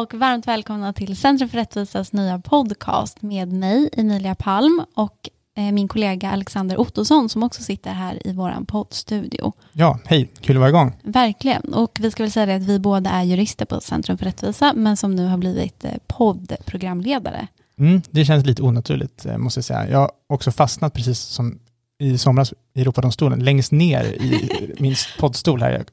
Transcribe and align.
och 0.00 0.14
varmt 0.14 0.48
välkomna 0.48 0.92
till 0.92 1.16
Centrum 1.16 1.48
för 1.48 1.58
rättvisas 1.58 2.12
nya 2.12 2.38
podcast 2.38 3.22
med 3.22 3.52
mig, 3.52 3.90
Emilia 3.92 4.34
Palm 4.34 4.84
och 4.94 5.28
eh, 5.56 5.72
min 5.72 5.88
kollega 5.88 6.30
Alexander 6.30 6.80
Ottosson 6.80 7.28
som 7.28 7.42
också 7.42 7.62
sitter 7.62 7.90
här 7.90 8.26
i 8.26 8.32
vår 8.32 8.64
poddstudio. 8.66 9.52
Ja, 9.72 9.98
hej, 10.04 10.30
kul 10.40 10.56
att 10.56 10.60
vara 10.60 10.68
igång. 10.68 10.92
Verkligen, 11.02 11.74
och 11.74 11.98
vi 12.00 12.10
ska 12.10 12.22
väl 12.22 12.32
säga 12.32 12.46
det 12.46 12.54
att 12.54 12.62
vi 12.62 12.78
båda 12.78 13.10
är 13.10 13.22
jurister 13.22 13.64
på 13.64 13.80
Centrum 13.80 14.18
för 14.18 14.24
rättvisa, 14.24 14.72
men 14.76 14.96
som 14.96 15.16
nu 15.16 15.26
har 15.26 15.38
blivit 15.38 15.84
eh, 15.84 15.90
poddprogramledare. 16.06 17.46
Mm, 17.78 18.02
det 18.10 18.24
känns 18.24 18.46
lite 18.46 18.62
onaturligt, 18.62 19.26
eh, 19.26 19.38
måste 19.38 19.58
jag 19.58 19.64
säga. 19.64 19.90
Jag 19.90 19.98
har 19.98 20.10
också 20.28 20.52
fastnat 20.52 20.94
precis 20.94 21.18
som 21.18 21.58
i 21.98 22.18
somras 22.18 22.54
i 22.74 22.80
Europadomstolen, 22.80 23.44
längst 23.44 23.72
ner 23.72 24.04
i 24.04 24.74
min 24.78 24.94
poddstol 25.18 25.62
här, 25.62 25.84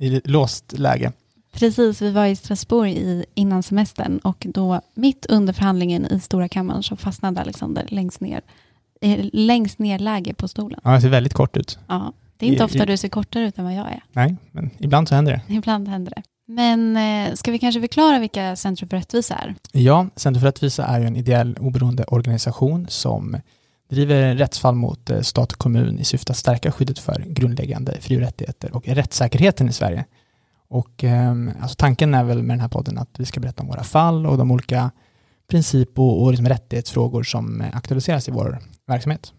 i 0.00 0.20
låst 0.24 0.72
läge. 0.78 1.12
Precis, 1.54 2.02
vi 2.02 2.10
var 2.10 2.26
i 2.26 2.36
Strasbourg 2.36 2.90
i, 2.90 3.24
innan 3.34 3.62
semestern 3.62 4.18
och 4.18 4.46
då 4.48 4.80
mitt 4.94 5.26
under 5.26 5.52
förhandlingen 5.52 6.06
i 6.06 6.20
stora 6.20 6.48
kammaren 6.48 6.82
så 6.82 6.96
fastnade 6.96 7.40
Alexander 7.40 7.86
längst 7.88 8.20
ner, 8.20 8.40
längst 9.32 9.78
ner 9.78 9.98
läge 9.98 10.34
på 10.34 10.48
stolen. 10.48 10.80
Ja, 10.84 10.90
det 10.90 11.00
ser 11.00 11.08
väldigt 11.08 11.34
kort 11.34 11.56
ut. 11.56 11.78
Ja, 11.88 12.12
det 12.36 12.46
är 12.46 12.50
inte 12.50 12.62
I, 12.62 12.66
ofta 12.66 12.82
i, 12.82 12.86
du 12.86 12.96
ser 12.96 13.08
kortare 13.08 13.44
ut 13.44 13.58
än 13.58 13.64
vad 13.64 13.74
jag 13.74 13.86
är. 13.86 14.02
Nej, 14.12 14.36
men 14.52 14.70
ibland 14.78 15.08
så 15.08 15.14
händer 15.14 15.32
det. 15.32 15.54
Ibland 15.54 15.88
händer 15.88 16.12
det. 16.16 16.22
Men 16.46 16.96
eh, 16.96 17.34
ska 17.34 17.50
vi 17.50 17.58
kanske 17.58 17.80
förklara 17.80 18.18
vilka 18.18 18.56
Centrum 18.56 18.88
för 18.88 18.96
rättvisa 18.96 19.34
är? 19.34 19.54
Ja, 19.72 20.06
Centrum 20.16 20.40
för 20.40 20.46
rättvisa 20.46 20.84
är 20.84 21.00
ju 21.00 21.06
en 21.06 21.16
ideell 21.16 21.56
oberoende 21.60 22.04
organisation 22.04 22.86
som 22.88 23.36
driver 23.90 24.34
rättsfall 24.34 24.74
mot 24.74 25.10
eh, 25.10 25.20
stat 25.20 25.52
och 25.52 25.58
kommun 25.58 25.98
i 25.98 26.04
syfte 26.04 26.32
att 26.32 26.36
stärka 26.36 26.72
skyddet 26.72 26.98
för 26.98 27.24
grundläggande 27.28 28.00
fri 28.00 28.16
och 28.16 28.20
rättigheter 28.20 28.76
och 28.76 28.88
rättssäkerheten 28.88 29.68
i 29.68 29.72
Sverige. 29.72 30.04
Och 30.68 31.04
eh, 31.04 31.34
alltså 31.60 31.76
tanken 31.76 32.14
är 32.14 32.24
väl 32.24 32.42
med 32.42 32.54
den 32.54 32.60
här 32.60 32.68
podden 32.68 32.98
att 32.98 33.10
vi 33.18 33.26
ska 33.26 33.40
berätta 33.40 33.62
om 33.62 33.68
våra 33.68 33.84
fall 33.84 34.26
och 34.26 34.38
de 34.38 34.50
olika 34.50 34.90
princip 35.50 35.98
och, 35.98 36.22
och 36.22 36.30
liksom 36.30 36.48
rättighetsfrågor 36.48 37.22
som 37.22 37.64
aktualiseras 37.72 38.28
i 38.28 38.30
vår 38.30 38.58
verksamhet. 38.86 39.32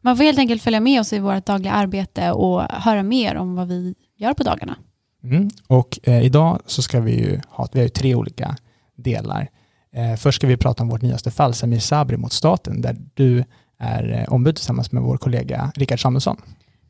Man 0.00 0.16
får 0.16 0.24
helt 0.24 0.38
enkelt 0.38 0.62
följa 0.62 0.80
med 0.80 1.00
oss 1.00 1.12
i 1.12 1.18
vårt 1.18 1.46
dagliga 1.46 1.72
arbete 1.72 2.32
och 2.32 2.62
höra 2.62 3.02
mer 3.02 3.36
om 3.36 3.54
vad 3.54 3.68
vi 3.68 3.94
gör 4.16 4.34
på 4.34 4.42
dagarna. 4.42 4.76
Mm. 5.24 5.48
Och 5.66 5.98
eh, 6.02 6.22
idag 6.22 6.60
så 6.66 6.82
ska 6.82 7.00
vi 7.00 7.12
ju 7.12 7.40
ha, 7.48 7.68
vi 7.72 7.80
har 7.80 7.88
tre 7.88 8.14
olika 8.14 8.56
delar. 8.96 9.48
Eh, 9.92 10.16
först 10.16 10.36
ska 10.36 10.46
vi 10.46 10.56
prata 10.56 10.82
om 10.82 10.88
vårt 10.88 11.02
nyaste 11.02 11.30
fall, 11.30 11.54
Samir 11.54 11.78
Sabri 11.78 12.16
mot 12.16 12.32
staten, 12.32 12.80
där 12.80 12.96
du 13.14 13.44
är 13.78 14.18
eh, 14.18 14.34
ombud 14.34 14.56
tillsammans 14.56 14.92
med 14.92 15.02
vår 15.02 15.16
kollega 15.16 15.72
Rickard 15.74 16.02
Samuelsson. 16.02 16.36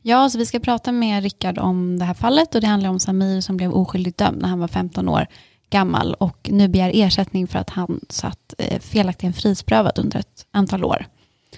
Ja, 0.01 0.29
så 0.29 0.37
vi 0.37 0.45
ska 0.45 0.59
prata 0.59 0.91
med 0.91 1.23
Rickard 1.23 1.57
om 1.57 1.99
det 1.99 2.05
här 2.05 2.13
fallet 2.13 2.55
och 2.55 2.61
det 2.61 2.67
handlar 2.67 2.89
om 2.89 2.99
Samir 2.99 3.41
som 3.41 3.57
blev 3.57 3.71
oskyldigt 3.71 4.17
dömd 4.17 4.41
när 4.41 4.49
han 4.49 4.59
var 4.59 4.67
15 4.67 5.09
år 5.09 5.27
gammal 5.69 6.13
och 6.13 6.49
nu 6.51 6.67
begär 6.67 6.91
ersättning 6.93 7.47
för 7.47 7.59
att 7.59 7.69
han 7.69 7.99
satt 8.09 8.53
eh, 8.57 8.79
felaktigt 8.79 9.35
frihetsberövad 9.35 9.99
under 9.99 10.19
ett 10.19 10.45
antal 10.51 10.83
år. 10.83 11.05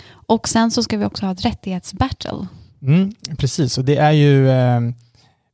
Och 0.10 0.50
sen 0.50 0.72
så 0.72 0.84
ska 0.84 0.98
vi 0.98 1.06
också 1.06 1.26
ha 1.26 1.34
ett 1.34 1.46
rättighetsbattle. 1.46 2.48
Mm, 2.82 3.16
precis, 3.38 3.78
och 3.78 3.86
det 3.86 3.98
är 3.98 4.12
ju 4.12 4.50
eh, 4.50 4.80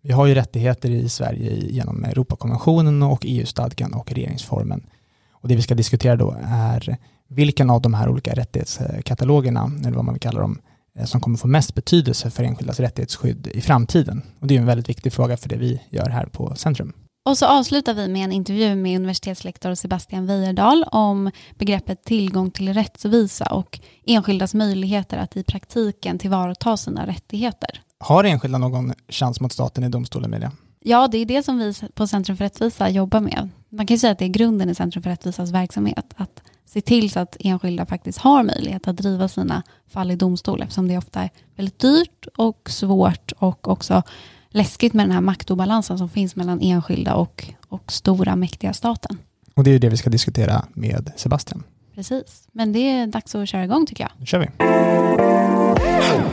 vi 0.01 0.11
har 0.11 0.25
ju 0.25 0.33
rättigheter 0.33 0.91
i 0.91 1.09
Sverige 1.09 1.55
genom 1.55 2.03
Europakonventionen 2.03 3.03
och 3.03 3.19
EU-stadgan 3.25 3.93
och 3.93 4.11
regeringsformen. 4.11 4.83
Och 5.31 5.47
det 5.47 5.55
vi 5.55 5.61
ska 5.61 5.75
diskutera 5.75 6.15
då 6.15 6.35
är 6.43 6.97
vilken 7.27 7.69
av 7.69 7.81
de 7.81 7.93
här 7.93 8.09
olika 8.09 8.33
rättighetskatalogerna, 8.33 9.71
eller 9.81 9.95
vad 9.95 10.05
man 10.05 10.13
vill 10.13 10.21
kalla 10.21 10.41
dem, 10.41 10.59
eh, 10.63 10.68
som 11.05 11.21
kommer 11.21 11.37
få 11.37 11.47
mest 11.47 11.75
betydelse 11.75 12.29
för 12.29 12.43
enskildas 12.43 12.79
rättighetsskydd 12.79 13.47
i 13.47 13.61
framtiden. 13.61 14.21
Och 14.39 14.47
det 14.47 14.55
är 14.55 14.59
en 14.59 14.65
väldigt 14.65 14.89
viktig 14.89 15.13
fråga 15.13 15.37
för 15.37 15.49
det 15.49 15.57
vi 15.57 15.81
gör 15.89 16.09
här 16.09 16.25
på 16.25 16.55
Centrum. 16.55 16.93
Och 17.25 17.37
så 17.37 17.45
avslutar 17.45 17.93
vi 17.93 18.07
med 18.07 18.23
en 18.23 18.31
intervju 18.31 18.75
med 18.75 18.95
universitetslektor 18.99 19.75
Sebastian 19.75 20.25
Weijerdal 20.25 20.83
om 20.83 21.31
begreppet 21.55 22.03
tillgång 22.03 22.51
till 22.51 22.73
rättvisa 22.73 23.45
och 23.45 23.79
enskildas 24.05 24.53
möjligheter 24.53 25.17
att 25.17 25.37
i 25.37 25.43
praktiken 25.43 26.19
tillvarata 26.19 26.77
sina 26.77 27.07
rättigheter. 27.07 27.81
Har 27.99 28.23
enskilda 28.23 28.57
någon 28.57 28.93
chans 29.09 29.41
mot 29.41 29.51
staten 29.51 29.83
i 29.83 29.89
domstolen 29.89 30.31
med 30.31 30.41
det? 30.41 30.51
Ja, 30.79 31.07
det 31.07 31.17
är 31.17 31.25
det 31.25 31.43
som 31.43 31.57
vi 31.57 31.73
på 31.93 32.07
Centrum 32.07 32.37
för 32.37 32.45
rättvisa 32.45 32.89
jobbar 32.89 33.19
med. 33.19 33.49
Man 33.69 33.87
kan 33.87 33.95
ju 33.95 33.99
säga 33.99 34.11
att 34.11 34.19
det 34.19 34.25
är 34.25 34.29
grunden 34.29 34.69
i 34.69 34.75
Centrum 34.75 35.03
för 35.03 35.09
rättvisas 35.09 35.51
verksamhet, 35.51 36.13
att 36.15 36.41
se 36.69 36.81
till 36.81 37.11
så 37.11 37.19
att 37.19 37.37
enskilda 37.39 37.85
faktiskt 37.85 38.17
har 38.17 38.43
möjlighet 38.43 38.87
att 38.87 38.97
driva 38.97 39.27
sina 39.27 39.63
fall 39.87 40.11
i 40.11 40.15
domstol, 40.15 40.61
eftersom 40.61 40.87
det 40.87 40.97
ofta 40.97 41.21
är 41.21 41.29
väldigt 41.55 41.79
dyrt 41.79 42.27
och 42.37 42.69
svårt 42.69 43.31
och 43.39 43.67
också 43.67 44.03
läskigt 44.49 44.93
med 44.93 45.05
den 45.05 45.11
här 45.11 45.21
maktobalansen 45.21 45.97
som 45.97 46.09
finns 46.09 46.35
mellan 46.35 46.61
enskilda 46.61 47.15
och, 47.15 47.53
och 47.67 47.91
stora 47.91 48.35
mäktiga 48.35 48.73
staten. 48.73 49.17
Och 49.53 49.63
det 49.63 49.71
är 49.71 49.79
det 49.79 49.89
vi 49.89 49.97
ska 49.97 50.09
diskutera 50.09 50.65
med 50.73 51.11
Sebastian. 51.15 51.63
Precis, 51.95 52.47
men 52.51 52.73
det 52.73 52.79
är 52.79 53.07
dags 53.07 53.35
att 53.35 53.49
köra 53.49 53.63
igång 53.63 53.85
tycker 53.85 54.03
jag. 54.03 54.11
Nu 54.17 54.25
kör 54.25 54.39
vi. 54.39 54.47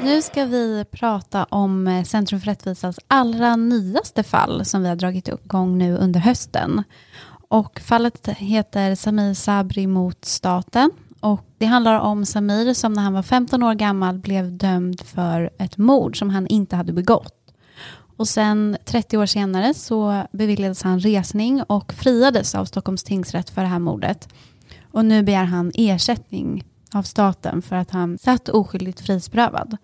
Nu 0.04 0.22
ska 0.22 0.44
vi 0.44 0.84
prata 0.90 1.44
om 1.44 2.04
Centrum 2.06 2.40
för 2.40 2.46
rättvisas 2.46 2.98
allra 3.08 3.56
nyaste 3.56 4.22
fall 4.22 4.64
som 4.64 4.82
vi 4.82 4.88
har 4.88 4.96
dragit 4.96 5.28
igång 5.28 5.78
nu 5.78 5.96
under 5.96 6.20
hösten. 6.20 6.82
Och 7.48 7.80
fallet 7.80 8.28
heter 8.28 8.94
Samir 8.94 9.34
Sabri 9.34 9.86
mot 9.86 10.24
staten. 10.24 10.90
Och 11.20 11.46
det 11.58 11.66
handlar 11.66 12.00
om 12.00 12.26
Samir 12.26 12.74
som 12.74 12.92
när 12.92 13.02
han 13.02 13.12
var 13.12 13.22
15 13.22 13.62
år 13.62 13.74
gammal 13.74 14.18
blev 14.18 14.52
dömd 14.52 15.00
för 15.00 15.50
ett 15.58 15.76
mord 15.76 16.18
som 16.18 16.30
han 16.30 16.46
inte 16.46 16.76
hade 16.76 16.92
begått. 16.92 17.32
Och 18.16 18.28
sen 18.28 18.76
30 18.84 19.18
år 19.18 19.26
senare 19.26 19.74
så 19.74 20.22
beviljades 20.32 20.82
han 20.82 21.00
resning 21.00 21.62
och 21.62 21.92
friades 21.92 22.54
av 22.54 22.64
Stockholms 22.64 23.04
tingsrätt 23.04 23.50
för 23.50 23.62
det 23.62 23.68
här 23.68 23.78
mordet. 23.78 24.28
Och 24.92 25.04
nu 25.04 25.22
begär 25.22 25.44
han 25.44 25.72
ersättning 25.74 26.64
av 26.92 27.02
staten 27.02 27.62
för 27.62 27.76
att 27.76 27.90
han 27.90 28.18
satt 28.18 28.48
oskyldigt 28.48 29.00
frihetsberövad. 29.00 29.76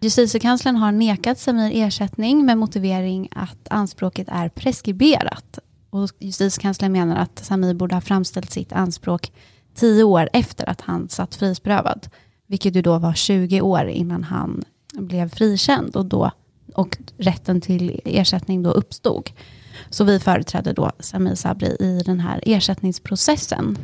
Justitiekanslern 0.00 0.76
har 0.76 0.92
nekat 0.92 1.38
Samir 1.38 1.70
ersättning 1.74 2.46
med 2.46 2.58
motivering 2.58 3.28
att 3.30 3.68
anspråket 3.70 4.28
är 4.30 4.48
preskriberat. 4.48 5.58
Och 5.90 6.10
justitiekanslern 6.18 6.92
menar 6.92 7.16
att 7.16 7.38
Samir 7.38 7.74
borde 7.74 7.94
ha 7.94 8.00
framställt 8.00 8.50
sitt 8.50 8.72
anspråk 8.72 9.32
tio 9.74 10.04
år 10.04 10.28
efter 10.32 10.68
att 10.68 10.80
han 10.80 11.08
satt 11.08 11.34
frihetsberövad, 11.34 12.08
vilket 12.46 12.76
ju 12.76 12.82
då 12.82 12.98
var 12.98 13.14
20 13.14 13.60
år 13.60 13.88
innan 13.88 14.24
han 14.24 14.64
blev 14.92 15.28
frikänd 15.28 15.96
och, 15.96 16.06
då, 16.06 16.30
och 16.74 16.98
rätten 17.18 17.60
till 17.60 18.00
ersättning 18.04 18.62
då 18.62 18.70
uppstod. 18.70 19.30
Så 19.90 20.04
vi 20.04 20.20
företrädde 20.20 20.72
då 20.72 20.92
Samir 21.00 21.34
Sabri 21.34 21.76
i 21.80 22.02
den 22.06 22.20
här 22.20 22.40
ersättningsprocessen. 22.46 23.78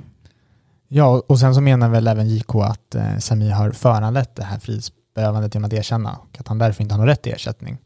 Ja, 0.88 1.22
och 1.26 1.40
sen 1.40 1.54
så 1.54 1.60
menar 1.60 1.88
väl 1.88 2.06
även 2.06 2.28
JK 2.28 2.54
att 2.54 2.94
eh, 2.94 3.18
Samir 3.18 3.50
har 3.50 3.70
föranlett 3.70 4.36
det 4.36 4.44
här 4.44 4.58
frihetsberövandet 4.58 5.54
genom 5.54 5.66
att 5.66 5.72
erkänna 5.72 6.16
och 6.16 6.36
att 6.40 6.48
han 6.48 6.58
därför 6.58 6.82
inte 6.82 6.94
har 6.94 6.98
någon 6.98 7.08
rätt 7.08 7.22
till 7.22 7.32
ersättning. 7.32 7.78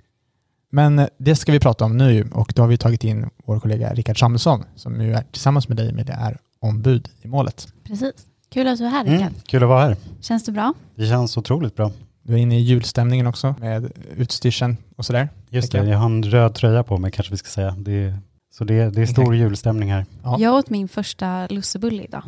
Men 0.71 0.99
eh, 0.99 1.06
det 1.19 1.37
ska 1.37 1.53
vi 1.53 1.61
prata 1.61 1.84
om 1.84 1.97
nu 1.97 2.31
och 2.33 2.53
då 2.56 2.62
har 2.62 2.69
vi 2.69 2.77
tagit 2.77 3.05
in 3.05 3.31
vår 3.45 3.61
kollega 3.61 3.95
Rickard 3.95 4.21
Samuelsson 4.21 4.65
som 4.75 5.01
ju 5.01 5.12
är 5.12 5.23
tillsammans 5.23 5.69
med 5.69 5.77
dig 5.77 5.93
med 5.93 6.06
det 6.06 6.12
är 6.12 6.39
ombud 6.61 7.09
i 7.23 7.29
målet. 7.29 7.69
Precis. 7.84 8.12
Kul 8.51 8.69
att 8.69 8.79
du 8.79 8.84
är 8.84 8.91
här 8.91 9.05
Rickard. 9.05 9.21
Mm, 9.21 9.34
kul 9.47 9.62
att 9.62 9.69
vara 9.69 9.81
här. 9.81 9.97
Känns 10.21 10.45
det 10.45 10.53
bra? 10.53 10.75
Det 10.95 11.06
känns 11.06 11.37
otroligt 11.37 11.77
bra. 11.77 11.93
Du 12.23 12.33
är 12.33 12.37
inne 12.37 12.59
i 12.59 12.62
julstämningen 12.62 13.27
också 13.27 13.55
med 13.61 13.93
utstyrseln 14.17 14.77
och 14.97 15.05
sådär. 15.05 15.29
Just 15.51 15.73
det, 15.73 15.87
jag 15.87 15.99
har 15.99 16.06
en 16.06 16.23
röd 16.23 16.55
tröja 16.55 16.83
på 16.83 16.99
mig 16.99 17.11
kanske 17.11 17.31
vi 17.31 17.37
ska 17.37 17.49
säga. 17.49 17.71
Det 17.79 17.93
är, 17.93 18.19
så 18.55 18.65
det, 18.65 18.91
det 18.91 19.03
är 19.03 19.06
stor 19.06 19.25
okay. 19.25 19.39
julstämning 19.39 19.93
här. 19.93 20.06
Ja. 20.23 20.37
Jag 20.41 20.55
åt 20.55 20.71
min 20.71 20.89
första 20.89 21.47
lussebulle 21.47 22.03
idag. 22.03 22.23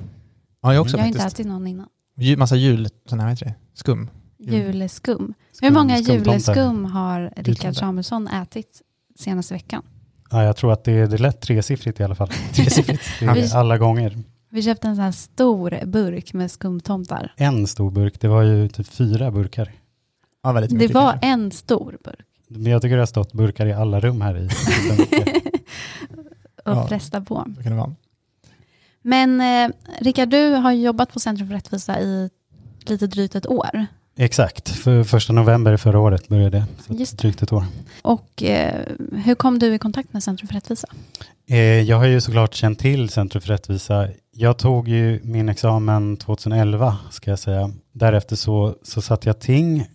Ja, 0.62 0.74
jag 0.74 0.82
också 0.82 0.96
Jag 0.96 1.02
har 1.04 1.08
inte 1.08 1.22
ätit 1.24 1.46
någon 1.46 1.66
innan. 1.66 1.88
Massa 2.36 2.56
jul, 2.56 2.88
sån 3.06 3.20
här, 3.20 3.26
vad 3.26 3.32
heter 3.32 3.46
det? 3.46 3.54
Skum. 3.74 4.10
Hur 5.60 5.70
många 5.70 5.98
juleskum 5.98 6.84
har 6.84 7.32
Rickard 7.36 7.76
Samuelsson 7.76 8.28
ätit 8.28 8.82
senaste 9.18 9.54
veckan? 9.54 9.82
Ja, 10.30 10.44
jag 10.44 10.56
tror 10.56 10.72
att 10.72 10.84
det 10.84 10.92
är, 10.92 11.06
det 11.06 11.16
är 11.16 11.18
lätt 11.18 11.40
tresiffrigt 11.40 12.00
i 12.00 12.04
alla 12.04 12.14
fall. 12.14 12.28
tresiffrigt. 12.52 13.54
alla 13.54 13.78
gånger. 13.78 14.18
Vi 14.50 14.62
köpte 14.62 14.88
en 14.88 14.96
sån 14.96 15.04
här 15.04 15.12
stor 15.12 15.86
burk 15.86 16.32
med 16.32 16.50
skumtomtar. 16.50 17.32
En 17.36 17.66
stor 17.66 17.90
burk, 17.90 18.20
det 18.20 18.28
var 18.28 18.42
ju 18.42 18.68
typ 18.68 18.86
fyra 18.86 19.30
burkar. 19.30 19.72
Ja, 20.42 20.52
väldigt 20.52 20.78
det 20.78 20.94
var 20.94 21.10
kanske. 21.10 21.26
en 21.26 21.50
stor 21.50 21.98
burk. 22.04 22.26
Men 22.48 22.72
jag 22.72 22.82
tycker 22.82 22.96
det 22.96 23.02
har 23.02 23.06
stått 23.06 23.32
burkar 23.32 23.66
i 23.66 23.72
alla 23.72 24.00
rum 24.00 24.20
här 24.20 24.38
i. 24.38 24.44
och 26.64 26.72
ja, 26.72 26.88
fresta 26.88 27.20
på. 27.20 27.44
Det 27.46 27.62
kan 27.62 27.72
det 27.72 27.78
vara. 27.78 27.94
Men 29.02 29.40
eh, 29.40 29.70
Rickard, 30.00 30.28
du 30.28 30.50
har 30.50 30.72
jobbat 30.72 31.12
på 31.12 31.20
Centrum 31.20 31.48
för 31.48 31.54
rättvisa 31.54 32.00
i 32.00 32.30
lite 32.84 33.06
drygt 33.06 33.34
ett 33.34 33.46
år. 33.46 33.86
Exakt, 34.22 34.68
för 34.68 35.04
första 35.04 35.32
november 35.32 35.76
förra 35.76 35.98
året 36.00 36.28
började 36.28 36.58
det. 36.58 36.64
Så 36.86 36.94
Just 36.94 37.18
det. 37.18 37.22
drygt 37.22 37.42
ett 37.42 37.52
år. 37.52 37.64
Och 38.02 38.42
eh, 38.42 38.86
hur 39.24 39.34
kom 39.34 39.58
du 39.58 39.74
i 39.74 39.78
kontakt 39.78 40.12
med 40.12 40.22
Centrum 40.22 40.48
för 40.48 40.54
rättvisa? 40.54 40.88
Eh, 41.46 41.58
jag 41.58 41.96
har 41.96 42.06
ju 42.06 42.20
såklart 42.20 42.54
känt 42.54 42.78
till 42.78 43.08
Centrum 43.08 43.40
för 43.40 43.48
rättvisa. 43.48 44.08
Jag 44.32 44.58
tog 44.58 44.88
ju 44.88 45.20
min 45.22 45.48
examen 45.48 46.16
2011, 46.16 46.96
ska 47.10 47.30
jag 47.30 47.38
säga. 47.38 47.70
Därefter 47.92 48.36
så, 48.36 48.74
så 48.82 49.02
satt 49.02 49.26
jag 49.26 49.40
ting 49.40 49.86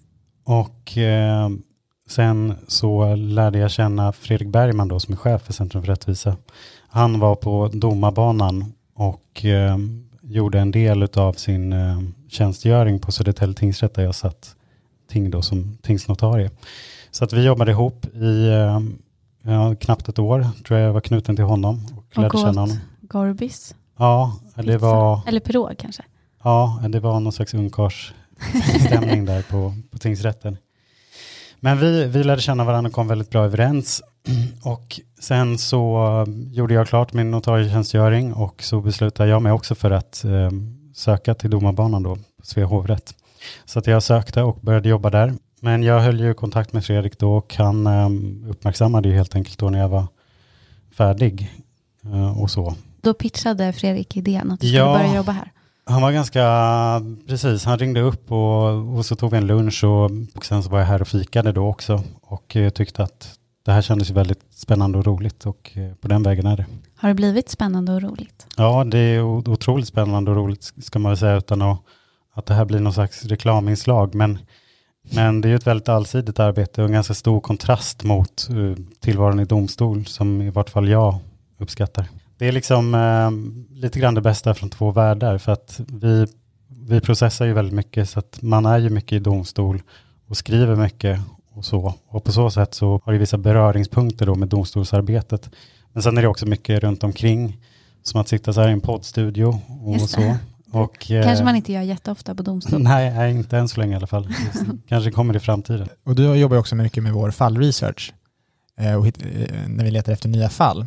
och 0.44 0.98
eh, 0.98 1.50
sen 2.10 2.54
så 2.68 3.16
lärde 3.16 3.60
jag 3.60 3.72
känna 3.72 4.12
Fredrik 4.12 4.48
Bergman 4.48 4.88
då 4.88 5.00
som 5.00 5.14
är 5.14 5.18
chef 5.18 5.42
för 5.42 5.54
Centrum 5.54 5.84
för 5.84 5.92
rättvisa. 5.92 6.38
Han 6.88 7.20
var 7.20 7.36
på 7.36 7.70
domarbanan 7.74 8.74
och 8.96 9.46
eh, 9.46 9.78
gjorde 10.22 10.60
en 10.60 10.72
del 10.72 11.04
av 11.04 11.34
sin 11.34 11.74
eh, 11.74 12.00
tjänstgöring 12.36 13.00
på 13.00 13.12
Södertälje 13.12 13.56
tingsrätt 13.56 13.94
där 13.94 14.04
jag 14.04 14.16
satt 14.16 14.56
ting 15.10 15.32
då 15.32 15.42
som 15.42 15.78
tingsnotarie. 15.82 16.52
Så 17.12 17.24
att 17.24 17.34
vi 17.34 17.44
jobbade 17.44 17.72
ihop 17.72 18.06
i 18.06 18.48
eh, 18.48 18.80
ja, 19.44 19.76
knappt 19.76 20.10
ett 20.10 20.20
år, 20.20 20.48
tror 20.68 20.80
jag 20.80 20.88
jag 20.88 20.94
var 20.94 21.02
knuten 21.02 21.36
till 21.36 21.46
honom 21.46 21.86
och 21.98 22.18
lärde 22.18 22.30
Och 22.30 22.40
känna 22.40 22.62
honom. 22.62 22.78
Gorbis. 23.02 23.76
Ja, 23.98 24.40
det 24.56 24.64
pizza. 24.64 24.78
var, 24.78 25.22
Eller 25.28 25.40
pirog 25.40 25.76
kanske. 25.78 26.04
ja, 26.44 26.80
det 26.90 27.00
var 27.00 27.20
någon 27.20 27.34
slags 27.34 27.54
ungkarlsstämning 27.54 29.26
där 29.26 29.42
på, 29.42 29.74
på 29.92 29.98
tingsrätten. 29.98 30.58
Men 31.60 31.80
vi, 31.80 32.06
vi 32.06 32.24
lärde 32.24 32.42
känna 32.42 32.64
varandra 32.64 32.88
och 32.88 32.94
kom 32.94 33.08
väldigt 33.08 33.30
bra 33.30 33.46
överens. 33.46 34.02
Och 34.64 35.00
sen 35.20 35.58
så 35.58 36.26
gjorde 36.52 36.74
jag 36.74 36.88
klart 36.88 37.14
min 37.14 37.32
notarietjänstgöring 37.32 38.34
och 38.34 38.64
så 38.64 38.82
beslutade 38.82 39.30
jag 39.30 39.42
mig 39.42 39.52
också 39.52 39.76
för 39.76 39.92
att 39.92 40.24
eh, 40.26 40.50
söka 40.96 41.34
till 41.34 41.50
domarbanan 41.50 42.04
då, 42.04 42.18
Svea 42.44 42.66
hovrätt. 42.66 43.16
Så 43.66 43.80
att 43.80 43.88
jag 43.88 44.04
sökte 44.04 44.42
och 44.42 44.60
började 44.62 44.90
jobba 44.90 45.10
där. 45.10 45.34
Men 45.62 45.84
jag 45.84 46.00
höll 46.00 46.20
ju 46.20 46.34
kontakt 46.34 46.74
med 46.74 46.86
Fredrik 46.86 47.20
då 47.20 47.34
och 47.34 47.56
han 47.56 47.88
eh, 47.88 48.10
uppmärksammade 48.50 49.10
ju 49.10 49.16
helt 49.16 49.36
enkelt 49.36 49.58
då 49.60 49.70
när 49.70 49.80
jag 49.80 49.90
var 49.90 50.08
färdig 50.98 51.54
eh, 52.04 52.42
och 52.42 52.52
så. 52.52 52.76
Då 53.02 53.14
pitchade 53.14 53.74
Fredrik 53.74 54.18
idén 54.18 54.52
att 54.52 54.60
du 54.60 54.68
skulle 54.68 54.80
Ja. 54.80 54.98
börja 54.98 55.16
jobba 55.16 55.32
här. 55.32 55.52
Han 55.88 56.02
var 56.02 56.12
ganska, 56.12 56.42
precis, 57.28 57.66
han 57.66 57.80
ringde 57.80 58.02
upp 58.02 58.32
och, 58.32 58.98
och 58.98 59.06
så 59.06 59.16
tog 59.16 59.32
vi 59.32 59.38
en 59.38 59.48
lunch 59.48 59.84
och, 59.84 60.12
och 60.36 60.46
sen 60.46 60.64
så 60.64 60.70
var 60.70 60.80
jag 60.80 60.86
här 60.86 61.02
och 61.02 61.08
fikade 61.08 61.52
då 61.52 61.68
också 61.68 62.04
och 62.22 62.56
eh, 62.56 62.70
tyckte 62.70 63.04
att 63.04 63.40
det 63.66 63.72
här 63.72 63.82
kändes 63.82 64.10
väldigt 64.10 64.44
spännande 64.50 64.98
och 64.98 65.06
roligt 65.06 65.46
och 65.46 65.72
eh, 65.74 65.94
på 65.94 66.08
den 66.08 66.24
vägen 66.24 66.46
är 66.46 66.58
det. 66.58 66.66
Har 66.96 67.10
det 67.10 67.16
blivit 67.16 67.50
spännande 67.50 67.94
och 67.94 68.02
roligt? 68.02 68.48
Ja, 68.58 68.84
det 68.84 68.98
är 68.98 69.22
otroligt 69.22 69.88
spännande 69.88 70.32
och 70.32 70.38
roligt 70.38 70.74
ska 70.82 71.00
man 71.00 71.10
väl 71.10 71.18
säga 71.18 71.38
utan 71.38 71.62
att, 71.62 71.80
att 72.34 72.46
det 72.46 72.54
här 72.54 72.66
blir 72.66 72.80
någon 72.80 72.94
slags 72.94 73.26
reklaminslag. 73.26 74.16
Men, 74.16 74.40
men 75.02 75.42
det 75.42 75.48
är 75.48 75.50
ju 75.50 75.56
ett 75.56 75.68
väldigt 75.68 75.90
allsidigt 75.90 76.40
arbete 76.40 76.82
och 76.82 76.88
en 76.88 76.94
ganska 76.94 77.14
stor 77.14 77.40
kontrast 77.40 78.04
mot 78.04 78.48
uh, 78.52 78.76
tillvaron 79.00 79.40
i 79.40 79.46
domstol 79.46 80.06
som 80.06 80.42
i 80.42 80.50
vart 80.50 80.70
fall 80.70 80.90
jag 80.90 81.20
uppskattar. 81.58 82.06
Det 82.38 82.48
är 82.48 82.52
liksom 82.52 82.96
eh, 82.96 83.32
lite 83.82 84.00
grann 84.00 84.16
det 84.16 84.22
bästa 84.22 84.54
från 84.54 84.70
två 84.70 84.92
världar 84.92 85.38
för 85.38 85.52
att 85.52 85.80
vi, 85.88 86.28
vi 86.68 87.02
processar 87.02 87.46
ju 87.46 87.54
väldigt 87.54 87.76
mycket 87.76 88.10
så 88.10 88.20
att 88.20 88.42
man 88.42 88.66
är 88.66 88.78
ju 88.78 88.90
mycket 88.90 89.14
i 89.14 89.20
domstol 89.20 89.82
och 90.28 90.38
skriver 90.38 90.76
mycket 90.76 91.20
och 91.56 91.66
så. 91.66 91.94
Och 92.08 92.24
på 92.24 92.32
så 92.32 92.50
sätt 92.50 92.74
så 92.74 93.02
har 93.04 93.14
det 93.14 93.20
vissa 93.20 93.38
beröringspunkter 93.38 94.26
då 94.26 94.36
med 94.36 94.48
domstolsarbetet. 94.48 95.50
Men 95.94 96.04
sen 96.04 96.18
är 96.18 96.22
det 96.22 96.28
också 96.28 96.46
mycket 96.46 96.84
runt 96.84 97.04
omkring 97.04 97.58
som 98.04 98.22
att 98.22 98.28
sitta 98.28 98.54
så 98.54 98.62
här 98.62 98.70
i 98.70 98.72
en 98.72 98.82
poddstudio 98.82 99.62
och 99.84 100.02
så. 100.02 100.38
Och, 100.72 101.12
eh, 101.12 101.24
Kanske 101.24 101.46
man 101.46 101.56
inte 101.56 101.74
gör 101.74 101.82
jätteofta 101.82 102.36
på 102.36 102.44
domstol. 102.44 102.82
Nej, 102.84 103.14
nej, 103.14 103.32
inte 103.32 103.58
än 103.58 103.68
så 103.68 103.80
länge 103.80 103.94
i 103.94 103.96
alla 103.96 104.08
fall. 104.08 104.28
Kanske 104.88 105.12
kommer 105.12 105.36
i 105.36 105.40
framtiden. 105.40 105.88
Och 106.04 106.16
du 106.16 106.36
jobbar 106.36 106.58
också 106.58 106.76
mycket 106.76 107.04
med 107.04 107.14
vår 107.14 107.32
fallresearch 107.32 108.14
eh, 108.80 108.96
och 108.96 109.08
eh, 109.08 109.14
när 109.68 109.84
vi 109.84 109.92
letar 109.92 110.14
efter 110.14 110.30
nya 110.30 110.50
fall. 110.50 110.86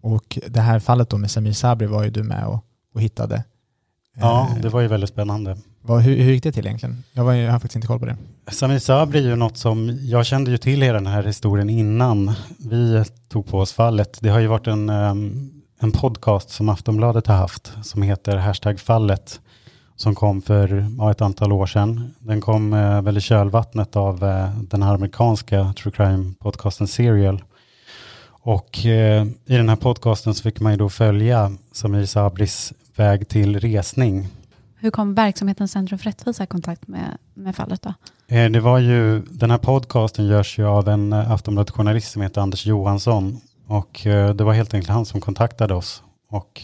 Och 0.00 0.38
det 0.46 0.60
här 0.60 0.78
fallet 0.78 1.10
då 1.10 1.18
med 1.18 1.30
Samir 1.30 1.52
Sabri 1.52 1.86
var 1.86 2.04
ju 2.04 2.10
du 2.10 2.22
med 2.22 2.46
och, 2.46 2.64
och 2.94 3.02
hittade. 3.02 3.44
Ja, 4.16 4.56
det 4.62 4.68
var 4.68 4.80
ju 4.80 4.88
väldigt 4.88 5.10
spännande 5.10 5.56
vad, 5.88 6.02
hur, 6.02 6.16
hur 6.16 6.32
gick 6.32 6.42
det 6.42 6.52
till 6.52 6.66
egentligen? 6.66 7.04
Jag, 7.12 7.24
var, 7.24 7.34
jag 7.34 7.52
har 7.52 7.58
faktiskt 7.58 7.76
inte 7.76 7.86
koll 7.86 7.98
på 7.98 8.06
det. 8.06 8.16
Samir 8.50 8.78
Sabri 8.78 9.18
är 9.18 9.22
ju 9.22 9.36
något 9.36 9.56
som, 9.56 9.98
jag 10.02 10.26
kände 10.26 10.50
ju 10.50 10.58
till 10.58 10.82
hela 10.82 10.94
den 10.94 11.06
här 11.06 11.22
historien 11.22 11.70
innan 11.70 12.32
vi 12.58 13.04
tog 13.28 13.46
på 13.46 13.58
oss 13.58 13.72
fallet. 13.72 14.18
Det 14.20 14.28
har 14.28 14.38
ju 14.38 14.46
varit 14.46 14.66
en, 14.66 14.88
ehm, 14.88 15.50
en 15.80 15.92
podcast 15.92 16.50
som 16.50 16.68
Aftonbladet 16.68 17.26
har 17.26 17.34
haft 17.34 17.72
som 17.82 18.02
heter 18.02 18.36
Hashtag 18.36 18.80
fallet 18.80 19.40
som 19.96 20.14
kom 20.14 20.42
för 20.42 20.86
ja, 20.98 21.10
ett 21.10 21.20
antal 21.20 21.52
år 21.52 21.66
sedan. 21.66 22.14
Den 22.18 22.40
kom 22.40 22.72
eh, 22.72 23.02
väl 23.02 23.18
i 23.18 23.20
kölvattnet 23.20 23.96
av 23.96 24.24
eh, 24.24 24.60
den 24.60 24.82
här 24.82 24.94
amerikanska 24.94 25.72
true 25.82 25.92
crime-podcasten 25.96 26.86
Serial. 26.86 27.42
Och 28.28 28.86
eh, 28.86 29.26
i 29.46 29.56
den 29.56 29.68
här 29.68 29.76
podcasten 29.76 30.34
så 30.34 30.42
fick 30.42 30.60
man 30.60 30.72
ju 30.72 30.78
då 30.78 30.88
följa 30.88 31.52
Samir 31.72 32.06
Sabris 32.06 32.72
väg 32.96 33.28
till 33.28 33.60
resning. 33.60 34.28
Hur 34.80 34.90
kom 34.90 35.14
verksamheten 35.14 35.68
Centrum 35.68 35.98
för 35.98 36.04
rättvisa 36.04 36.44
i 36.44 36.46
kontakt 36.46 36.88
med, 36.88 37.18
med 37.34 37.56
fallet 37.56 37.82
då? 37.82 37.94
Eh, 38.26 38.50
det 38.50 38.60
var 38.60 38.78
ju, 38.78 39.22
den 39.30 39.50
här 39.50 39.58
podcasten 39.58 40.26
görs 40.26 40.58
ju 40.58 40.66
av 40.66 40.88
en 40.88 41.12
eh, 41.12 41.30
Aftonbladet-journalist 41.30 42.12
som 42.12 42.22
heter 42.22 42.40
Anders 42.40 42.66
Johansson. 42.66 43.40
Och 43.66 44.06
eh, 44.06 44.34
det 44.34 44.44
var 44.44 44.52
helt 44.52 44.74
enkelt 44.74 44.90
han 44.90 45.06
som 45.06 45.20
kontaktade 45.20 45.74
oss. 45.74 46.02
Och 46.30 46.62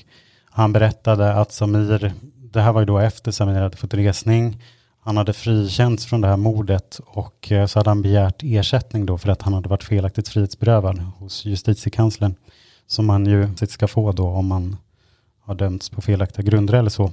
han 0.50 0.72
berättade 0.72 1.34
att 1.34 1.52
Samir, 1.52 2.12
det 2.52 2.60
här 2.60 2.72
var 2.72 2.80
ju 2.80 2.86
då 2.86 2.98
efter 2.98 3.30
Samir 3.30 3.60
hade 3.60 3.76
fått 3.76 3.94
resning. 3.94 4.62
Han 5.00 5.16
hade 5.16 5.32
frikänts 5.32 6.06
från 6.06 6.20
det 6.20 6.28
här 6.28 6.36
mordet 6.36 7.00
och 7.06 7.52
så 7.68 7.78
hade 7.78 7.90
han 7.90 8.02
begärt 8.02 8.42
ersättning 8.42 9.06
då 9.06 9.18
för 9.18 9.28
att 9.28 9.42
han 9.42 9.54
hade 9.54 9.68
varit 9.68 9.84
felaktigt 9.84 10.28
frihetsberövad 10.28 10.98
hos 10.98 11.44
justitiekanslern. 11.44 12.34
Som 12.86 13.06
man 13.06 13.26
ju 13.26 13.48
ska 13.68 13.88
få 13.88 14.12
då 14.12 14.28
om 14.28 14.46
man 14.46 14.76
har 15.44 15.54
dömts 15.54 15.90
på 15.90 16.00
felaktiga 16.00 16.42
grunder 16.44 16.74
eller 16.74 16.90
så. 16.90 17.10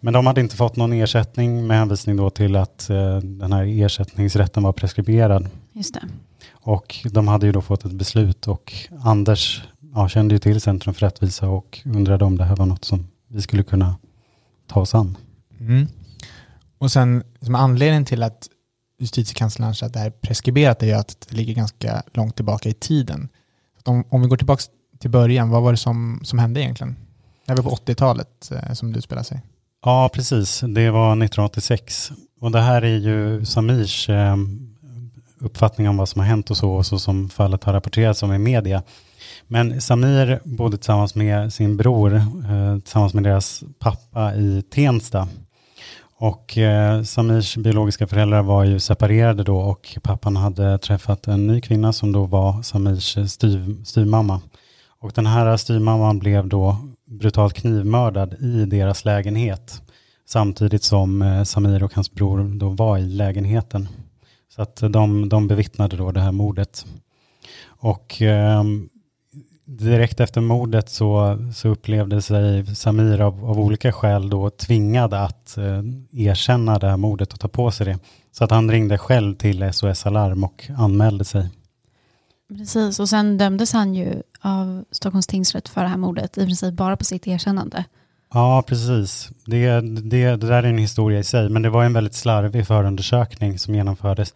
Men 0.00 0.12
de 0.12 0.26
hade 0.26 0.40
inte 0.40 0.56
fått 0.56 0.76
någon 0.76 0.92
ersättning 0.92 1.66
med 1.66 1.78
hänvisning 1.78 2.16
då 2.16 2.30
till 2.30 2.56
att 2.56 2.90
eh, 2.90 3.16
den 3.16 3.52
här 3.52 3.84
ersättningsrätten 3.84 4.62
var 4.62 4.72
preskriberad. 4.72 5.48
Just 5.72 5.94
det. 5.94 6.08
Och 6.52 6.96
de 7.10 7.28
hade 7.28 7.46
ju 7.46 7.52
då 7.52 7.62
fått 7.62 7.84
ett 7.84 7.92
beslut 7.92 8.48
och 8.48 8.72
Anders 9.02 9.62
ja, 9.94 10.08
kände 10.08 10.34
ju 10.34 10.38
till 10.38 10.60
Centrum 10.60 10.94
för 10.94 11.00
rättvisa 11.00 11.48
och 11.48 11.80
undrade 11.84 12.24
om 12.24 12.38
det 12.38 12.44
här 12.44 12.56
var 12.56 12.66
något 12.66 12.84
som 12.84 13.06
vi 13.28 13.42
skulle 13.42 13.62
kunna 13.62 13.96
ta 14.66 14.80
oss 14.80 14.94
an. 14.94 15.16
Mm. 15.60 15.86
Och 16.78 16.92
sen 16.92 17.22
som 17.40 17.54
anledningen 17.54 18.04
till 18.04 18.22
att 18.22 18.48
justitiekanslern 18.98 19.68
anser 19.68 19.86
att 19.86 19.92
det 19.92 19.98
här 19.98 20.06
är 20.06 20.10
preskriberat 20.10 20.82
är 20.82 20.86
ju 20.86 20.92
att 20.92 21.26
det 21.28 21.36
ligger 21.36 21.54
ganska 21.54 22.02
långt 22.14 22.36
tillbaka 22.36 22.68
i 22.68 22.74
tiden. 22.74 23.28
Om, 23.84 24.04
om 24.08 24.22
vi 24.22 24.28
går 24.28 24.36
tillbaka 24.36 24.62
till 24.98 25.10
början, 25.10 25.50
vad 25.50 25.62
var 25.62 25.72
det 25.72 25.78
som, 25.78 26.20
som 26.24 26.38
hände 26.38 26.60
egentligen? 26.60 26.96
Det 27.46 27.52
här 27.52 27.62
var 27.62 27.70
på 27.70 27.76
80-talet 27.76 28.50
eh, 28.52 28.72
som 28.72 28.92
det 28.92 28.98
utspelade 28.98 29.24
sig. 29.24 29.40
Ja, 29.84 30.10
precis. 30.12 30.60
Det 30.60 30.90
var 30.90 31.08
1986. 31.08 32.12
Och 32.40 32.50
det 32.50 32.60
här 32.60 32.82
är 32.82 32.96
ju 32.96 33.44
Samirs 33.44 34.08
eh, 34.08 34.36
uppfattning 35.40 35.88
om 35.88 35.96
vad 35.96 36.08
som 36.08 36.20
har 36.20 36.26
hänt 36.26 36.50
och 36.50 36.56
så, 36.56 36.70
och 36.70 36.86
så 36.86 36.98
som 36.98 37.28
fallet 37.28 37.64
har 37.64 37.72
rapporterats 37.72 38.22
om 38.22 38.32
i 38.32 38.38
media. 38.38 38.82
Men 39.46 39.80
Samir 39.80 40.40
bodde 40.44 40.76
tillsammans 40.76 41.14
med 41.14 41.52
sin 41.52 41.76
bror, 41.76 42.14
eh, 42.14 42.78
tillsammans 42.82 43.14
med 43.14 43.24
deras 43.24 43.64
pappa 43.78 44.34
i 44.34 44.62
Tensta. 44.62 45.28
Och 46.18 46.58
Samirs 47.04 47.56
biologiska 47.56 48.06
föräldrar 48.06 48.42
var 48.42 48.64
ju 48.64 48.80
separerade 48.80 49.42
då 49.42 49.58
och 49.58 49.98
pappan 50.02 50.36
hade 50.36 50.78
träffat 50.78 51.28
en 51.28 51.46
ny 51.46 51.60
kvinna 51.60 51.92
som 51.92 52.12
då 52.12 52.24
var 52.24 52.62
Samirs 52.62 53.18
styv, 53.32 53.84
styvmamma. 53.84 54.40
Och 55.00 55.12
den 55.14 55.26
här 55.26 55.56
styvmamman 55.56 56.18
blev 56.18 56.48
då 56.48 56.76
brutalt 57.06 57.54
knivmördad 57.54 58.34
i 58.34 58.64
deras 58.64 59.04
lägenhet. 59.04 59.82
Samtidigt 60.26 60.82
som 60.82 61.22
eh, 61.22 61.42
Samir 61.42 61.82
och 61.82 61.94
hans 61.94 62.12
bror 62.12 62.58
då 62.58 62.68
var 62.68 62.98
i 62.98 63.06
lägenheten. 63.06 63.88
Så 64.48 64.62
att 64.62 64.76
de, 64.76 65.28
de 65.28 65.48
bevittnade 65.48 65.96
då 65.96 66.12
det 66.12 66.20
här 66.20 66.32
mordet. 66.32 66.86
Och 67.66 68.22
eh, 68.22 68.62
direkt 69.64 70.20
efter 70.20 70.40
mordet 70.40 70.88
så, 70.88 71.38
så 71.54 71.68
upplevde 71.68 72.22
sig 72.22 72.76
Samir 72.76 73.20
av, 73.20 73.44
av 73.44 73.60
olika 73.60 73.92
skäl 73.92 74.30
då 74.30 74.50
tvingad 74.50 75.14
att 75.14 75.58
eh, 75.58 75.82
erkänna 76.12 76.78
det 76.78 76.88
här 76.88 76.96
mordet 76.96 77.32
och 77.32 77.40
ta 77.40 77.48
på 77.48 77.70
sig 77.70 77.86
det. 77.86 77.98
Så 78.32 78.44
att 78.44 78.50
han 78.50 78.70
ringde 78.70 78.98
själv 78.98 79.34
till 79.34 79.72
SOS 79.72 80.06
Alarm 80.06 80.44
och 80.44 80.70
anmälde 80.76 81.24
sig. 81.24 81.48
Precis, 82.48 83.00
och 83.00 83.08
sen 83.08 83.38
dömdes 83.38 83.72
han 83.72 83.94
ju 83.94 84.22
av 84.40 84.84
Stockholms 84.90 85.26
tingsrätt 85.26 85.68
för 85.68 85.82
det 85.82 85.88
här 85.88 85.96
mordet, 85.96 86.38
i 86.38 86.44
princip 86.44 86.74
bara 86.74 86.96
på 86.96 87.04
sitt 87.04 87.26
erkännande. 87.26 87.84
Ja, 88.34 88.62
precis. 88.66 89.30
Det, 89.44 89.80
det, 89.80 90.36
det 90.36 90.36
där 90.36 90.62
är 90.62 90.68
en 90.68 90.78
historia 90.78 91.18
i 91.18 91.24
sig, 91.24 91.48
men 91.48 91.62
det 91.62 91.70
var 91.70 91.84
en 91.84 91.92
väldigt 91.92 92.14
slarvig 92.14 92.66
förundersökning 92.66 93.58
som 93.58 93.74
genomfördes. 93.74 94.34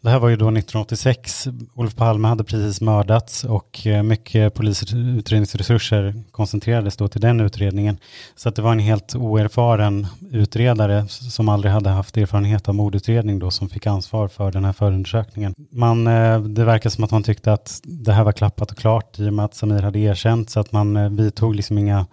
Det 0.00 0.10
här 0.10 0.18
var 0.18 0.28
ju 0.28 0.36
då 0.36 0.44
1986. 0.44 1.48
Olof 1.74 1.96
Palme 1.96 2.28
hade 2.28 2.44
precis 2.44 2.80
mördats 2.80 3.44
och 3.44 3.86
eh, 3.86 4.02
mycket 4.02 4.54
polisutredningsresurser 4.54 6.14
koncentrerades 6.30 6.96
då 6.96 7.08
till 7.08 7.20
den 7.20 7.40
utredningen. 7.40 7.98
Så 8.36 8.48
att 8.48 8.56
det 8.56 8.62
var 8.62 8.72
en 8.72 8.78
helt 8.78 9.16
oerfaren 9.16 10.06
utredare 10.32 11.08
som 11.08 11.48
aldrig 11.48 11.72
hade 11.72 11.90
haft 11.90 12.16
erfarenhet 12.16 12.68
av 12.68 12.74
mordutredning 12.74 13.38
då 13.38 13.50
som 13.50 13.68
fick 13.68 13.86
ansvar 13.86 14.28
för 14.28 14.52
den 14.52 14.64
här 14.64 14.72
förundersökningen. 14.72 15.54
Man, 15.70 16.06
eh, 16.06 16.40
det 16.40 16.64
verkar 16.64 16.90
som 16.90 17.04
att 17.04 17.10
man 17.10 17.22
tyckte 17.22 17.52
att 17.52 17.80
det 17.84 18.12
här 18.12 18.24
var 18.24 18.32
klappat 18.32 18.70
och 18.70 18.78
klart 18.78 19.18
i 19.18 19.28
och 19.28 19.32
med 19.34 19.44
att 19.44 19.54
Samir 19.54 19.82
hade 19.82 19.98
erkänt 19.98 20.50
så 20.50 20.60
att 20.60 20.72
man 20.72 20.96
eh, 20.96 21.10
vidtog 21.10 21.54
liksom 21.54 21.78
inga 21.78 22.06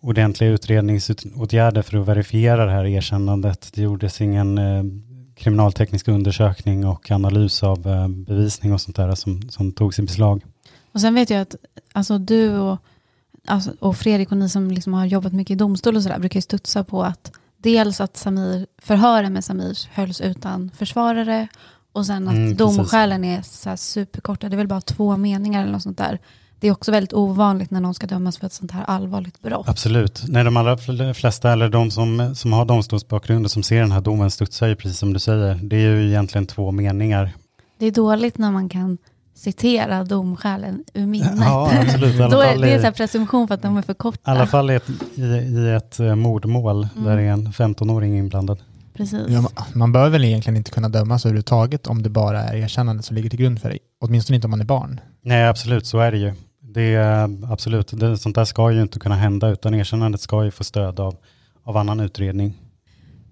ordentliga 0.00 0.50
utredningsåtgärder 0.50 1.82
för 1.82 1.98
att 1.98 2.08
verifiera 2.08 2.64
det 2.64 2.72
här 2.72 2.86
erkännandet. 2.86 3.70
Det 3.74 3.82
gjordes 3.82 4.20
ingen 4.20 4.58
kriminalteknisk 5.40 6.08
undersökning 6.08 6.86
och 6.86 7.10
analys 7.10 7.62
av 7.62 7.88
eh, 7.88 8.08
bevisning 8.08 8.72
och 8.72 8.80
sånt 8.80 8.96
där 8.96 9.14
som, 9.14 9.50
som 9.50 9.72
togs 9.72 9.98
i 9.98 10.02
beslag. 10.02 10.44
Och 10.92 11.00
sen 11.00 11.14
vet 11.14 11.30
jag 11.30 11.40
att 11.40 11.54
alltså, 11.92 12.18
du 12.18 12.58
och 12.58 12.78
alltså, 13.46 13.72
och 13.78 13.96
Fredrik 13.96 14.30
och 14.30 14.36
ni 14.36 14.48
som 14.48 14.70
liksom 14.70 14.94
har 14.94 15.06
jobbat 15.06 15.32
mycket 15.32 15.54
i 15.54 15.56
domstol 15.56 15.96
och 15.96 16.02
sådär 16.02 16.18
brukar 16.18 16.38
ju 16.38 16.42
studsa 16.42 16.84
på 16.84 17.02
att 17.02 17.32
dels 17.56 18.00
att 18.00 18.16
Samir, 18.16 18.66
förhören 18.78 19.32
med 19.32 19.44
Samir 19.44 19.78
hölls 19.92 20.20
utan 20.20 20.70
försvarare 20.76 21.48
och 21.92 22.06
sen 22.06 22.28
att 22.28 22.34
Mm, 22.34 22.56
domskälen 22.56 23.24
är 23.24 23.42
så 23.42 23.76
superkorta, 23.76 24.48
det 24.48 24.54
är 24.54 24.58
väl 24.58 24.68
bara 24.68 24.80
två 24.80 25.16
meningar 25.16 25.62
eller 25.62 25.72
något 25.72 25.82
sånt 25.82 25.98
där. 25.98 26.18
Det 26.60 26.68
är 26.68 26.72
också 26.72 26.90
väldigt 26.92 27.12
ovanligt 27.12 27.70
när 27.70 27.80
någon 27.80 27.94
ska 27.94 28.06
dömas 28.06 28.38
för 28.38 28.46
ett 28.46 28.52
sånt 28.52 28.70
här 28.70 28.84
allvarligt 28.84 29.42
brott. 29.42 29.68
Absolut. 29.68 30.22
Nej, 30.28 30.44
de 30.44 30.56
allra 30.56 30.76
fl- 30.76 31.12
flesta, 31.14 31.52
eller 31.52 31.68
de 31.68 31.90
som, 31.90 32.34
som 32.34 32.52
har 32.52 32.64
domstolsbakgrund 32.64 33.44
och 33.44 33.50
som 33.50 33.62
ser 33.62 33.80
den 33.80 33.92
här 33.92 34.00
domen 34.00 34.30
studsar 34.30 34.66
ju 34.68 34.74
precis 34.76 34.98
som 34.98 35.12
du 35.12 35.18
säger. 35.18 35.54
Det 35.62 35.76
är 35.76 35.80
ju 35.80 36.08
egentligen 36.08 36.46
två 36.46 36.70
meningar. 36.70 37.32
Det 37.78 37.86
är 37.86 37.90
dåligt 37.90 38.38
när 38.38 38.50
man 38.50 38.68
kan 38.68 38.98
citera 39.34 40.04
domskälen 40.04 40.84
ur 40.94 41.06
minnet. 41.06 41.32
Ja, 41.40 41.70
absolut. 41.82 42.18
Då 42.30 42.40
är, 42.40 42.58
det 42.58 42.70
är 42.72 42.78
så 42.78 42.84
här 42.84 42.92
presumtion 42.92 43.48
för 43.48 43.54
att 43.54 43.62
de 43.62 43.76
är 43.76 43.82
för 43.82 43.94
korta. 43.94 44.30
I 44.30 44.34
alla 44.34 44.46
fall 44.46 44.70
i 44.70 44.74
ett, 44.74 44.90
i, 45.14 45.22
i 45.22 45.72
ett 45.76 46.00
eh, 46.00 46.14
mordmål 46.14 46.88
Mm. 46.96 47.04
där 47.04 47.16
det 47.16 47.22
är 47.22 47.32
en 47.32 47.48
15-åring 47.52 48.18
inblandad. 48.18 48.58
Precis. 48.94 49.20
Ja, 49.28 49.44
man- 49.74 49.92
bör 49.92 50.08
väl 50.08 50.24
egentligen 50.24 50.56
inte 50.56 50.70
kunna 50.70 50.88
dömas 50.88 51.24
överhuvudtaget 51.26 51.86
om 51.86 52.02
det 52.02 52.08
bara 52.10 52.42
är 52.44 52.56
erkännande 52.56 53.02
som 53.02 53.16
ligger 53.16 53.30
till 53.30 53.38
grund 53.38 53.60
för 53.60 53.70
det. 53.70 53.78
Åtminstone 54.00 54.34
inte 54.36 54.46
om 54.46 54.50
man 54.50 54.60
är 54.60 54.64
barn. 54.64 55.00
Nej, 55.22 55.46
absolut, 55.48 55.86
så 55.86 55.98
är 55.98 56.12
det 56.12 56.18
ju. 56.18 56.32
Det 56.74 56.94
är 56.94 57.52
absolut, 57.52 57.90
det, 57.92 58.18
sånt 58.18 58.34
där 58.34 58.44
ska 58.44 58.70
ju 58.70 58.82
inte 58.82 58.98
kunna 58.98 59.14
hända, 59.14 59.48
utan 59.48 59.74
erkännandet 59.74 60.20
ska 60.20 60.44
ju 60.44 60.50
få 60.50 60.64
stöd 60.64 61.00
av, 61.00 61.16
av 61.64 61.76
annan 61.76 62.00
utredning. 62.00 62.58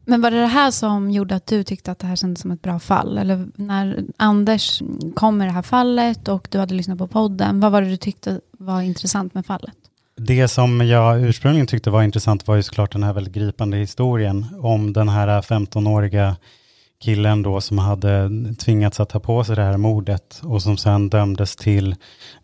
Men 0.04 0.20
var 0.20 0.30
det 0.30 0.40
det 0.40 0.46
här 0.46 0.70
som 0.70 1.10
gjorde 1.10 1.34
att 1.34 1.46
du 1.46 1.64
tyckte 1.64 1.92
att 1.92 1.98
det 1.98 2.06
här 2.06 2.16
kändes 2.16 2.40
som 2.40 2.50
ett 2.50 2.62
bra 2.62 2.78
fall? 2.78 3.18
Eller 3.18 3.46
när 3.54 4.04
Anders 4.16 4.82
kom 5.14 5.38
med 5.38 5.48
det 5.48 5.52
här 5.52 5.62
fallet 5.62 6.28
och 6.28 6.48
du 6.50 6.58
hade 6.58 6.74
lyssnat 6.74 6.98
på 6.98 7.06
podden, 7.06 7.60
vad 7.60 7.72
var 7.72 7.82
det 7.82 7.88
du 7.88 7.96
tyckte 7.96 8.40
var 8.58 8.82
intressant 8.82 9.34
med 9.34 9.46
fallet? 9.46 9.74
Det 10.16 10.48
som 10.48 10.86
jag 10.86 11.22
ursprungligen 11.22 11.66
tyckte 11.66 11.90
var 11.90 12.02
intressant 12.02 12.46
var 12.46 12.56
ju 12.56 12.62
såklart 12.62 12.92
den 12.92 13.02
här 13.02 13.12
väldigt 13.12 13.34
gripande 13.34 13.76
historien 13.76 14.46
om 14.60 14.92
den 14.92 15.08
här 15.08 15.42
15-åriga 15.42 16.36
killen 17.00 17.42
då 17.42 17.60
som 17.60 17.78
hade 17.78 18.30
tvingats 18.58 19.00
att 19.00 19.08
ta 19.08 19.20
på 19.20 19.44
sig 19.44 19.56
det 19.56 19.62
här 19.62 19.76
mordet 19.76 20.40
och 20.44 20.62
som 20.62 20.76
sen 20.76 21.08
dömdes 21.08 21.56
till 21.56 21.96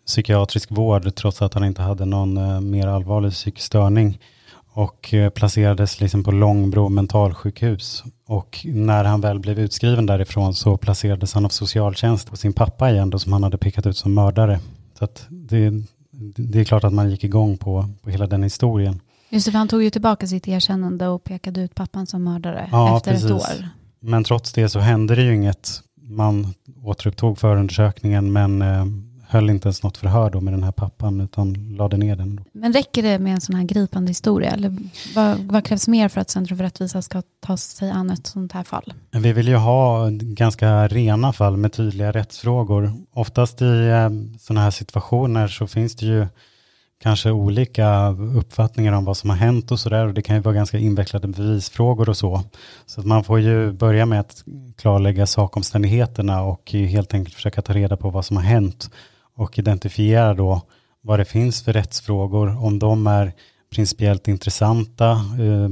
psykiatrisk 0.05 0.71
vård 0.71 1.15
trots 1.15 1.41
att 1.41 1.53
han 1.53 1.63
inte 1.63 1.81
hade 1.81 2.05
någon 2.05 2.37
eh, 2.37 2.61
mer 2.61 2.87
allvarlig 2.87 3.31
psykisk 3.31 3.65
störning 3.65 4.19
och 4.73 5.13
eh, 5.13 5.29
placerades 5.29 6.01
liksom 6.01 6.23
på 6.23 6.31
Långbro 6.31 6.89
mentalsjukhus. 6.89 8.03
Och 8.27 8.59
när 8.65 9.03
han 9.03 9.21
väl 9.21 9.39
blev 9.39 9.59
utskriven 9.59 10.05
därifrån 10.05 10.53
så 10.53 10.77
placerades 10.77 11.33
han 11.33 11.45
av 11.45 11.49
socialtjänst 11.49 12.29
på 12.29 12.37
sin 12.37 12.53
pappa 12.53 12.91
igen 12.91 13.09
då 13.09 13.19
som 13.19 13.33
han 13.33 13.43
hade 13.43 13.57
pekat 13.57 13.85
ut 13.85 13.97
som 13.97 14.13
mördare. 14.13 14.59
Så 14.99 15.07
det, 15.29 15.71
det 16.35 16.59
är 16.59 16.63
klart 16.63 16.83
att 16.83 16.93
man 16.93 17.09
gick 17.11 17.23
igång 17.23 17.57
på, 17.57 17.89
på 18.01 18.09
hela 18.09 18.27
den 18.27 18.43
historien. 18.43 19.01
Just 19.29 19.45
det, 19.45 19.51
för 19.51 19.57
han 19.59 19.67
tog 19.67 19.83
ju 19.83 19.89
tillbaka 19.89 20.27
sitt 20.27 20.47
erkännande 20.47 21.07
och 21.07 21.23
pekade 21.23 21.61
ut 21.61 21.75
pappan 21.75 22.07
som 22.07 22.23
mördare 22.23 22.69
Ja, 22.71 22.97
efter 22.97 23.11
precis. 23.11 23.25
ett 23.25 23.31
år. 23.31 23.69
Men 24.07 24.23
trots 24.23 24.53
det 24.53 24.69
så 24.69 24.79
hände 24.79 25.15
det 25.15 25.21
ju 25.21 25.35
inget. 25.35 25.81
Man 26.01 26.53
återupptog 26.83 27.37
förundersökningen 27.37 28.33
men 28.33 28.61
eh, 28.61 28.85
höll 29.27 29.49
inte 29.49 29.67
ens 29.67 29.83
något 29.83 29.97
förhör 29.97 30.29
då 30.29 30.41
med 30.41 30.53
den 30.53 30.63
här 30.63 30.71
pappan 30.71 31.21
utan 31.21 31.75
lade 31.77 31.97
ner 31.97 32.15
den. 32.15 32.35
Då. 32.35 32.43
Men 32.51 32.73
räcker 32.73 33.03
det 33.03 33.19
med 33.19 33.33
en 33.33 33.41
sån 33.41 33.55
här 33.55 33.63
gripande 33.63 34.09
historia? 34.09 34.51
Eller 34.51 34.77
vad, 35.15 35.37
vad 35.37 35.65
krävs 35.65 35.87
mer 35.87 36.09
för 36.09 36.21
att 36.21 36.29
Centrum 36.29 36.57
för 36.57 36.63
rättvisa 36.63 37.01
ska 37.01 37.21
ta 37.39 37.57
sig 37.57 37.91
an 37.91 38.09
ett 38.09 38.27
sånt 38.27 38.51
här 38.51 38.63
fall? 38.63 38.93
Vi 39.11 39.33
vill 39.33 39.47
ju 39.47 39.55
ha 39.55 40.09
ganska 40.11 40.87
rena 40.87 41.33
fall 41.33 41.57
med 41.57 41.73
tydliga 41.73 42.11
rättsfrågor. 42.11 42.93
Oftast 43.13 43.61
i 43.61 43.87
eh, 43.87 44.09
sådana 44.39 44.61
här 44.61 44.71
situationer 44.71 45.47
så 45.47 45.67
finns 45.67 45.95
det 45.95 46.05
ju 46.05 46.27
kanske 47.01 47.31
olika 47.31 48.09
uppfattningar 48.09 48.93
om 48.93 49.05
vad 49.05 49.17
som 49.17 49.29
har 49.29 49.37
hänt 49.37 49.71
och 49.71 49.79
sådär 49.79 50.07
och 50.07 50.13
det 50.13 50.21
kan 50.21 50.35
ju 50.35 50.41
vara 50.41 50.55
ganska 50.55 50.77
invecklade 50.77 51.27
bevisfrågor 51.27 52.09
och 52.09 52.17
så. 52.17 52.43
Så 52.85 52.99
att 52.99 53.07
man 53.07 53.23
får 53.23 53.39
ju 53.39 53.71
börja 53.71 54.05
med 54.05 54.19
att 54.19 54.43
klarlägga 54.77 55.25
sakomständigheterna 55.25 56.41
och 56.41 56.71
helt 56.71 57.13
enkelt 57.13 57.35
försöka 57.35 57.61
ta 57.61 57.73
reda 57.73 57.97
på 57.97 58.09
vad 58.09 58.25
som 58.25 58.37
har 58.37 58.43
hänt 58.43 58.89
och 59.35 59.59
identifiera 59.59 60.33
då 60.33 60.61
vad 61.01 61.19
det 61.19 61.25
finns 61.25 61.63
för 61.63 61.73
rättsfrågor, 61.73 62.63
om 62.63 62.79
de 62.79 63.07
är 63.07 63.33
principiellt 63.75 64.27
intressanta 64.27 65.11
eh, 65.11 65.69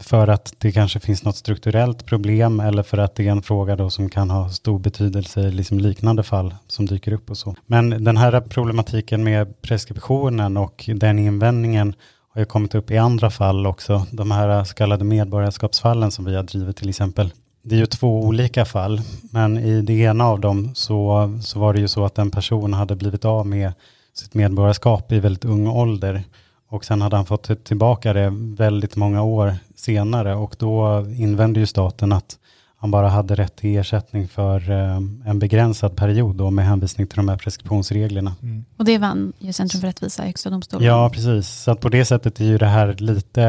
för 0.00 0.28
att 0.28 0.54
det 0.58 0.72
kanske 0.72 1.00
finns 1.00 1.24
något 1.24 1.36
strukturellt 1.36 2.06
problem 2.06 2.60
eller 2.60 2.82
för 2.82 2.98
att 2.98 3.14
det 3.14 3.26
är 3.26 3.30
en 3.30 3.42
fråga 3.42 3.76
då 3.76 3.90
som 3.90 4.08
kan 4.08 4.30
ha 4.30 4.48
stor 4.48 4.78
betydelse 4.78 5.40
i 5.40 5.50
liksom 5.50 5.78
liknande 5.78 6.22
fall 6.22 6.54
som 6.66 6.86
dyker 6.86 7.12
upp 7.12 7.30
och 7.30 7.38
så. 7.38 7.54
Men 7.66 8.04
den 8.04 8.16
här 8.16 8.40
problematiken 8.40 9.24
med 9.24 9.62
preskriptionen 9.62 10.56
och 10.56 10.90
den 10.94 11.18
invändningen 11.18 11.94
har 12.34 12.40
ju 12.40 12.46
kommit 12.46 12.74
upp 12.74 12.90
i 12.90 12.98
andra 12.98 13.30
fall 13.30 13.66
också. 13.66 14.06
De 14.10 14.30
här 14.30 14.64
så 14.64 14.74
kallade 14.74 15.04
medborgarskapsfallen 15.04 16.10
som 16.10 16.24
vi 16.24 16.36
har 16.36 16.42
drivit 16.42 16.76
till 16.76 16.88
exempel. 16.88 17.32
Det 17.62 17.74
är 17.74 17.78
ju 17.78 17.86
två 17.86 18.22
olika 18.22 18.64
fall, 18.64 19.00
men 19.30 19.58
i 19.58 19.82
det 19.82 19.92
ena 19.92 20.24
av 20.24 20.40
dem 20.40 20.74
så, 20.74 21.32
så 21.42 21.58
var 21.58 21.74
det 21.74 21.80
ju 21.80 21.88
så 21.88 22.04
att 22.04 22.18
en 22.18 22.30
person 22.30 22.72
hade 22.72 22.96
blivit 22.96 23.24
av 23.24 23.46
med 23.46 23.72
sitt 24.14 24.34
medborgarskap 24.34 25.12
i 25.12 25.20
väldigt 25.20 25.44
ung 25.44 25.66
ålder. 25.66 26.24
Och 26.68 26.84
sen 26.84 27.02
hade 27.02 27.16
han 27.16 27.26
fått 27.26 27.64
tillbaka 27.64 28.12
det 28.12 28.30
väldigt 28.34 28.96
många 28.96 29.22
år 29.22 29.54
senare 29.74 30.34
och 30.34 30.56
då 30.58 31.06
invände 31.16 31.60
ju 31.60 31.66
staten 31.66 32.12
att 32.12 32.38
han 32.80 32.90
bara 32.90 33.08
hade 33.08 33.34
rätt 33.34 33.56
till 33.56 33.78
ersättning 33.78 34.28
för 34.28 34.70
eh, 34.70 34.96
en 35.24 35.38
begränsad 35.38 35.96
period 35.96 36.36
då 36.36 36.50
med 36.50 36.64
hänvisning 36.64 37.06
till 37.06 37.16
de 37.16 37.28
här 37.28 37.36
preskriptionsreglerna. 37.36 38.36
Mm. 38.42 38.64
Och 38.76 38.84
det 38.84 38.98
vann 38.98 39.32
ju 39.38 39.52
Centrum 39.52 39.80
för 39.80 39.88
rättvisa 39.88 40.22
i 40.22 40.26
Högsta 40.26 40.50
domstolen. 40.50 40.86
Ja, 40.86 41.10
precis. 41.10 41.48
Så 41.48 41.70
att 41.70 41.80
på 41.80 41.88
det 41.88 42.04
sättet 42.04 42.40
är 42.40 42.44
ju 42.44 42.58
det 42.58 42.66
här 42.66 42.94
lite 42.94 43.40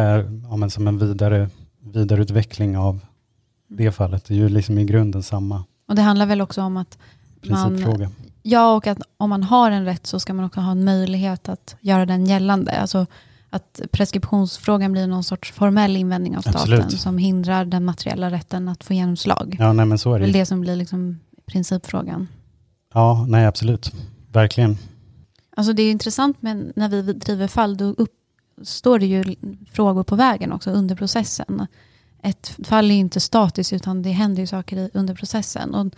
ja, 0.49 0.55
men 0.55 0.69
som 0.69 0.87
en 0.87 0.97
vidare, 0.97 1.49
vidareutveckling 1.79 2.77
av 2.77 2.99
det 3.67 3.91
fallet. 3.91 4.25
Det 4.25 4.33
är 4.33 4.37
ju 4.37 4.49
liksom 4.49 4.77
i 4.77 4.83
grunden 4.83 5.23
samma 5.23 5.63
Och 5.87 5.95
det 5.95 6.01
handlar 6.01 6.25
väl 6.25 6.41
också 6.41 6.61
om 6.61 6.77
att 6.77 6.97
man. 7.49 7.83
Ja, 8.43 8.75
och 8.75 8.87
att 8.87 8.99
om 9.17 9.29
man 9.29 9.43
har 9.43 9.71
en 9.71 9.85
rätt 9.85 10.07
så 10.07 10.19
ska 10.19 10.33
man 10.33 10.45
också 10.45 10.59
ha 10.59 10.71
en 10.71 10.83
möjlighet 10.83 11.49
att 11.49 11.75
göra 11.81 12.05
den 12.05 12.25
gällande. 12.25 12.79
Alltså 12.81 13.05
att 13.49 13.81
preskriptionsfrågan 13.91 14.91
blir 14.91 15.07
någon 15.07 15.23
sorts 15.23 15.51
formell 15.51 15.97
invändning 15.97 16.37
av 16.37 16.41
staten 16.41 16.59
Absolut. 16.61 16.99
som 17.01 17.17
hindrar 17.17 17.65
den 17.65 17.85
materiella 17.85 18.31
rätten 18.31 18.67
att 18.69 18.83
få 18.83 18.93
genomslag. 18.93 19.55
Ja, 19.59 19.73
nej 19.73 19.85
men 19.85 19.97
så 19.97 20.09
Det 20.09 20.15
är 20.15 20.15
är 20.15 20.19
det 20.19 20.25
väl 20.25 20.35
ju. 20.35 20.39
det 20.41 20.45
som 20.45 20.61
blir 20.61 20.75
liksom 20.75 21.19
principfrågan. 21.45 22.27
Ja, 22.93 23.25
nej 23.29 23.45
absolut. 23.45 23.91
Verkligen. 24.31 24.77
Alltså 25.57 25.73
det 25.73 25.83
är 25.83 25.91
intressant 25.91 26.37
men 26.39 26.73
när 26.75 26.89
vi 26.89 27.01
driver 27.13 27.47
fall 27.47 27.77
då 27.77 27.85
uppstår 28.57 28.99
det 28.99 29.05
ju 29.05 29.35
frågor 29.71 30.03
på 30.03 30.15
vägen 30.15 30.51
också 30.51 30.71
under 30.71 30.95
processen. 30.95 31.67
Ett 32.23 32.47
fall 32.63 32.91
är 32.91 32.95
ju 32.95 32.99
inte 32.99 33.19
statiskt 33.19 33.73
utan 33.73 34.01
det 34.01 34.09
händer 34.11 34.41
ju 34.41 34.47
saker 34.47 34.89
under 34.93 35.15
processen. 35.15 35.75
Och 35.75 35.93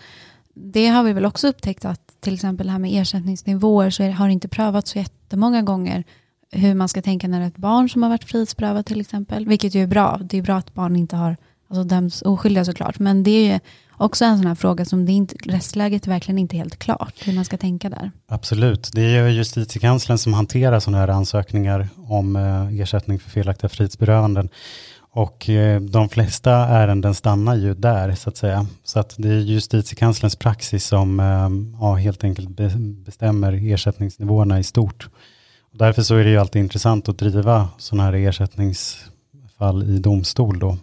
det 0.55 0.87
har 0.87 1.03
vi 1.03 1.13
väl 1.13 1.25
också 1.25 1.47
upptäckt 1.47 1.85
att 1.85 2.01
till 2.19 2.33
exempel 2.33 2.67
det 2.67 2.71
här 2.71 2.79
med 2.79 3.01
ersättningsnivåer 3.01 3.89
så 3.89 4.03
har 4.03 4.27
det 4.27 4.33
inte 4.33 4.47
prövats 4.47 4.91
så 4.91 4.97
jättemånga 4.97 5.61
gånger 5.61 6.03
hur 6.51 6.75
man 6.75 6.87
ska 6.87 7.01
tänka 7.01 7.27
när 7.27 7.39
det 7.39 7.45
är 7.45 7.47
ett 7.47 7.57
barn 7.57 7.89
som 7.89 8.03
har 8.03 8.09
varit 8.09 8.23
frihetsberövat 8.23 8.85
till 8.85 9.01
exempel. 9.01 9.47
Vilket 9.47 9.75
ju 9.75 9.83
är 9.83 9.87
bra. 9.87 10.19
Det 10.23 10.37
är 10.37 10.41
bra 10.41 10.55
att 10.55 10.73
barn 10.73 10.95
inte 10.95 11.15
har 11.15 11.37
alltså, 11.67 11.83
dömts 11.83 12.21
oskyldiga 12.21 12.65
såklart. 12.65 12.99
Men 12.99 13.23
det 13.23 13.31
är 13.31 13.53
ju 13.53 13.59
också 13.97 14.25
en 14.25 14.37
sån 14.37 14.47
här 14.47 14.55
fråga 14.55 14.85
som 14.85 15.05
det 15.05 15.11
inte, 15.11 15.35
rättsläget 15.45 16.05
är 16.05 16.09
verkligen 16.09 16.37
inte 16.37 16.57
helt 16.57 16.79
klart 16.79 17.27
hur 17.27 17.33
man 17.33 17.45
ska 17.45 17.57
tänka 17.57 17.89
där. 17.89 18.11
Absolut. 18.27 18.89
Det 18.93 19.01
är 19.01 19.27
ju 19.27 19.35
justitiekanslern 19.35 20.17
som 20.17 20.33
hanterar 20.33 20.79
sådana 20.79 20.97
här 20.97 21.07
ansökningar 21.07 21.89
om 22.07 22.35
eh, 22.35 22.79
ersättning 22.81 23.19
för 23.19 23.29
felaktiga 23.29 23.69
frihetsberövanden. 23.69 24.49
Och 25.13 25.49
eh, 25.49 25.81
de 25.81 26.09
flesta 26.09 26.51
ärenden 26.51 27.15
stannar 27.15 27.55
ju 27.55 27.73
där 27.73 28.15
så 28.15 28.29
att 28.29 28.37
säga. 28.37 28.65
Så 28.83 28.99
att 28.99 29.15
det 29.17 29.29
är 29.29 29.39
justitiekanslerns 29.39 30.35
praxis 30.35 30.85
som 30.85 31.19
ehm, 31.19 31.77
ja, 31.79 31.95
helt 31.95 32.23
enkelt 32.23 32.49
bestämmer 33.05 33.73
ersättningsnivåerna 33.73 34.59
i 34.59 34.63
stort. 34.63 35.09
Och 35.71 35.77
därför 35.77 36.01
så 36.01 36.15
är 36.15 36.23
det 36.23 36.29
ju 36.29 36.37
alltid 36.37 36.59
intressant 36.59 37.09
att 37.09 37.17
driva 37.17 37.69
sådana 37.77 38.03
här 38.03 38.13
ersättningsfall 38.13 39.83
i 39.83 39.99
domstol 39.99 40.59
då. 40.59 40.77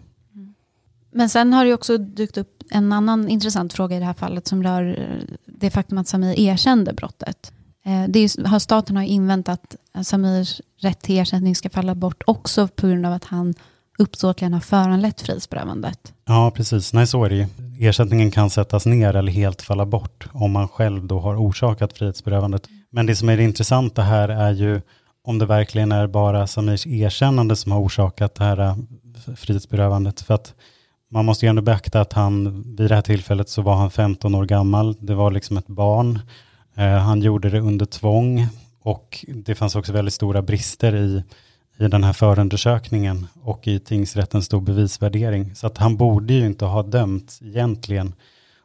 Men 1.11 1.29
sen 1.29 1.53
har 1.53 1.65
det 1.65 1.73
också 1.73 1.97
dykt 1.97 2.37
upp 2.37 2.63
en 2.71 2.93
annan 2.93 3.29
intressant 3.29 3.73
fråga 3.73 3.95
i 3.95 3.99
det 3.99 4.05
här 4.05 4.13
fallet 4.13 4.47
som 4.47 4.63
rör 4.63 4.99
eh, 4.99 5.35
det 5.45 5.69
faktum 5.69 5.97
att 5.97 6.07
Samir 6.07 6.39
erkände 6.39 6.93
brottet. 6.93 7.51
Eh, 7.85 8.05
det 8.07 8.19
är, 8.19 8.59
staten 8.59 8.95
har 8.95 9.03
ju 9.03 9.09
inväntat 9.09 9.75
att 9.91 10.07
Samirs 10.07 10.61
rätt 10.77 11.01
till 11.01 11.19
ersättning 11.19 11.55
ska 11.55 11.69
falla 11.69 11.95
bort 11.95 12.23
också 12.27 12.67
på 12.67 12.87
grund 12.87 13.05
av 13.05 13.13
att 13.13 13.25
han 13.25 13.53
uppsåtligen 13.99 14.53
har 14.53 14.59
föranlett 14.59 15.21
frihetsberövandet. 15.21 16.13
Ja, 16.25 16.51
precis. 16.55 16.93
Nej, 16.93 17.07
så 17.07 17.23
är 17.23 17.29
det 17.29 17.35
ju. 17.35 17.47
Ersättningen 17.79 18.31
kan 18.31 18.49
sättas 18.49 18.85
ner 18.85 19.15
eller 19.15 19.31
helt 19.31 19.61
falla 19.61 19.85
bort 19.85 20.27
om 20.31 20.51
man 20.51 20.67
själv 20.67 21.07
då 21.07 21.19
har 21.19 21.35
orsakat 21.35 21.97
frihetsberövandet. 21.97 22.67
Men 22.89 23.05
det 23.05 23.15
som 23.15 23.29
är 23.29 23.37
det 23.37 23.43
intressanta 23.43 24.01
här 24.01 24.29
är 24.29 24.51
ju 24.51 24.81
om 25.23 25.39
det 25.39 25.45
verkligen 25.45 25.91
är 25.91 26.07
bara 26.07 26.47
Samirs 26.47 26.87
erkännande 26.87 27.55
som 27.55 27.71
har 27.71 27.79
orsakat 27.79 28.35
det 28.35 28.43
här 28.43 28.59
äh, 28.59 28.75
frihetsberövandet. 29.35 30.21
För 30.21 30.33
att 30.33 30.53
man 31.11 31.25
måste 31.25 31.45
ju 31.45 31.49
ändå 31.49 31.61
beakta 31.61 32.01
att 32.01 32.13
han 32.13 32.63
vid 32.75 32.89
det 32.89 32.95
här 32.95 33.01
tillfället 33.01 33.49
så 33.49 33.61
var 33.61 33.75
han 33.75 33.91
15 33.91 34.35
år 34.35 34.45
gammal. 34.45 34.95
Det 34.99 35.15
var 35.15 35.31
liksom 35.31 35.57
ett 35.57 35.67
barn. 35.67 36.19
Eh, 36.75 36.97
han 36.97 37.21
gjorde 37.21 37.49
det 37.49 37.59
under 37.59 37.85
tvång 37.85 38.47
Och 38.81 39.25
det 39.27 39.55
fanns 39.55 39.75
också 39.75 39.93
väldigt 39.93 40.13
stora 40.13 40.41
brister 40.41 40.95
i, 40.95 41.23
i 41.79 41.87
den 41.87 42.03
här 42.03 42.13
förundersökningen 42.13 43.27
och 43.43 43.67
i 43.67 43.79
tingsrättens 43.79 44.45
stor 44.45 44.61
bevisvärdering. 44.61 45.55
Så 45.55 45.67
att 45.67 45.77
han 45.77 45.97
borde 45.97 46.33
ju 46.33 46.45
inte 46.45 46.65
ha 46.65 46.83
dömts 46.83 47.41
egentligen. 47.41 48.13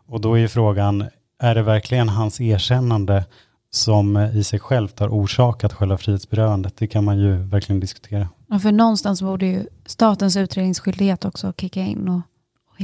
Och 0.06 0.21
då 0.21 0.35
är 0.35 0.38
ju 0.38 0.49
frågan, 0.49 1.04
är 1.38 1.54
det 1.54 1.62
verkligen 1.62 2.09
hans 2.09 2.40
erkännande 2.40 3.25
som 3.71 4.16
i 4.16 4.44
sig 4.44 4.59
självt 4.59 4.99
har 4.99 5.09
orsakat 5.09 5.73
själva 5.73 5.99
frihetsberövandet? 5.99 6.76
Det 6.76 6.87
kan 6.87 7.04
man 7.04 7.18
ju 7.18 7.37
verkligen 7.37 7.80
diskutera. 7.80 8.28
Ja, 8.47 8.59
för 8.59 8.73
någonstans 8.73 9.23
borde 9.23 9.47
ju 9.47 9.66
statens 9.87 10.37
utredningsskyldighet 10.37 11.25
också 11.25 11.52
kicka 11.52 11.80
in 11.80 12.09
och, 12.09 12.21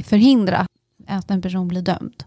förhindra 0.05 0.67
att 1.07 1.31
en 1.31 1.41
person 1.41 1.67
blir 1.67 1.81
dömd 1.81 2.23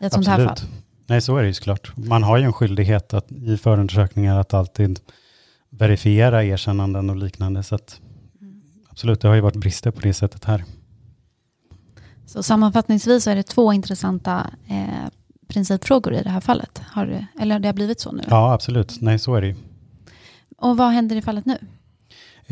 i 0.00 0.04
ett 0.04 0.12
sånt 0.12 0.26
här 0.26 0.46
fall. 0.46 0.58
Nej, 1.06 1.20
så 1.20 1.36
är 1.36 1.42
det 1.42 1.48
ju 1.48 1.54
såklart. 1.54 1.96
Man 1.96 2.22
har 2.22 2.38
ju 2.38 2.44
en 2.44 2.52
skyldighet 2.52 3.14
att, 3.14 3.32
i 3.32 3.56
förundersökningar 3.56 4.38
att 4.38 4.54
alltid 4.54 5.00
verifiera 5.70 6.44
erkännanden 6.44 7.10
och 7.10 7.16
liknande. 7.16 7.62
Så 7.62 7.74
att, 7.74 8.00
absolut, 8.90 9.20
det 9.20 9.28
har 9.28 9.34
ju 9.34 9.40
varit 9.40 9.56
brister 9.56 9.90
på 9.90 10.00
det 10.00 10.14
sättet 10.14 10.44
här. 10.44 10.64
Så 12.26 12.42
sammanfattningsvis 12.42 13.24
så 13.24 13.30
är 13.30 13.36
det 13.36 13.42
två 13.42 13.72
intressanta 13.72 14.50
eh, 14.68 15.08
principfrågor 15.48 16.14
i 16.14 16.22
det 16.22 16.30
här 16.30 16.40
fallet. 16.40 16.82
Har 16.86 17.06
det, 17.06 17.26
eller 17.40 17.58
det 17.58 17.68
har 17.68 17.72
blivit 17.72 18.00
så 18.00 18.12
nu? 18.12 18.22
Ja, 18.28 18.52
absolut. 18.52 19.00
Nej, 19.00 19.18
så 19.18 19.34
är 19.34 19.40
det 19.40 19.46
ju. 19.46 19.54
Och 20.56 20.76
vad 20.76 20.90
händer 20.90 21.16
i 21.16 21.22
fallet 21.22 21.46
nu? 21.46 21.58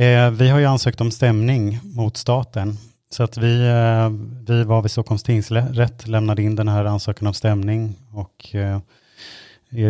Eh, 0.05 0.31
vi 0.31 0.49
har 0.49 0.59
ju 0.59 0.65
ansökt 0.65 1.01
om 1.01 1.11
stämning 1.11 1.81
mot 1.83 2.17
staten. 2.17 2.77
Så 3.11 3.23
att 3.23 3.37
vi, 3.37 3.69
eh, 3.69 4.11
vi 4.47 4.65
var 4.65 4.83
vid 4.83 4.91
Stockholms 4.91 5.23
tingsrätt, 5.23 6.09
lämnade 6.09 6.43
in 6.43 6.57
den 6.57 6.69
här 6.69 6.85
ansökan 6.85 7.29
om 7.29 7.35
stämning 7.35 7.95
och 8.13 8.55
eh, 8.55 8.81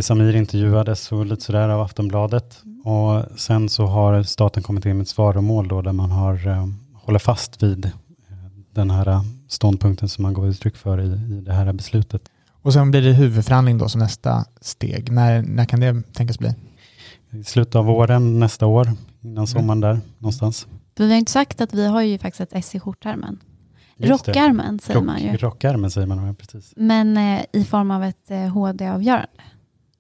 Samir 0.01 0.37
intervjuades 0.37 1.13
och 1.13 1.27
lite 1.27 1.43
sådär 1.43 1.69
av 1.69 1.81
Aftonbladet. 1.81 2.63
Och 2.89 3.25
sen 3.41 3.69
så 3.69 3.87
har 3.87 4.23
staten 4.23 4.63
kommit 4.63 4.87
in 4.87 4.97
med 4.97 5.03
ett 5.03 5.09
svaromål 5.09 5.69
då 5.69 5.83
där 5.83 5.93
man 5.93 6.11
har, 6.11 6.49
eh, 6.49 6.67
håller 6.95 7.19
fast 7.19 7.63
vid 7.63 7.85
eh, 7.85 7.93
den 8.75 8.91
här 8.91 9.21
ståndpunkten 9.49 10.09
som 10.09 10.23
man 10.23 10.35
gav 10.35 10.49
uttryck 10.49 10.77
för 10.77 11.01
i, 11.01 11.07
i 11.07 11.41
det 11.41 11.53
här 11.53 11.73
beslutet. 11.73 12.23
Och 12.63 12.73
sen 12.73 12.91
blir 12.91 13.03
det 13.03 13.13
huvudförhandling 13.13 13.79
då 13.79 13.89
som 13.89 13.99
nästa 13.99 14.45
steg. 14.61 15.13
När, 15.13 15.43
när 15.43 15.65
kan 15.65 15.81
det 15.81 16.03
tänkas 16.13 16.39
bli? 16.39 16.55
I 17.31 17.45
slutet 17.45 17.75
av 17.75 17.85
våren 17.85 18.39
nästa 18.41 18.67
år, 18.67 18.89
innan 19.21 19.47
sommaren 19.47 19.81
där 19.81 20.01
någonstans. 20.19 20.67
Vi 20.97 21.11
har 21.11 21.17
inte 21.17 21.33
sagt 21.33 21.61
att 21.61 21.75
vi 21.75 21.87
har 21.87 22.03
ju 22.03 22.19
faktiskt 22.19 22.41
ett 22.41 22.53
S 22.53 22.75
i 22.75 22.81
skjortärmen. 22.81 23.39
Rockarmen 23.97 24.79
säger 24.79 25.01
Rock, 25.01 25.07
man 25.07 25.23
ju. 25.23 25.37
Rockarmen 25.37 25.91
säger 25.91 26.07
man, 26.07 26.35
precis. 26.35 26.73
Men 26.77 27.17
eh, 27.17 27.45
i 27.53 27.65
form 27.65 27.91
av 27.91 28.05
ett 28.05 28.31
eh, 28.31 28.39
HD-avgörande. 28.39 29.29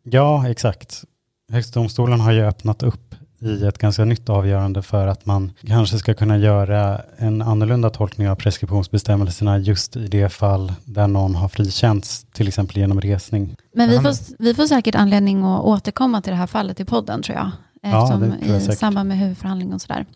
Ja, 0.02 0.48
exakt. 0.48 1.04
Högstdomstolen 1.52 2.20
har 2.20 2.32
ju 2.32 2.44
öppnat 2.44 2.82
upp 2.82 3.14
i 3.40 3.64
ett 3.64 3.78
ganska 3.78 4.04
nytt 4.04 4.28
avgörande 4.28 4.82
för 4.82 5.06
att 5.06 5.26
man 5.26 5.52
kanske 5.66 5.98
ska 5.98 6.14
kunna 6.14 6.38
göra 6.38 7.00
en 7.16 7.42
annorlunda 7.42 7.90
tolkning 7.90 8.28
av 8.28 8.34
preskriptionsbestämmelserna 8.34 9.58
just 9.58 9.96
i 9.96 10.06
det 10.08 10.28
fall 10.28 10.72
där 10.84 11.06
någon 11.06 11.34
har 11.34 11.48
frikänts, 11.48 12.26
till 12.32 12.48
exempel 12.48 12.76
genom 12.76 13.00
resning. 13.00 13.56
Men 13.74 13.90
vi 13.90 13.98
får, 13.98 14.42
vi 14.42 14.54
får 14.54 14.66
säkert 14.66 14.94
anledning 14.94 15.44
att 15.44 15.64
återkomma 15.64 16.22
till 16.22 16.30
det 16.30 16.36
här 16.36 16.46
fallet 16.46 16.80
i 16.80 16.84
podden 16.84 17.22
tror 17.22 17.36
jag. 17.36 17.50
Ja, 17.82 18.18
det 18.20 18.46
tror 18.46 18.52
jag 18.52 18.62
I 18.62 18.76
samband 18.76 19.08
med 19.08 19.18
huvudförhandling 19.18 19.74
och 19.74 19.80
sådär. 19.80 20.06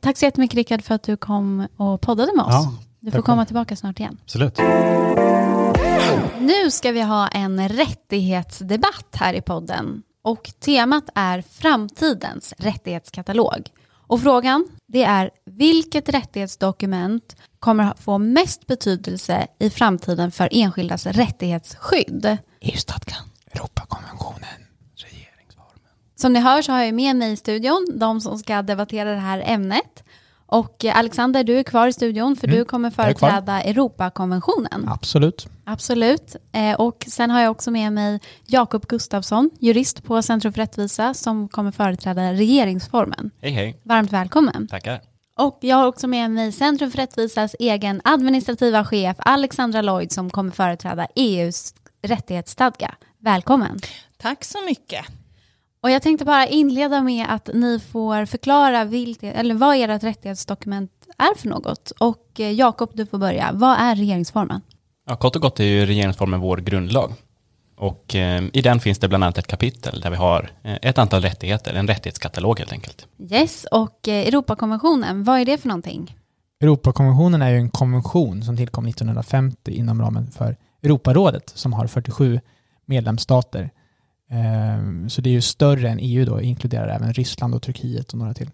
Tack 0.00 0.16
så 0.16 0.24
jättemycket 0.24 0.56
Rickard 0.56 0.82
för 0.82 0.94
att 0.94 1.02
du 1.02 1.16
kom 1.16 1.66
och 1.76 2.00
poddade 2.00 2.32
med 2.36 2.44
oss. 2.44 2.54
Ja, 2.54 2.72
du 3.00 3.10
får 3.10 3.22
komma 3.22 3.46
tillbaka 3.46 3.76
snart 3.76 4.00
igen. 4.00 4.18
absolut. 4.24 4.58
Nu 6.40 6.70
ska 6.70 6.92
vi 6.92 7.02
ha 7.02 7.28
en 7.28 7.68
rättighetsdebatt 7.68 9.16
här 9.16 9.34
i 9.34 9.40
podden. 9.40 10.02
Och 10.26 10.50
temat 10.60 11.04
är 11.14 11.42
framtidens 11.42 12.54
rättighetskatalog. 12.58 13.70
Och 13.88 14.20
frågan 14.20 14.68
det 14.86 15.04
är 15.04 15.30
vilket 15.44 16.08
rättighetsdokument 16.08 17.36
kommer 17.58 17.84
att 17.84 18.00
få 18.00 18.18
mest 18.18 18.66
betydelse 18.66 19.46
i 19.58 19.70
framtiden 19.70 20.32
för 20.32 20.48
enskildas 20.52 21.06
rättighetsskydd? 21.06 22.38
EU-stadgan, 22.60 23.24
Europakonventionen, 23.52 24.66
regeringsformen. 24.96 25.90
Som 26.16 26.32
ni 26.32 26.40
hör 26.40 26.62
så 26.62 26.72
har 26.72 26.84
jag 26.84 26.94
med 26.94 27.16
mig 27.16 27.32
i 27.32 27.36
studion 27.36 27.86
de 27.94 28.20
som 28.20 28.38
ska 28.38 28.62
debattera 28.62 29.10
det 29.10 29.20
här 29.20 29.42
ämnet. 29.46 30.04
Och 30.46 30.84
eh, 30.84 30.98
Alexander, 30.98 31.44
du 31.44 31.58
är 31.58 31.62
kvar 31.62 31.88
i 31.88 31.92
studion 31.92 32.36
för 32.36 32.46
Mm, 32.46 32.58
du 32.58 32.64
kommer 32.64 32.90
företräda 32.90 33.62
Europakonventionen. 33.62 34.88
Absolut. 34.88 35.48
Absolut. 35.64 36.36
Eh, 36.52 36.80
och 36.80 37.04
sen 37.08 37.30
har 37.30 37.40
jag 37.40 37.50
också 37.50 37.70
med 37.70 37.92
mig 37.92 38.20
Jakob 38.46 38.86
Gustafsson, 38.86 39.50
jurist 39.60 40.04
på 40.04 40.22
Centrum 40.22 40.52
för 40.52 40.60
rättvisa, 40.60 41.14
som 41.14 41.48
kommer 41.48 41.70
företräda 41.72 42.32
regeringsformen. 42.32 43.30
Hej 43.40 43.50
hej, 43.50 43.80
Varmt 43.82 44.12
välkommen. 44.12 44.68
tackar. 44.68 45.00
Och 45.38 45.58
jag 45.60 45.76
har 45.76 45.86
också 45.86 46.06
med 46.06 46.30
mig 46.30 46.52
Centrum 46.52 46.90
för 46.90 46.98
rättvisas 46.98 47.56
egen 47.58 48.00
administrativa 48.04 48.84
chef 48.84 49.16
Alexandra 49.18 49.82
Lloyd 49.82 50.12
som 50.12 50.30
kommer 50.30 50.50
företräda 50.50 51.06
EUs 51.14 51.74
rättighetsstadga. 52.02 52.94
Välkommen. 53.18 53.78
Tack 54.18 54.44
så 54.44 54.58
mycket. 54.66 55.04
Och 55.86 55.90
jag 55.90 56.02
tänkte 56.02 56.24
bara 56.24 56.46
inleda 56.46 57.02
med 57.02 57.26
att 57.28 57.50
ni 57.54 57.80
får 57.80 58.26
förklara 58.26 58.84
vilket, 58.84 59.36
eller 59.36 59.54
vad 59.54 59.76
ert 59.76 60.02
rättighetsdokument 60.02 60.90
är 61.18 61.38
för 61.38 61.48
något. 61.48 61.92
Och 61.98 62.40
eh, 62.40 62.52
Jakob, 62.52 62.90
du 62.94 63.06
får 63.06 63.18
börja. 63.18 63.50
Vad 63.52 63.78
är 63.78 63.96
regeringsformen? 63.96 64.60
Ja, 65.08 65.16
kort 65.16 65.36
och 65.36 65.42
gott 65.42 65.60
är 65.60 65.64
ju 65.64 65.86
regeringsformen 65.86 66.40
vår 66.40 66.56
grundlag. 66.56 67.12
Och 67.76 68.14
eh, 68.14 68.44
i 68.52 68.62
den 68.62 68.80
finns 68.80 68.98
det 68.98 69.08
bland 69.08 69.24
annat 69.24 69.38
ett 69.38 69.46
kapitel 69.46 70.00
där 70.00 70.10
vi 70.10 70.16
har 70.16 70.50
eh, 70.62 70.78
ett 70.82 70.98
antal 70.98 71.22
rättigheter, 71.22 71.74
en 71.74 71.86
rättighetskatalog 71.86 72.58
helt 72.58 72.72
enkelt. 72.72 73.06
Yes, 73.30 73.66
och 73.70 74.08
eh, 74.08 74.28
Europakonventionen, 74.28 75.24
vad 75.24 75.40
är 75.40 75.44
det 75.44 75.58
för 75.58 75.68
någonting? 75.68 76.16
Europakonventionen 76.60 77.42
är 77.42 77.50
ju 77.50 77.56
en 77.56 77.70
konvention 77.70 78.42
som 78.42 78.56
tillkom 78.56 78.86
1950 78.86 79.70
inom 79.70 80.02
ramen 80.02 80.30
för 80.30 80.56
Europarådet 80.82 81.52
som 81.54 81.72
har 81.72 81.86
47 81.86 82.40
medlemsstater. 82.86 83.70
Ehm, 84.30 85.08
så 85.08 85.20
det 85.20 85.30
är 85.30 85.32
ju 85.32 85.40
större 85.40 85.90
än 85.90 85.98
EU 86.00 86.24
då, 86.24 86.40
inkluderar 86.40 86.88
även 86.88 87.12
Ryssland 87.12 87.54
och 87.54 87.62
Turkiet 87.62 88.12
och 88.12 88.18
några 88.18 88.34
till. 88.34 88.50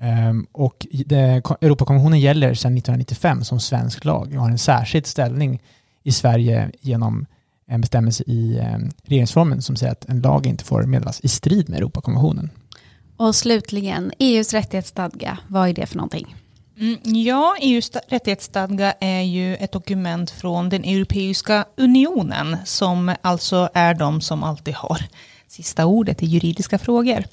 Ehm, 0.00 0.46
och 0.52 0.86
det, 1.06 1.42
Europakonventionen 1.60 2.20
gäller 2.20 2.54
sedan 2.54 2.76
1995 2.76 3.44
som 3.44 3.60
svensk 3.60 4.04
lag 4.04 4.34
och 4.34 4.42
har 4.42 4.50
en 4.50 4.58
särskild 4.58 5.06
ställning 5.06 5.62
i 6.02 6.12
Sverige 6.12 6.70
genom 6.80 7.26
en 7.66 7.80
bestämmelse 7.80 8.24
i 8.26 8.58
ehm, 8.58 8.90
regeringsformen 9.04 9.62
som 9.62 9.76
säger 9.76 9.92
att 9.92 10.04
en 10.04 10.20
lag 10.20 10.46
inte 10.46 10.64
får 10.64 10.82
meddelas 10.82 11.20
i 11.20 11.28
strid 11.28 11.68
med 11.68 11.78
Europakonventionen. 11.78 12.50
Och 13.16 13.34
slutligen, 13.34 14.12
EUs 14.18 14.52
rättighetsstadga, 14.52 15.38
vad 15.48 15.68
är 15.68 15.72
det 15.72 15.86
för 15.86 15.96
någonting? 15.96 16.36
Mm, 16.80 16.98
ja, 17.04 17.56
EUs 17.60 17.90
sta- 17.90 18.00
rättighetsstadga 18.08 18.94
är 19.00 19.20
ju 19.22 19.56
ett 19.56 19.72
dokument 19.72 20.30
från 20.30 20.68
den 20.68 20.84
Europeiska 20.84 21.64
unionen 21.76 22.56
som 22.64 23.14
alltså 23.22 23.68
är 23.74 23.94
de 23.94 24.20
som 24.20 24.42
alltid 24.44 24.74
har 24.74 25.00
sista 25.48 25.86
ordet 25.86 26.22
i 26.22 26.26
juridiska 26.26 26.78
frågor. 26.78 27.24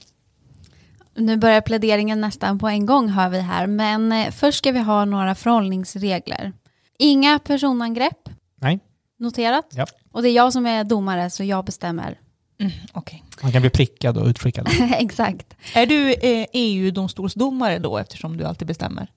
Nu 1.16 1.38
börjar 1.38 1.62
pläderingen 1.62 2.22
nästan 2.22 2.60
på 2.60 2.68
en 2.68 2.86
gång 2.86 3.10
hör 3.10 3.30
vi 3.30 3.40
här, 3.40 3.68
men 3.68 4.12
eh, 4.12 4.32
först 4.32 4.58
ska 4.58 4.72
vi 4.72 4.80
ha 4.80 5.06
några 5.06 5.36
förhållningsregler. 5.36 6.54
Inga 7.00 7.40
personangrepp, 7.40 8.30
Nej, 8.62 8.80
noterat. 9.20 9.68
Ja. 9.72 9.86
Och 10.12 10.22
det 10.22 10.30
är 10.30 10.34
jag 10.34 10.54
som 10.54 10.66
är 10.66 10.84
domare, 10.84 11.30
så 11.30 11.44
jag 11.44 11.66
bestämmer. 11.66 12.20
Mm, 12.60 12.72
okej. 12.94 13.24
man 13.42 13.52
kan 13.52 13.62
bli 13.62 13.70
prickad 13.70 14.18
och 14.18 14.28
utskickad. 14.28 14.68
Exakt. 14.98 15.56
Är 15.74 15.86
du 15.86 16.14
eh, 16.14 16.46
EU-domstolsdomare 16.54 17.80
då 17.80 17.98
eftersom 17.98 18.38
du 18.38 18.44
alltid 18.46 18.68
bestämmer? 18.68 19.08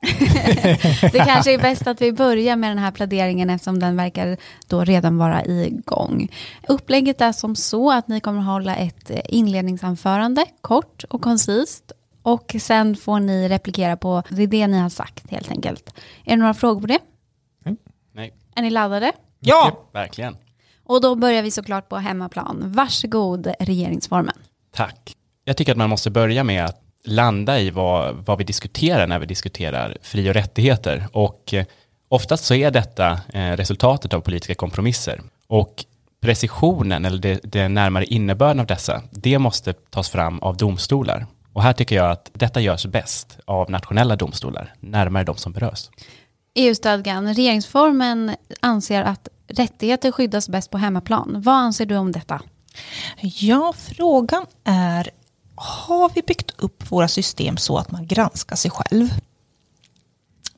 Det 1.12 1.24
kanske 1.26 1.54
är 1.54 1.58
bäst 1.58 1.86
att 1.86 2.00
vi 2.00 2.12
börjar 2.12 2.56
med 2.56 2.70
den 2.70 2.78
här 2.78 2.90
pläderingen 2.90 3.50
eftersom 3.50 3.78
den 3.78 3.96
verkar 3.96 4.36
då 4.66 4.84
redan 4.84 5.18
vara 5.18 5.44
igång. 5.44 6.28
Upplägget 6.68 7.20
är 7.20 7.32
som 7.32 7.56
så 7.56 7.92
att 7.92 8.08
ni 8.08 8.20
kommer 8.20 8.40
att 8.40 8.46
hålla 8.46 8.76
ett 8.76 9.10
inledningsanförande, 9.28 10.44
kort 10.60 11.04
och 11.04 11.22
koncist. 11.22 11.92
Och 12.22 12.56
sen 12.60 12.96
får 12.96 13.20
ni 13.20 13.48
replikera 13.48 13.96
på 13.96 14.22
det, 14.28 14.46
det 14.46 14.66
ni 14.66 14.78
har 14.78 14.88
sagt 14.88 15.30
helt 15.30 15.50
enkelt. 15.50 15.94
Är 16.24 16.30
det 16.30 16.36
några 16.36 16.54
frågor 16.54 16.80
på 16.80 16.86
det? 16.86 16.98
Nej, 18.14 18.34
Är 18.56 18.62
ni 18.62 18.70
laddade? 18.70 19.12
Ja! 19.40 19.88
verkligen. 19.92 20.36
Och 20.84 21.00
då 21.00 21.14
börjar 21.14 21.42
vi 21.42 21.50
såklart 21.50 21.88
på 21.88 21.96
hemmaplan. 21.96 22.62
Varsågod 22.64 23.52
regeringsformen. 23.60 24.34
Tack. 24.74 25.16
Jag 25.44 25.56
tycker 25.56 25.72
att 25.72 25.78
man 25.78 25.90
måste 25.90 26.10
börja 26.10 26.44
med 26.44 26.64
att 26.64 26.82
landa 27.04 27.60
i 27.60 27.70
vad, 27.70 28.14
vad 28.14 28.38
vi 28.38 28.44
diskuterar 28.44 29.06
när 29.06 29.18
vi 29.18 29.26
diskuterar 29.26 29.96
fri 30.02 30.30
och 30.30 30.34
rättigheter. 30.34 31.06
Och 31.12 31.54
eh, 31.54 31.64
oftast 32.08 32.44
så 32.44 32.54
är 32.54 32.70
detta 32.70 33.20
eh, 33.32 33.52
resultatet 33.56 34.14
av 34.14 34.20
politiska 34.20 34.54
kompromisser. 34.54 35.20
Och 35.46 35.84
precisionen, 36.20 37.04
eller 37.04 37.18
det, 37.18 37.40
det 37.42 37.68
närmare 37.68 38.04
innebörden 38.04 38.60
av 38.60 38.66
dessa, 38.66 39.02
det 39.10 39.38
måste 39.38 39.72
tas 39.72 40.10
fram 40.10 40.38
av 40.38 40.56
domstolar. 40.56 41.26
Och 41.52 41.62
här 41.62 41.72
tycker 41.72 41.96
jag 41.96 42.10
att 42.10 42.30
detta 42.32 42.60
görs 42.60 42.86
bäst 42.86 43.38
av 43.44 43.70
nationella 43.70 44.16
domstolar, 44.16 44.74
närmare 44.80 45.24
de 45.24 45.36
som 45.36 45.52
berörs. 45.52 45.90
EU-stadgan, 46.54 47.34
regeringsformen 47.34 48.36
anser 48.60 49.02
att 49.02 49.28
rättigheter 49.48 50.12
skyddas 50.12 50.48
bäst 50.48 50.70
på 50.70 50.78
hemmaplan. 50.78 51.42
Vad 51.44 51.54
anser 51.54 51.86
du 51.86 51.96
om 51.96 52.12
detta? 52.12 52.40
Ja, 53.20 53.74
frågan 53.76 54.46
är 54.64 55.10
har 55.62 56.10
vi 56.14 56.22
byggt 56.22 56.50
upp 56.56 56.90
våra 56.90 57.08
system 57.08 57.56
så 57.56 57.78
att 57.78 57.90
man 57.90 58.06
granskar 58.06 58.56
sig 58.56 58.70
själv? 58.70 59.08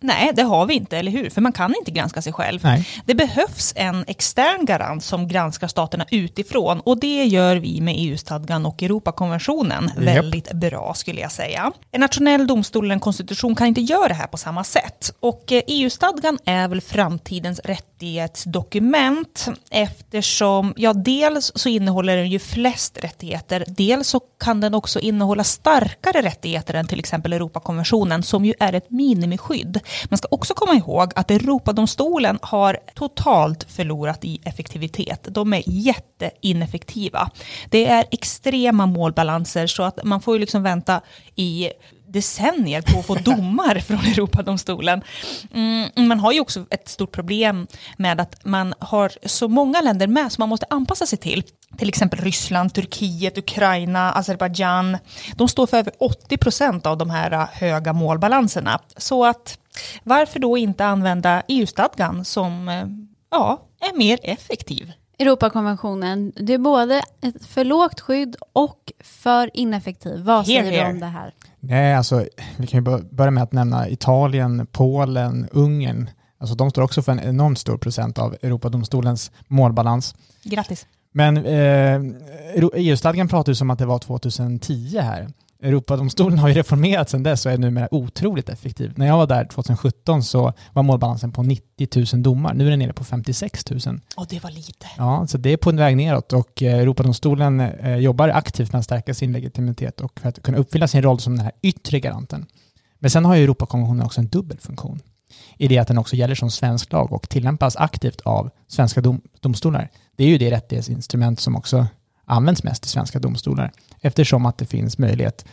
Nej, 0.02 0.30
det 0.34 0.42
har 0.42 0.66
vi 0.66 0.74
inte, 0.74 0.98
eller 0.98 1.12
hur? 1.12 1.30
För 1.30 1.40
man 1.40 1.52
kan 1.52 1.74
inte 1.78 1.90
granska 1.90 2.22
sig 2.22 2.32
själv. 2.32 2.60
Nej. 2.64 2.88
Det 3.04 3.14
behövs 3.14 3.72
en 3.76 4.04
extern 4.06 4.64
garant 4.64 5.04
som 5.04 5.28
granskar 5.28 5.68
staterna 5.68 6.06
utifrån 6.10 6.80
och 6.80 7.00
det 7.00 7.24
gör 7.24 7.56
vi 7.56 7.80
med 7.80 7.94
EU-stadgan 7.98 8.66
och 8.66 8.82
Europakonventionen 8.82 9.90
väldigt 9.96 10.52
bra 10.52 10.94
skulle 10.94 11.20
jag 11.20 11.32
säga. 11.32 11.72
En 11.90 12.00
nationell 12.00 12.46
domstol 12.46 12.84
eller 12.84 12.94
en 12.94 13.00
konstitution 13.00 13.54
kan 13.54 13.66
inte 13.66 13.80
göra 13.80 14.08
det 14.08 14.14
här 14.14 14.26
på 14.26 14.36
samma 14.36 14.64
sätt 14.64 15.14
och 15.20 15.52
eh, 15.52 15.62
EU-stadgan 15.66 16.38
är 16.44 16.68
väl 16.68 16.80
framtidens 16.80 17.60
rättighetsdokument 17.64 19.48
eftersom, 19.70 20.74
ja 20.76 20.92
dels 20.92 21.52
så 21.54 21.68
innehåller 21.68 22.16
den 22.16 22.30
ju 22.30 22.38
flest 22.38 22.98
rättigheter, 23.04 23.64
dels 23.66 24.08
så 24.08 24.20
kan 24.20 24.60
den 24.60 24.74
också 24.74 25.00
innehålla 25.00 25.44
starkare 25.44 26.22
rättigheter 26.22 26.74
än 26.74 26.86
till 26.86 26.98
exempel 26.98 27.32
Europakonventionen 27.32 28.22
som 28.22 28.44
ju 28.44 28.54
är 28.60 28.72
ett 28.72 28.90
minimiskydd. 28.90 29.80
Man 30.10 30.18
ska 30.18 30.28
också 30.30 30.54
komma 30.54 30.74
ihåg 30.74 31.12
att 31.16 31.30
Europadomstolen 31.30 32.38
har 32.42 32.78
totalt 32.94 33.64
förlorat 33.64 34.24
i 34.24 34.40
effektivitet. 34.44 35.28
De 35.30 35.52
är 35.52 35.62
jätteineffektiva. 35.66 37.30
Det 37.70 37.86
är 37.88 38.04
extrema 38.10 38.86
målbalanser 38.86 39.66
så 39.66 39.82
att 39.82 40.04
man 40.04 40.20
får 40.20 40.34
ju 40.34 40.40
liksom 40.40 40.62
vänta 40.62 41.00
i 41.34 41.70
decennier 42.12 42.82
på 42.82 42.98
att 42.98 43.06
få 43.06 43.14
domar 43.24 43.78
från 43.78 43.98
Europadomstolen. 43.98 45.02
Mm, 45.54 46.08
man 46.08 46.20
har 46.20 46.32
ju 46.32 46.40
också 46.40 46.66
ett 46.70 46.88
stort 46.88 47.12
problem 47.12 47.66
med 47.96 48.20
att 48.20 48.44
man 48.44 48.74
har 48.78 49.12
så 49.28 49.48
många 49.48 49.80
länder 49.80 50.06
med 50.06 50.32
som 50.32 50.42
man 50.42 50.48
måste 50.48 50.66
anpassa 50.70 51.06
sig 51.06 51.18
till. 51.18 51.42
Till 51.78 51.88
exempel 51.88 52.20
Ryssland, 52.20 52.74
Turkiet, 52.74 53.38
Ukraina, 53.38 54.12
Azerbajdzjan. 54.12 54.98
De 55.34 55.48
står 55.48 55.66
för 55.66 55.76
över 55.76 55.92
80 55.98 56.36
procent 56.36 56.86
av 56.86 56.98
de 56.98 57.10
här 57.10 57.48
höga 57.52 57.92
målbalanserna. 57.92 58.80
Så 58.96 59.24
att 59.24 59.58
varför 60.04 60.38
då 60.40 60.58
inte 60.58 60.86
använda 60.86 61.42
EU-stadgan 61.48 62.24
som 62.24 62.68
eh, 62.68 62.84
ja, 63.30 63.62
är 63.80 63.98
mer 63.98 64.18
effektiv? 64.22 64.92
Europakonventionen, 65.18 66.32
det 66.36 66.54
är 66.54 66.58
både 66.58 67.02
ett 67.20 67.46
för 67.46 67.64
lågt 67.64 68.00
skydd 68.00 68.36
och 68.52 68.92
för 69.00 69.50
ineffektiv. 69.54 70.20
Vad 70.22 70.46
Here, 70.46 70.62
säger 70.62 70.72
du 70.72 70.78
here. 70.78 70.90
om 70.92 71.00
det 71.00 71.06
här? 71.06 71.34
Nej, 71.60 71.94
alltså, 71.94 72.24
vi 72.56 72.66
kan 72.66 72.78
ju 72.78 72.82
bör- 72.82 73.02
börja 73.14 73.30
med 73.30 73.42
att 73.42 73.52
nämna 73.52 73.88
Italien, 73.88 74.66
Polen, 74.72 75.48
Ungern. 75.52 76.10
Alltså, 76.38 76.54
de 76.56 76.70
står 76.70 76.82
också 76.82 77.02
för 77.02 77.12
en 77.12 77.20
enormt 77.20 77.58
stor 77.58 77.78
procent 77.78 78.18
av 78.18 78.36
Europadomstolens 78.42 79.30
målbalans. 79.48 80.14
Grattis. 80.42 80.86
Men 81.12 81.36
eh, 81.36 82.00
EU-stadgan 82.74 83.28
pratar 83.28 83.50
ju 83.52 83.56
som 83.56 83.70
att 83.70 83.78
det 83.78 83.86
var 83.86 83.98
2010 83.98 84.98
här. 85.00 85.28
Europadomstolen 85.62 86.38
har 86.38 86.48
ju 86.48 86.54
reformerats 86.54 87.10
sedan 87.10 87.22
dess 87.22 87.46
och 87.46 87.52
är 87.52 87.58
numera 87.58 87.94
otroligt 87.94 88.48
effektiv. 88.48 88.92
När 88.96 89.06
jag 89.06 89.16
var 89.16 89.26
där 89.26 89.44
2017 89.44 90.22
så 90.22 90.52
var 90.72 90.82
målbalansen 90.82 91.32
på 91.32 91.42
90 91.42 92.14
000 92.14 92.22
domar. 92.22 92.54
Nu 92.54 92.66
är 92.66 92.70
den 92.70 92.78
nere 92.78 92.92
på 92.92 93.04
56 93.04 93.70
000. 93.70 93.80
Och 94.16 94.26
det 94.30 94.42
var 94.42 94.50
lite. 94.50 94.86
Ja, 94.98 95.26
så 95.26 95.38
det 95.38 95.52
är 95.52 95.56
på 95.56 95.70
en 95.70 95.76
väg 95.76 95.96
neråt 95.96 96.32
och 96.32 96.62
eh, 96.62 96.78
Europadomstolen 96.78 97.60
eh, 97.60 97.96
jobbar 97.96 98.28
aktivt 98.28 98.72
med 98.72 98.78
att 98.78 98.84
stärka 98.84 99.14
sin 99.14 99.32
legitimitet 99.32 100.00
och 100.00 100.20
för 100.20 100.28
att 100.28 100.42
kunna 100.42 100.58
uppfylla 100.58 100.88
sin 100.88 101.02
roll 101.02 101.20
som 101.20 101.36
den 101.36 101.44
här 101.44 101.52
yttre 101.62 102.00
garanten. 102.00 102.46
Men 102.98 103.10
sen 103.10 103.24
har 103.24 103.36
ju 103.36 103.44
Europakonventionen 103.44 104.06
också 104.06 104.20
en 104.20 104.28
dubbel 104.28 104.58
funktion 104.58 105.00
i 105.58 105.68
det 105.68 105.78
att 105.78 105.88
den 105.88 105.98
också 105.98 106.16
gäller 106.16 106.34
som 106.34 106.50
svensk 106.50 106.92
lag 106.92 107.12
och 107.12 107.28
tillämpas 107.28 107.76
aktivt 107.76 108.20
av 108.20 108.50
svenska 108.68 109.00
dom, 109.00 109.20
domstolar. 109.40 109.90
Det 110.16 110.24
är 110.24 110.28
ju 110.28 110.38
det 110.38 110.50
rättighetsinstrument 110.50 111.40
som 111.40 111.56
också 111.56 111.86
används 112.32 112.64
mest 112.64 112.86
i 112.86 112.88
svenska 112.88 113.18
domstolar 113.18 113.72
eftersom 114.00 114.46
att 114.46 114.58
det 114.58 114.66
finns 114.66 114.98
möjlighet 114.98 115.44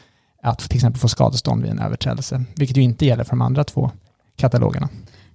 att 0.44 0.60
till 0.60 0.78
exempel 0.78 1.00
få 1.00 1.08
skadestånd 1.08 1.62
vid 1.62 1.72
en 1.72 1.80
överträdelse, 1.80 2.44
vilket 2.56 2.78
ju 2.78 2.82
inte 2.82 3.06
gäller 3.06 3.24
för 3.24 3.32
de 3.32 3.42
andra 3.42 3.64
två 3.64 3.92
katalogerna. 4.36 4.90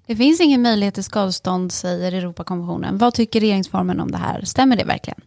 Det 0.07 0.17
finns 0.17 0.41
ingen 0.41 0.63
möjlighet 0.63 0.95
till 0.95 1.05
skadestånd, 1.05 1.73
säger 1.73 2.13
Europakonventionen. 2.13 2.99
Vad 2.99 3.15
tycker 3.15 3.41
regeringsformen 3.41 4.01
om 4.01 4.11
det 4.11 4.19
här? 4.19 4.45
Stämmer 4.45 4.77
det 4.77 4.85
verkligen? 4.85 5.21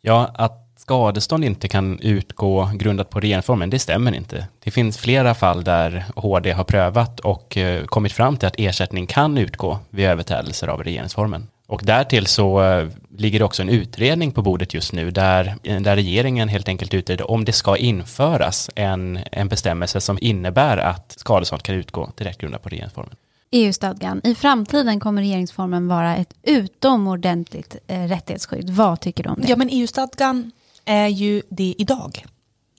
Ja, 0.00 0.30
att 0.34 0.74
skadestånd 0.76 1.44
inte 1.44 1.68
kan 1.68 1.98
utgå 1.98 2.70
grundat 2.74 3.10
på 3.10 3.20
regeringsformen, 3.20 3.70
det 3.70 3.78
stämmer 3.78 4.14
inte. 4.14 4.46
Det 4.64 4.70
finns 4.70 4.98
flera 4.98 5.34
fall 5.34 5.64
där 5.64 6.04
HD 6.16 6.52
har 6.52 6.64
prövat 6.64 7.20
och 7.20 7.56
eh, 7.56 7.84
kommit 7.84 8.12
fram 8.12 8.36
till 8.36 8.48
att 8.48 8.54
ersättning 8.58 9.06
kan 9.06 9.38
utgå 9.38 9.78
vid 9.90 10.06
överträdelser 10.06 10.68
av 10.68 10.84
regeringsformen. 10.84 11.46
Och 11.66 11.80
därtill 11.84 12.26
så 12.26 12.62
eh, 12.62 12.88
ligger 13.16 13.38
det 13.38 13.44
också 13.44 13.62
en 13.62 13.68
utredning 13.68 14.32
på 14.32 14.42
bordet 14.42 14.74
just 14.74 14.92
nu 14.92 15.10
där, 15.10 15.56
där 15.80 15.96
regeringen 15.96 16.48
helt 16.48 16.68
enkelt 16.68 16.94
utreder 16.94 17.30
om 17.30 17.44
det 17.44 17.52
ska 17.52 17.76
införas 17.76 18.70
en, 18.74 19.18
en 19.32 19.48
bestämmelse 19.48 20.00
som 20.00 20.18
innebär 20.20 20.76
att 20.76 21.14
skadestånd 21.18 21.62
kan 21.62 21.74
utgå 21.74 22.12
direkt 22.16 22.40
grundat 22.40 22.62
på 22.62 22.68
regeringsformen. 22.68 23.16
EU-stadgan. 23.50 24.20
I 24.24 24.34
framtiden 24.34 25.00
kommer 25.00 25.22
regeringsformen 25.22 25.88
vara 25.88 26.16
ett 26.16 26.34
utomordentligt 26.42 27.76
eh, 27.86 28.02
rättighetsskydd. 28.02 28.70
Vad 28.70 29.00
tycker 29.00 29.22
du 29.22 29.30
om 29.30 29.40
det? 29.40 29.48
Ja, 29.48 29.56
men 29.56 29.68
EU-stadgan 29.72 30.50
är 30.84 31.08
ju 31.08 31.42
det 31.48 31.74
idag. 31.78 32.24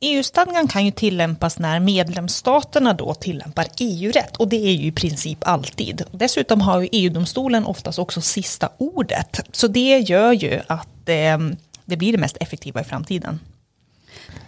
EU-stadgan 0.05 0.67
kan 0.67 0.85
ju 0.85 0.91
tillämpas 0.91 1.59
när 1.59 1.79
medlemsstaterna 1.79 2.93
då 2.93 3.13
tillämpar 3.13 3.65
EU-rätt 3.79 4.37
och 4.37 4.47
det 4.47 4.55
är 4.55 4.71
ju 4.73 4.87
i 4.87 4.91
princip 4.91 5.37
alltid. 5.41 6.03
Dessutom 6.11 6.61
har 6.61 6.81
ju 6.81 6.89
EU-domstolen 6.91 7.65
oftast 7.65 7.99
också 7.99 8.21
sista 8.21 8.69
ordet. 8.77 9.39
Så 9.51 9.67
det 9.67 9.97
gör 9.99 10.31
ju 10.31 10.61
att 10.67 11.09
eh, 11.09 11.37
det 11.85 11.97
blir 11.97 12.11
det 12.11 12.17
mest 12.17 12.37
effektiva 12.39 12.81
i 12.81 12.83
framtiden. 12.83 13.39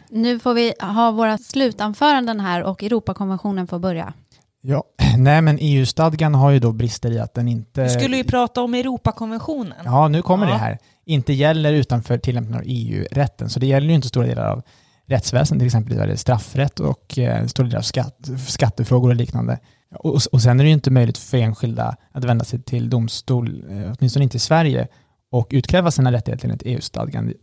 Nu 0.09 0.39
får 0.39 0.53
vi 0.53 0.73
ha 0.79 1.11
våra 1.11 1.37
slutanföranden 1.37 2.39
här 2.39 2.63
och 2.63 2.83
Europakonventionen 2.83 3.67
får 3.67 3.79
börja. 3.79 4.13
Ja, 4.61 4.83
nej 5.17 5.41
men 5.41 5.57
EU-stadgan 5.61 6.35
har 6.35 6.51
ju 6.51 6.59
då 6.59 6.71
brister 6.71 7.11
i 7.11 7.19
att 7.19 7.33
den 7.33 7.47
inte... 7.47 7.83
Du 7.83 7.89
skulle 7.89 8.17
ju 8.17 8.23
prata 8.23 8.61
om 8.61 8.73
Europakonventionen. 8.73 9.77
Ja, 9.85 10.07
nu 10.07 10.21
kommer 10.21 10.47
Ja. 10.47 10.53
det 10.53 10.59
här. 10.59 10.77
Inte 11.05 11.33
gäller 11.33 11.73
utanför 11.73 12.17
tillämpningen 12.17 12.59
av 12.59 12.65
EU-rätten. 12.67 13.49
Så 13.49 13.59
det 13.59 13.65
gäller 13.65 13.87
ju 13.87 13.93
inte 13.93 14.07
stora 14.07 14.27
delar 14.27 14.49
av 14.51 14.63
rättsväsendet, 15.07 15.61
till 15.61 15.65
exempel 15.65 15.93
i 15.93 16.11
det 16.11 16.17
straffrätt 16.17 16.79
och 16.79 17.19
eh, 17.19 17.45
stora 17.45 17.67
delar 17.67 17.79
av 17.79 17.83
skatt, 17.83 18.29
skattefrågor 18.47 19.09
och 19.09 19.15
liknande. 19.15 19.59
Och, 19.95 20.21
och 20.31 20.41
sen 20.41 20.59
är 20.59 20.63
det 20.63 20.67
ju 20.67 20.73
inte 20.73 20.91
möjligt 20.91 21.17
för 21.17 21.37
enskilda 21.37 21.95
att 22.11 22.23
vända 22.23 22.45
sig 22.45 22.61
till 22.61 22.89
domstol, 22.89 23.63
eh, 23.69 23.93
åtminstone 23.97 24.23
inte 24.23 24.37
i 24.37 24.39
Sverige, 24.39 24.87
och 25.31 25.47
utkräva 25.51 25.91
sina 25.91 26.11
rättigheter 26.11 26.45
enligt 26.45 26.63
EU-stadgan. 26.65 27.33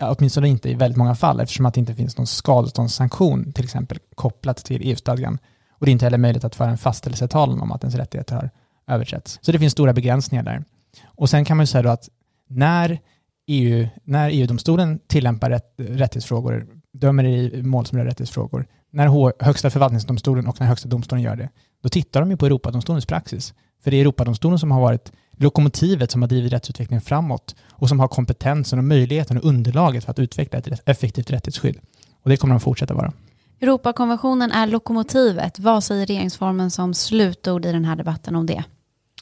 Åtminstone 0.00 0.48
inte 0.48 0.70
i 0.70 0.74
väldigt 0.74 0.96
många 0.96 1.14
fall, 1.14 1.40
eftersom 1.40 1.66
att 1.66 1.74
det 1.74 1.80
inte 1.80 1.94
finns 1.94 2.18
någon 2.18 2.26
skadeståndssanktion, 2.26 3.52
till 3.52 3.64
exempel 3.64 3.98
kopplat 4.14 4.56
till 4.56 4.80
EU-stadgan. 4.84 5.38
Och 5.70 5.86
det 5.86 5.90
är 5.90 5.92
inte 5.92 6.06
heller 6.06 6.18
möjligt 6.18 6.44
att 6.44 6.54
föra 6.54 6.70
en 6.70 6.78
fastställelsetalan 6.78 7.60
om 7.60 7.72
att 7.72 7.84
ens 7.84 7.94
rättigheter 7.94 8.36
har 8.36 8.50
överträtts. 8.86 9.38
Så 9.42 9.52
det 9.52 9.58
finns 9.58 9.72
stora 9.72 9.92
begränsningar 9.92 10.44
där. 10.44 10.64
Och 11.04 11.30
sen 11.30 11.44
kan 11.44 11.56
man 11.56 11.62
ju 11.62 11.66
säga 11.66 11.82
då 11.82 11.90
att 11.90 12.08
när, 12.48 12.98
EU, 13.46 13.88
när 14.04 14.30
EU-domstolen 14.30 15.00
tillämpar 15.06 15.50
rätt, 15.50 15.74
rättighetsfrågor, 15.76 16.66
dömer 16.94 17.24
i 17.24 17.62
mål 17.62 17.86
som 17.86 17.98
rör 17.98 18.04
rättighetsfrågor, 18.04 18.66
när 18.90 19.44
Högsta 19.44 19.70
förvaltningsdomstolen 19.70 20.46
och 20.46 20.60
när 20.60 20.66
Högsta 20.66 20.88
domstolen 20.88 21.22
gör 21.22 21.36
det, 21.36 21.48
då 21.82 21.88
tittar 21.88 22.20
de 22.20 22.30
ju 22.30 22.36
på 22.36 22.46
Europadomstolens 22.46 23.06
praxis. 23.06 23.54
För 23.84 23.90
det 23.90 23.96
är 23.96 24.00
Europadomstolen 24.00 24.58
som 24.58 24.70
har 24.70 24.80
varit 24.80 25.12
lokomotivet 25.36 26.10
som 26.10 26.22
har 26.22 26.28
drivit 26.28 26.52
rättsutvecklingen 26.52 27.02
framåt 27.02 27.54
och 27.70 27.88
som 27.88 28.00
har 28.00 28.08
kompetensen 28.08 28.78
och 28.78 28.84
möjligheten 28.84 29.38
och 29.38 29.44
underlaget 29.44 30.04
för 30.04 30.10
att 30.10 30.18
utveckla 30.18 30.58
ett 30.58 30.88
effektivt 30.88 31.30
rättighetsskydd. 31.30 31.76
Och 32.22 32.30
det 32.30 32.36
kommer 32.36 32.54
de 32.54 32.60
fortsätta 32.60 32.94
vara. 32.94 33.12
Europakonventionen 33.60 34.52
är 34.52 34.66
lokomotivet. 34.66 35.58
Vad 35.58 35.84
säger 35.84 36.06
regeringsformen 36.06 36.70
som 36.70 36.94
slutord 36.94 37.66
i 37.66 37.72
den 37.72 37.84
här 37.84 37.96
debatten 37.96 38.36
om 38.36 38.46
det? 38.46 38.64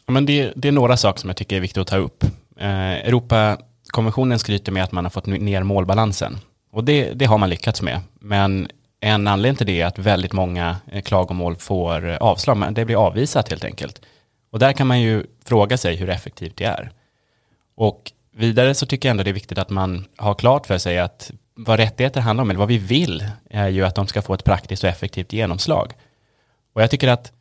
Ja, 0.06 0.12
Men 0.12 0.26
det, 0.26 0.52
det 0.56 0.68
är 0.68 0.72
några 0.72 0.96
saker 0.96 1.20
som 1.20 1.30
jag 1.30 1.36
tycker 1.36 1.56
är 1.56 1.60
viktigt 1.60 1.80
att 1.80 1.86
ta 1.86 1.96
upp. 1.96 2.24
Eh, 2.56 2.92
Europakonventionen 2.92 4.38
skryter 4.38 4.72
med 4.72 4.84
att 4.84 4.92
man 4.92 5.04
har 5.04 5.10
fått 5.10 5.26
ner 5.26 5.62
målbalansen. 5.62 6.36
Och 6.72 6.84
det, 6.84 7.12
det 7.12 7.24
har 7.24 7.38
man 7.38 7.50
lyckats 7.50 7.82
med. 7.82 8.00
Men 8.20 8.68
en 9.00 9.28
anledning 9.28 9.56
till 9.56 9.66
det 9.66 9.80
är 9.80 9.86
att 9.86 9.98
väldigt 9.98 10.32
många 10.32 10.76
eh, 10.92 11.02
klagomål 11.02 11.56
får 11.56 12.08
eh, 12.08 12.16
avslag. 12.16 12.56
Men 12.56 12.74
det 12.74 12.84
blir 12.84 13.06
avvisat 13.06 13.48
helt 13.48 13.64
enkelt. 13.64 14.00
Och 14.50 14.58
där 14.58 14.72
kan 14.72 14.86
man 14.86 15.00
ju 15.00 15.26
fråga 15.44 15.76
sig 15.76 15.96
hur 15.96 16.08
effektivt 16.08 16.56
det 16.56 16.64
är. 16.64 16.90
Och 17.74 18.12
vidare 18.36 18.74
så 18.74 18.86
tycker 18.86 19.08
jag 19.08 19.10
ändå 19.10 19.22
det 19.22 19.30
är 19.30 19.34
viktigt 19.34 19.58
att 19.58 19.70
man 19.70 20.04
har 20.16 20.34
klart 20.34 20.66
för 20.66 20.78
sig 20.78 20.98
att 20.98 21.30
vad 21.54 21.78
rättigheter 21.78 22.20
handlar 22.20 22.42
om, 22.42 22.50
eller 22.50 22.58
vad 22.58 22.68
vi 22.68 22.78
vill, 22.78 23.26
är 23.50 23.68
ju 23.68 23.84
att 23.84 23.94
de 23.94 24.06
ska 24.06 24.22
få 24.22 24.34
ett 24.34 24.44
praktiskt 24.44 24.84
och 24.84 24.90
effektivt 24.90 25.32
genomslag. 25.32 25.92
Och 26.72 26.82
jag 26.82 26.90
tycker 26.90 27.08
att 27.08 27.32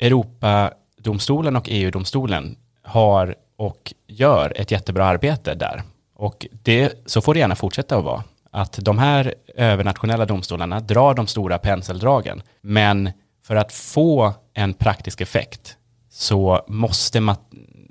Europadomstolen 0.00 1.56
och 1.56 1.68
EU-domstolen 1.70 2.56
har 2.82 3.34
och 3.56 3.94
gör 4.06 4.52
ett 4.56 4.70
jättebra 4.70 5.04
arbete 5.04 5.54
där. 5.54 5.82
Och 6.14 6.46
det, 6.62 6.92
så 7.06 7.20
får 7.20 7.34
det 7.34 7.40
gärna 7.40 7.56
fortsätta 7.56 7.96
att 7.96 8.04
vara. 8.04 8.24
Att 8.50 8.78
de 8.82 8.98
här 8.98 9.34
övernationella 9.54 10.26
domstolarna 10.26 10.80
drar 10.80 11.14
de 11.14 11.26
stora 11.26 11.58
penseldragen. 11.58 12.42
Men 12.60 13.10
för 13.46 13.56
att 13.56 13.72
få 13.72 14.34
en 14.54 14.74
praktisk 14.74 15.20
effekt 15.20 15.76
så 16.10 16.64
måste 16.68 17.36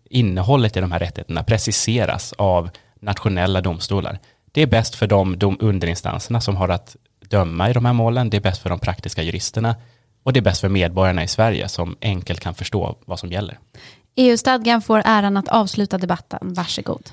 innehållet 0.10 0.78
i 0.78 0.80
de 0.80 0.92
här 0.92 1.00
rättigheterna 1.00 1.44
preciseras 1.44 2.34
av 2.38 2.70
nationella 3.00 3.62
domstolar. 3.62 4.20
Det 4.52 4.62
är 4.62 4.68
bäst 4.68 4.96
för 4.96 5.08
de, 5.08 5.40
de 5.40 5.58
underinstanserna 5.60 6.42
som 6.42 6.56
har 6.56 6.70
att 6.70 6.96
döma 7.30 7.70
i 7.70 7.74
de 7.74 7.86
här 7.86 7.94
målen, 7.94 8.30
det 8.30 8.38
är 8.38 8.42
bäst 8.42 8.62
för 8.62 8.70
de 8.70 8.80
praktiska 8.80 9.24
juristerna 9.24 9.76
och 10.24 10.34
det 10.34 10.40
är 10.40 10.42
bäst 10.42 10.62
för 10.62 10.70
medborgarna 10.70 11.24
i 11.24 11.28
Sverige 11.28 11.70
som 11.70 11.98
enkelt 12.02 12.40
kan 12.40 12.56
förstå 12.56 12.98
vad 13.06 13.20
som 13.20 13.32
gäller. 13.32 13.60
EU-stadgan 14.16 14.82
får 14.82 15.02
äran 15.06 15.38
att 15.38 15.48
avsluta 15.48 15.98
debatten. 15.98 16.40
Varsågod. 16.42 17.10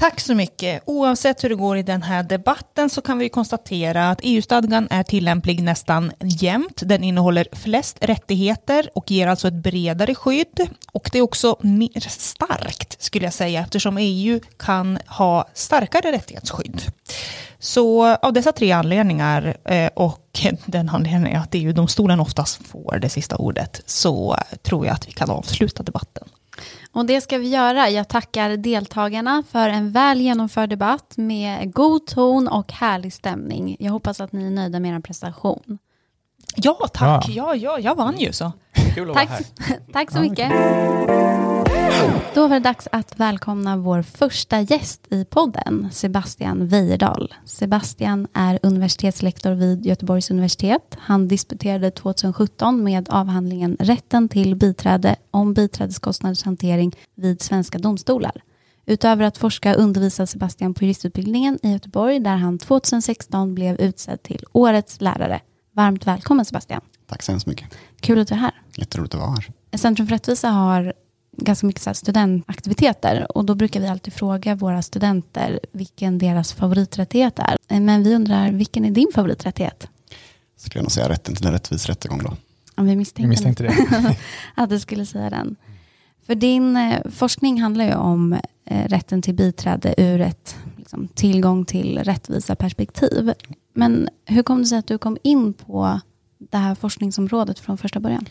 Tack 0.00 0.20
så 0.20 0.34
mycket. 0.34 0.82
Oavsett 0.86 1.44
hur 1.44 1.48
det 1.48 1.54
går 1.54 1.76
i 1.76 1.82
den 1.82 2.02
här 2.02 2.22
debatten 2.22 2.90
så 2.90 3.00
kan 3.00 3.18
vi 3.18 3.28
konstatera 3.28 4.10
att 4.10 4.20
EU-stadgan 4.22 4.88
är 4.90 5.02
tillämplig 5.02 5.62
nästan 5.62 6.12
jämt. 6.20 6.82
Den 6.86 7.04
innehåller 7.04 7.46
flest 7.52 7.96
rättigheter 8.00 8.90
och 8.94 9.10
ger 9.10 9.26
alltså 9.26 9.48
ett 9.48 9.54
bredare 9.54 10.14
skydd. 10.14 10.68
Och 10.92 11.08
det 11.12 11.18
är 11.18 11.22
också 11.22 11.56
mer 11.60 12.08
starkt 12.08 13.02
skulle 13.02 13.24
jag 13.24 13.32
säga 13.32 13.60
eftersom 13.60 13.98
EU 13.98 14.40
kan 14.56 14.98
ha 15.06 15.48
starkare 15.54 16.12
rättighetsskydd. 16.12 16.82
Så 17.58 18.14
av 18.16 18.32
dessa 18.32 18.52
tre 18.52 18.72
anledningar 18.72 19.56
eh, 19.64 19.90
och 19.94 20.40
den 20.66 20.88
anledningen 20.88 21.42
att 21.42 21.54
EU-domstolen 21.54 22.20
oftast 22.20 22.66
får 22.66 22.98
det 23.02 23.08
sista 23.08 23.36
ordet 23.36 23.82
så 23.86 24.36
tror 24.62 24.86
jag 24.86 24.94
att 24.94 25.08
vi 25.08 25.12
kan 25.12 25.30
avsluta 25.30 25.82
debatten. 25.82 26.28
Och 26.92 27.06
det 27.06 27.20
ska 27.20 27.38
vi 27.38 27.48
göra. 27.48 27.90
Jag 27.90 28.08
tackar 28.08 28.56
deltagarna 28.56 29.42
för 29.50 29.68
en 29.68 29.92
väl 29.92 30.20
genomförd 30.20 30.70
debatt 30.70 31.12
med 31.16 31.72
god 31.72 32.06
ton 32.06 32.48
och 32.48 32.72
härlig 32.72 33.12
stämning. 33.12 33.76
Jag 33.78 33.92
hoppas 33.92 34.20
att 34.20 34.32
ni 34.32 34.46
är 34.46 34.50
nöjda 34.50 34.80
med 34.80 34.96
er 34.96 35.00
prestation. 35.00 35.78
Ja, 36.56 36.88
tack. 36.92 37.28
Ja, 37.28 37.54
ja, 37.54 37.78
jag 37.78 37.94
vann 37.94 38.18
ju 38.18 38.32
så. 38.32 38.52
Kul 38.94 39.10
att 39.10 39.16
Tack, 39.16 39.28
vara 39.28 39.38
här. 39.58 39.78
tack 39.92 40.10
så 40.10 40.20
mycket. 40.20 40.52
Då 42.34 42.48
var 42.48 42.56
det 42.56 42.60
dags 42.60 42.88
att 42.92 43.20
välkomna 43.20 43.76
vår 43.76 44.02
första 44.02 44.60
gäst 44.60 45.06
i 45.10 45.24
podden, 45.24 45.88
Sebastian 45.92 46.68
Weijerdal. 46.68 47.34
Sebastian 47.44 48.26
är 48.32 48.58
universitetslektor 48.62 49.52
vid 49.52 49.86
Göteborgs 49.86 50.30
universitet. 50.30 50.96
Han 50.98 51.28
disputerade 51.28 51.90
2017 51.90 52.84
med 52.84 53.08
avhandlingen 53.08 53.76
Rätten 53.80 54.28
till 54.28 54.56
biträde 54.56 55.16
om 55.30 55.54
biträdeskostnaders 55.54 56.42
hantering 56.42 56.96
vid 57.14 57.42
svenska 57.42 57.78
domstolar. 57.78 58.42
Utöver 58.86 59.24
att 59.24 59.38
forska 59.38 59.74
undervisar 59.74 60.26
Sebastian 60.26 60.74
på 60.74 60.84
juristutbildningen 60.84 61.58
i 61.62 61.72
Göteborg 61.72 62.20
där 62.20 62.36
han 62.36 62.58
2016 62.58 63.54
blev 63.54 63.80
utsedd 63.80 64.22
till 64.22 64.44
Årets 64.52 65.00
lärare. 65.00 65.40
Varmt 65.72 66.06
välkommen 66.06 66.44
Sebastian. 66.44 66.80
Tack 67.06 67.22
så 67.22 67.32
hemskt 67.32 67.46
mycket. 67.46 67.68
Kul 68.00 68.18
att 68.18 68.28
du 68.28 68.34
är 68.34 68.38
här. 68.38 68.62
Jätteroligt 68.76 69.14
att 69.14 69.20
vara 69.20 69.30
här. 69.30 69.78
Centrum 69.78 70.06
för 70.06 70.14
rättvisa 70.14 70.48
har 70.48 70.92
ganska 71.40 71.66
mycket 71.66 71.82
så 71.82 71.90
här 71.90 71.94
studentaktiviteter 71.94 73.36
och 73.36 73.44
då 73.44 73.54
brukar 73.54 73.80
vi 73.80 73.88
alltid 73.88 74.12
fråga 74.12 74.54
våra 74.54 74.82
studenter 74.82 75.60
vilken 75.72 76.18
deras 76.18 76.52
favoriträttighet 76.52 77.38
är. 77.38 77.80
Men 77.80 78.02
vi 78.02 78.14
undrar, 78.14 78.50
vilken 78.52 78.84
är 78.84 78.90
din 78.90 79.08
favoriträttighet? 79.14 79.88
Skulle 80.56 80.78
jag 80.78 80.84
nog 80.84 80.92
säga 80.92 81.08
rätten 81.08 81.34
till 81.34 81.46
en 81.46 81.52
rättvis 81.52 81.86
rättegång 81.86 82.22
då. 82.22 82.36
Om 82.74 82.86
vi 82.86 82.96
misstänkte, 82.96 83.22
Jag 83.22 83.28
misstänkte 83.28 83.62
det. 83.62 84.16
att 84.54 84.70
du 84.70 84.80
skulle 84.80 85.06
säga 85.06 85.30
den. 85.30 85.56
För 86.26 86.34
din 86.34 86.76
eh, 86.76 87.00
forskning 87.10 87.60
handlar 87.60 87.84
ju 87.84 87.94
om 87.94 88.32
eh, 88.64 88.88
rätten 88.88 89.22
till 89.22 89.34
biträde 89.34 89.94
ur 89.98 90.20
ett 90.20 90.56
liksom, 90.76 91.08
tillgång 91.08 91.64
till 91.64 91.98
rättvisa 91.98 92.56
perspektiv. 92.56 93.32
Men 93.74 94.08
hur 94.24 94.42
kom 94.42 94.58
det 94.58 94.66
sig 94.66 94.78
att 94.78 94.86
du 94.86 94.98
kom 94.98 95.16
in 95.22 95.52
på 95.52 96.00
det 96.38 96.58
här 96.58 96.74
forskningsområdet 96.74 97.58
från 97.58 97.78
första 97.78 98.00
början? 98.00 98.26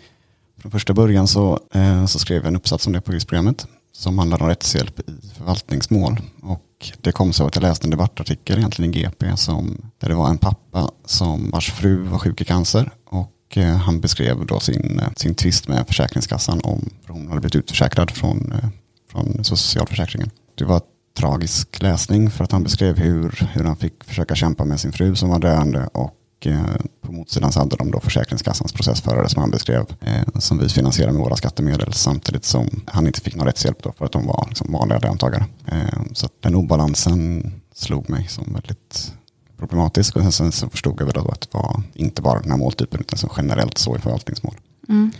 Från 0.61 0.71
första 0.71 0.93
början 0.93 1.27
så, 1.27 1.59
eh, 1.73 2.05
så 2.05 2.19
skrev 2.19 2.37
jag 2.37 2.47
en 2.47 2.55
uppsats 2.55 2.87
om 2.87 2.93
det 2.93 3.01
på 3.01 3.11
juristprogrammet 3.11 3.67
som 3.91 4.19
handlar 4.19 4.41
om 4.41 4.47
rättshjälp 4.47 4.99
i 4.99 5.03
förvaltningsmål. 5.37 6.21
Och 6.41 6.91
det 7.01 7.11
kom 7.11 7.33
så 7.33 7.47
att 7.47 7.55
jag 7.55 7.61
läste 7.61 7.85
en 7.85 7.91
debattartikel 7.91 8.57
egentligen 8.57 8.93
i 8.93 8.97
GP 8.97 9.37
som, 9.37 9.91
där 9.97 10.09
det 10.09 10.15
var 10.15 10.29
en 10.29 10.37
pappa 10.37 10.91
som 11.05 11.51
vars 11.51 11.71
fru 11.71 11.97
var 11.97 12.19
sjuk 12.19 12.41
i 12.41 12.45
cancer 12.45 12.91
och 13.05 13.57
eh, 13.57 13.75
han 13.75 13.99
beskrev 13.99 14.45
då 14.45 14.59
sin, 14.59 15.01
sin 15.15 15.35
tvist 15.35 15.67
med 15.67 15.87
Försäkringskassan 15.87 16.61
om, 16.63 16.89
för 17.05 17.13
hon 17.13 17.27
hade 17.27 17.39
blivit 17.39 17.55
utförsäkrad 17.55 18.11
från, 18.11 18.51
eh, 18.51 18.69
från 19.11 19.43
socialförsäkringen. 19.43 20.29
Det 20.55 20.65
var 20.65 20.81
tragisk 21.17 21.81
läsning 21.81 22.31
för 22.31 22.43
att 22.43 22.51
han 22.51 22.63
beskrev 22.63 22.97
hur, 22.97 23.49
hur 23.53 23.63
han 23.63 23.75
fick 23.75 24.03
försöka 24.03 24.35
kämpa 24.35 24.65
med 24.65 24.79
sin 24.79 24.91
fru 24.91 25.15
som 25.15 25.29
var 25.29 25.39
döende 25.39 25.87
och 25.93 26.15
eh, 26.47 26.75
på 27.01 27.11
motsidan 27.11 27.51
så 27.51 27.59
hade 27.59 27.75
de 27.75 27.91
då 27.91 27.99
Försäkringskassans 27.99 28.73
processförare 28.73 29.29
som 29.29 29.41
han 29.41 29.51
beskrev 29.51 29.85
eh, 30.01 30.39
som 30.39 30.57
vi 30.57 30.69
finansierar 30.69 31.11
med 31.11 31.21
våra 31.21 31.35
skattemedel 31.35 31.93
samtidigt 31.93 32.45
som 32.45 32.69
han 32.85 33.07
inte 33.07 33.21
fick 33.21 33.35
någon 33.35 33.45
rättshjälp 33.47 33.83
då 33.83 33.91
för 33.91 34.05
att 34.05 34.11
de 34.11 34.25
var 34.25 34.45
liksom 34.49 34.71
vanliga 34.71 34.99
löntagare. 34.99 35.45
Eh, 35.65 36.01
så 36.13 36.25
att 36.25 36.33
den 36.41 36.55
obalansen 36.55 37.51
slog 37.73 38.09
mig 38.09 38.27
som 38.27 38.53
väldigt 38.53 39.13
problematisk 39.57 40.15
och 40.15 40.33
sen 40.33 40.51
så 40.51 40.69
förstod 40.69 41.01
jag 41.01 41.05
väl 41.05 41.13
då 41.13 41.29
att 41.31 41.41
det 41.41 41.57
var 41.57 41.81
inte 41.93 42.21
bara 42.21 42.39
den 42.39 42.51
här 42.51 42.57
måltypen 42.57 42.99
utan 42.99 43.17
som 43.17 43.29
generellt 43.37 43.77
så 43.77 43.95
i 43.95 43.99
förvaltningsmål. 43.99 44.53
Mm. 44.89 45.11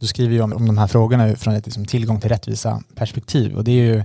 Du 0.00 0.06
skriver 0.06 0.34
ju 0.34 0.40
om, 0.40 0.52
om 0.52 0.66
de 0.66 0.78
här 0.78 0.86
frågorna 0.86 1.36
från 1.36 1.54
ett 1.54 1.66
liksom, 1.66 1.86
tillgång 1.86 2.20
till 2.20 2.28
rättvisa 2.28 2.82
perspektiv 2.94 3.54
och 3.54 3.64
det 3.64 3.70
är 3.70 3.84
ju 3.84 4.04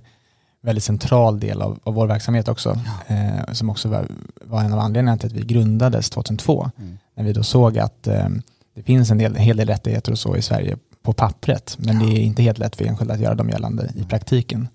väldigt 0.62 0.84
central 0.84 1.39
del 1.39 1.62
av, 1.62 1.80
av 1.84 1.93
vår 1.93 2.08
verksamhet 2.08 2.48
också. 2.48 2.80
Eh, 3.08 3.54
som 3.54 3.70
också 3.70 3.89
var, 3.89 4.08
var 4.41 4.62
en 4.62 4.74
av 4.74 4.80
anledningarna 4.80 5.17
till 5.17 5.28
att 5.28 5.34
vi 5.34 5.46
grundades 5.46 6.10
2002. 6.10 6.72
Mm. 6.78 6.98
När 7.15 7.24
vi 7.24 7.34
då 7.34 7.43
såg 7.43 7.78
att 7.78 8.08
eh, 8.08 8.30
det 8.76 8.84
finns 8.84 9.12
en, 9.12 9.17
del, 9.17 9.36
en 9.36 9.41
hel 9.41 9.58
del 9.58 9.67
rättigheter 9.67 10.12
och 10.12 10.20
så 10.20 10.36
i 10.36 10.41
Sverige 10.41 10.78
på 11.04 11.13
pappret. 11.13 11.78
Men 11.80 12.00
det 12.00 12.06
är 12.06 12.22
inte 12.22 12.43
helt 12.43 12.58
lätt 12.58 12.76
för 12.76 12.86
enskilda 12.86 13.13
att 13.13 13.20
göra 13.20 13.36
dem 13.36 13.50
gällande 13.50 13.91
i 13.96 14.04
praktiken. 14.04 14.67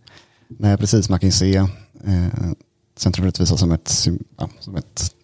Nej, 0.49 0.77
precis. 0.77 1.09
Man 1.09 1.18
kan 1.18 1.29
ju 1.29 1.33
se 1.33 1.57
eh, 1.57 1.66
Centrum 2.97 3.23
för 3.23 3.27
rättvisa 3.27 3.57
som 3.57 3.73
ett, 3.73 4.07
ja, 4.37 4.49
som 4.61 4.77
ett 4.77 5.14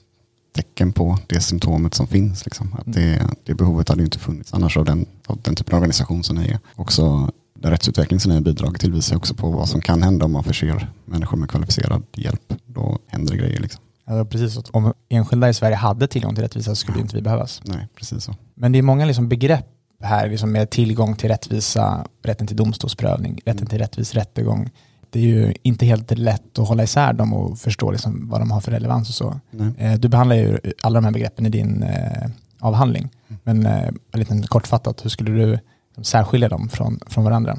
tecken 0.52 0.92
på 0.92 1.18
det 1.26 1.40
symptomet 1.40 1.94
som 1.94 2.06
finns. 2.06 2.44
Liksom. 2.44 2.74
Att 2.78 2.92
det, 2.92 3.22
det 3.44 3.54
behovet 3.54 3.88
hade 3.88 4.00
ju 4.00 4.04
inte 4.04 4.18
funnits 4.18 4.54
annars 4.54 4.76
av 4.76 4.84
den, 4.84 5.06
av 5.26 5.38
den 5.42 5.54
typen 5.54 5.74
av 5.74 5.78
organisation 5.78 6.24
som 6.24 6.36
ni 6.36 6.48
är. 6.48 6.58
Också 6.76 7.32
den 7.60 7.70
rättsutveckling 7.70 8.20
som 8.20 8.28
ni 8.28 8.34
har 8.34 8.42
bidragit 8.42 8.80
till 8.80 8.92
visar 8.92 9.16
också 9.16 9.34
på 9.34 9.50
vad 9.50 9.68
som 9.68 9.80
kan 9.80 10.02
hända 10.02 10.24
om 10.24 10.32
man 10.32 10.44
förser 10.44 10.90
människor 11.04 11.36
med 11.36 11.50
kvalificerad 11.50 12.02
hjälp. 12.16 12.52
Då 12.66 12.98
händer 13.06 13.32
det 13.32 13.38
grejer. 13.38 13.60
Liksom. 13.60 13.80
Ja, 14.06 14.24
precis, 14.24 14.58
om 14.70 14.92
enskilda 15.08 15.48
i 15.48 15.54
Sverige 15.54 15.76
hade 15.76 16.06
tillgång 16.06 16.34
till 16.34 16.42
rättvisa 16.44 16.70
så 16.70 16.76
skulle 16.76 17.00
inte 17.00 17.16
vi 17.16 17.22
behövas. 17.22 17.60
Nej, 17.64 17.88
precis 17.94 18.24
så. 18.24 18.34
Men 18.54 18.72
det 18.72 18.78
är 18.78 18.82
många 18.82 19.04
liksom 19.04 19.28
begrepp 19.28 19.66
här 20.02 20.28
liksom 20.28 20.52
med 20.52 20.70
tillgång 20.70 21.16
till 21.16 21.28
rättvisa, 21.28 22.06
rätten 22.22 22.46
till 22.46 22.56
domstolsprövning, 22.56 23.40
rätten 23.44 23.66
till 23.66 23.78
rättvis 23.78 24.14
rättegång. 24.14 24.70
Det 25.10 25.18
är 25.18 25.24
ju 25.24 25.54
inte 25.62 25.86
helt 25.86 26.18
lätt 26.18 26.58
att 26.58 26.68
hålla 26.68 26.82
isär 26.82 27.12
dem 27.12 27.32
och 27.32 27.58
förstå 27.58 27.90
liksom 27.90 28.28
vad 28.28 28.40
de 28.40 28.50
har 28.50 28.60
för 28.60 28.72
relevans 28.72 29.08
och 29.08 29.14
så. 29.14 29.40
Nej. 29.50 29.72
Eh, 29.78 29.98
Du 29.98 30.08
behandlar 30.08 30.36
ju 30.36 30.58
alla 30.82 30.94
de 31.00 31.04
här 31.04 31.12
begreppen 31.12 31.46
i 31.46 31.48
din 31.48 31.82
eh, 31.82 32.30
avhandling. 32.60 33.08
Men 33.42 33.66
eh, 33.66 33.90
lite 34.12 34.42
kortfattat, 34.48 35.04
hur 35.04 35.10
skulle 35.10 35.30
du 35.30 35.58
särskilja 36.02 36.48
dem 36.48 36.68
från, 36.68 37.00
från 37.06 37.24
varandra? 37.24 37.58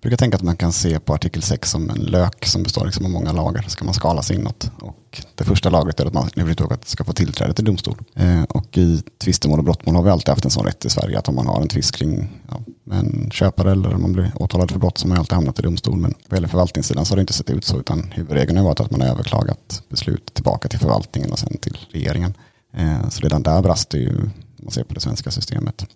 Jag 0.00 0.02
brukar 0.02 0.16
tänka 0.16 0.36
att 0.36 0.42
man 0.42 0.56
kan 0.56 0.72
se 0.72 1.00
på 1.00 1.14
artikel 1.14 1.42
6 1.42 1.70
som 1.70 1.90
en 1.90 1.96
lök 1.96 2.46
som 2.46 2.62
består 2.62 2.86
liksom 2.86 3.04
av 3.04 3.10
många 3.10 3.32
lager. 3.32 3.64
Så 3.68 3.78
kan 3.78 3.86
man 3.86 3.94
skala 3.94 4.22
sig 4.22 4.36
inåt. 4.36 4.70
Och 4.80 5.22
det 5.34 5.44
första 5.44 5.70
lagret 5.70 6.00
är 6.00 6.06
att 6.06 6.12
man 6.12 6.28
överhuvudtaget 6.36 6.88
ska 6.88 7.04
få 7.04 7.12
tillträde 7.12 7.54
till 7.54 7.64
domstol. 7.64 7.98
Eh, 8.14 8.42
och 8.42 8.78
i 8.78 9.02
tvistemål 9.18 9.58
och 9.58 9.64
brottmål 9.64 9.94
har 9.94 10.02
vi 10.02 10.10
alltid 10.10 10.28
haft 10.28 10.44
en 10.44 10.50
sån 10.50 10.66
rätt 10.66 10.84
i 10.84 10.90
Sverige 10.90 11.18
att 11.18 11.28
om 11.28 11.34
man 11.34 11.46
har 11.46 11.62
en 11.62 11.68
tvist 11.68 11.96
kring 11.96 12.28
ja, 12.48 12.60
en 12.94 13.30
köpare 13.30 13.72
eller 13.72 13.94
om 13.94 14.02
man 14.02 14.12
blir 14.12 14.32
åtalad 14.34 14.70
för 14.70 14.78
brott 14.78 14.98
så 14.98 15.04
har 15.04 15.08
man 15.08 15.18
alltid 15.18 15.34
hamnat 15.34 15.58
i 15.58 15.62
domstol. 15.62 15.98
Men 15.98 16.14
vad 16.28 16.36
gäller 16.36 16.48
förvaltningssidan 16.48 17.04
så 17.04 17.12
har 17.12 17.16
det 17.16 17.20
inte 17.20 17.32
sett 17.32 17.50
ut 17.50 17.64
så 17.64 17.80
utan 17.80 18.10
huvudregeln 18.12 18.58
har 18.58 18.64
varit 18.64 18.80
att 18.80 18.90
man 18.90 19.00
har 19.00 19.08
överklagat 19.08 19.82
beslut 19.88 20.34
tillbaka 20.34 20.68
till 20.68 20.78
förvaltningen 20.78 21.32
och 21.32 21.38
sen 21.38 21.56
till 21.56 21.78
regeringen. 21.90 22.34
Eh, 22.76 23.08
så 23.08 23.20
redan 23.20 23.42
där 23.42 23.62
brast 23.62 23.90
det 23.90 23.98
ju 23.98 24.16
om 24.18 24.64
man 24.64 24.70
ser 24.70 24.84
på 24.84 24.94
det 24.94 25.00
svenska 25.00 25.30
systemet. 25.30 25.86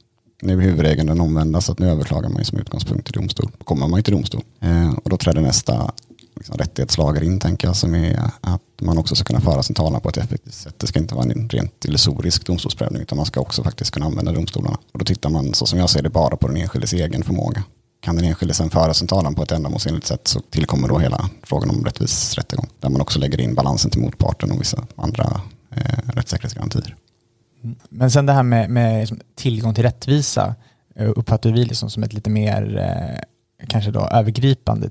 Nu 0.45 0.53
är 0.53 0.61
huvudregeln 0.61 1.09
den 1.09 1.21
omvända 1.21 1.61
så 1.61 1.73
att 1.73 1.79
nu 1.79 1.91
överklagar 1.91 2.29
man 2.29 2.39
ju 2.39 2.45
som 2.45 2.59
utgångspunkt 2.59 3.07
till 3.07 3.21
domstol. 3.21 3.51
Då 3.59 3.65
kommer 3.65 3.89
man 3.89 3.99
ju 3.99 4.03
till 4.03 4.15
domstol. 4.15 4.43
Eh, 4.61 4.93
och 4.93 5.11
då 5.11 5.17
träder 5.17 5.41
nästa 5.41 5.93
liksom, 6.37 6.57
rättighetslager 6.57 7.23
in 7.23 7.41
tänker 7.41 7.69
jag 7.69 7.77
som 7.77 7.95
är 7.95 8.23
att 8.41 8.63
man 8.81 8.99
också 8.99 9.15
ska 9.15 9.25
kunna 9.25 9.41
föra 9.41 9.63
sin 9.63 9.75
talan 9.75 10.01
på 10.01 10.09
ett 10.09 10.17
effektivt 10.17 10.55
sätt. 10.55 10.75
Det 10.79 10.87
ska 10.87 10.99
inte 10.99 11.15
vara 11.15 11.25
en 11.25 11.49
rent 11.49 11.85
illusorisk 11.85 12.47
domstolsprövning 12.47 13.03
utan 13.03 13.17
man 13.17 13.27
ska 13.27 13.41
också 13.41 13.63
faktiskt 13.63 13.91
kunna 13.91 14.07
använda 14.07 14.33
domstolarna. 14.33 14.79
Och 14.93 14.99
då 14.99 15.05
tittar 15.05 15.31
man 15.31 15.55
så 15.55 15.67
som 15.67 15.79
jag 15.79 15.91
ser 15.91 16.03
det 16.03 16.11
bara 16.11 16.37
på 16.37 16.49
den 16.49 16.57
enskildes 16.57 16.93
egen 16.93 17.23
förmåga. 17.23 17.65
Kan 18.01 18.17
den 18.17 18.25
enskilde 18.25 18.55
sen 18.55 18.71
föra 18.71 18.95
sin 18.95 19.09
talan 19.09 19.35
på 19.35 19.43
ett 19.43 19.53
ändamålsenligt 19.53 20.07
sätt 20.07 20.29
så 20.29 20.41
tillkommer 20.41 20.89
då 20.89 20.99
hela 20.99 21.31
frågan 21.43 21.71
om 21.71 21.85
rättvis 21.85 22.35
rättegång. 22.35 22.69
Där 22.81 22.89
man 22.89 23.01
också 23.01 23.19
lägger 23.19 23.41
in 23.41 23.55
balansen 23.55 23.91
till 23.91 24.01
motparten 24.01 24.51
och 24.51 24.61
vissa 24.61 24.87
andra 24.97 25.41
eh, 25.71 26.15
rättssäkerhetsgarantier. 26.15 26.97
Men 27.89 28.11
sen 28.11 28.27
det 28.27 28.33
här 28.33 28.43
med, 28.43 28.71
med 28.71 29.01
liksom 29.01 29.21
tillgång 29.35 29.75
till 29.75 29.85
rättvisa 29.85 30.55
eh, 30.97 31.11
uppfattar 31.17 31.51
vi 31.51 31.65
liksom 31.65 31.91
som 31.91 32.03
ett 32.03 32.13
lite 32.13 32.31
mer 32.31 32.79
eh, 32.79 33.67
kanske 33.69 33.91
då 33.91 34.01
övergripande 34.01 34.89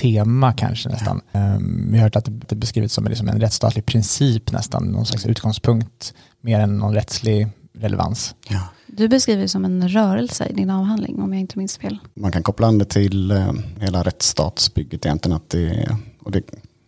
tema 0.00 0.52
kanske 0.52 0.88
nästan. 0.88 1.20
Um, 1.32 1.88
vi 1.92 1.98
har 1.98 2.04
hört 2.04 2.16
att 2.16 2.24
det, 2.24 2.30
det 2.48 2.56
beskrivits 2.56 2.94
som 2.94 3.04
liksom 3.04 3.28
en 3.28 3.40
rättsstatlig 3.40 3.86
princip 3.86 4.52
nästan, 4.52 4.84
någon 4.84 5.06
slags 5.06 5.26
utgångspunkt 5.26 6.14
mer 6.40 6.60
än 6.60 6.78
någon 6.78 6.94
rättslig 6.94 7.48
relevans. 7.78 8.34
Ja. 8.48 8.68
Du 8.86 9.08
beskriver 9.08 9.42
det 9.42 9.48
som 9.48 9.64
en 9.64 9.88
rörelse 9.88 10.46
i 10.46 10.52
din 10.52 10.70
avhandling, 10.70 11.22
om 11.22 11.32
jag 11.32 11.40
inte 11.40 11.58
minns 11.58 11.78
fel. 11.78 11.98
Man 12.14 12.32
kan 12.32 12.42
koppla 12.42 12.66
an 12.66 12.78
det 12.78 12.84
till 12.84 13.30
eh, 13.30 13.52
hela 13.80 14.02
rättsstatsbygget 14.02 15.06
egentligen. 15.06 15.36
Att 15.36 15.50
det, 15.50 15.96
och 16.20 16.30
det, 16.30 16.42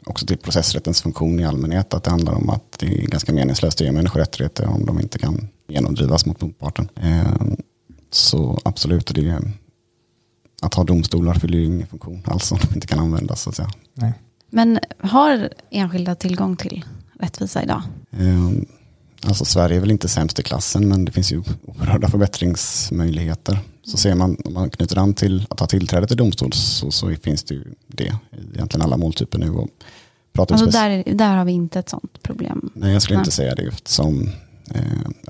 också 0.07 0.27
till 0.27 0.38
processrättens 0.38 1.03
funktion 1.03 1.40
i 1.40 1.45
allmänhet. 1.45 1.95
Att 1.95 2.05
det 2.05 2.11
handlar 2.11 2.35
om 2.35 2.51
att 2.51 2.79
det 2.79 2.87
är 2.87 3.07
ganska 3.07 3.33
meningslöst 3.33 3.81
att 3.81 3.85
ge 3.85 3.92
människor 3.92 4.21
rättigheter 4.21 4.66
om 4.66 4.87
de 4.87 5.01
inte 5.01 5.19
kan 5.19 5.49
genomdrivas 5.69 6.27
mot 6.27 6.40
motparten. 6.40 6.88
Eh, 6.97 7.33
så 8.11 8.61
absolut, 8.64 9.14
det 9.14 9.29
är, 9.29 9.53
att 10.62 10.75
ha 10.75 10.85
domstolar 10.85 11.35
fyller 11.35 11.59
ju 11.59 11.64
ingen 11.64 11.87
funktion 11.87 12.23
alls 12.25 12.53
om 12.53 12.59
de 12.62 12.75
inte 12.75 12.87
kan 12.87 12.99
användas. 12.99 13.42
Så 13.42 13.51
att 13.51 13.57
säga. 13.57 13.71
Nej. 13.95 14.12
Men 14.51 14.79
har 14.99 15.49
enskilda 15.71 16.14
tillgång 16.14 16.57
till 16.57 16.85
rättvisa 17.21 17.62
idag? 17.62 17.83
Eh, 18.11 18.51
Alltså 19.27 19.45
Sverige 19.45 19.77
är 19.77 19.81
väl 19.81 19.90
inte 19.90 20.09
sämst 20.09 20.38
i 20.38 20.42
klassen 20.42 20.88
men 20.88 21.05
det 21.05 21.12
finns 21.12 21.33
ju 21.33 21.42
oerhörda 21.66 22.09
förbättringsmöjligheter. 22.09 23.59
Så 23.85 23.97
ser 23.97 24.14
man, 24.14 24.37
om 24.45 24.55
man 24.55 24.71
knyter 24.71 24.99
an 24.99 25.14
till 25.14 25.47
att 25.51 25.61
ha 25.61 25.66
tillträde 25.66 26.07
till 26.07 26.16
domstol 26.16 26.53
så, 26.53 26.90
så 26.90 27.14
finns 27.23 27.45
det 27.45 27.55
ju 27.55 27.64
det 27.87 28.05
i 28.05 28.55
egentligen 28.55 28.83
alla 28.83 28.97
måltyper 28.97 29.38
nu. 29.38 29.51
Och 29.51 29.69
pratar 30.37 30.55
Alltså 30.55 30.70
där, 30.70 31.05
där 31.14 31.37
har 31.37 31.44
vi 31.44 31.53
inte 31.53 31.79
ett 31.79 31.88
sånt 31.88 32.22
problem. 32.22 32.70
Nej, 32.75 32.92
jag 32.92 33.03
skulle 33.03 33.16
Nej. 33.16 33.22
inte 33.22 33.31
säga 33.37 33.55
det 33.55 33.62
eftersom 33.62 34.31
eh, 34.75 34.81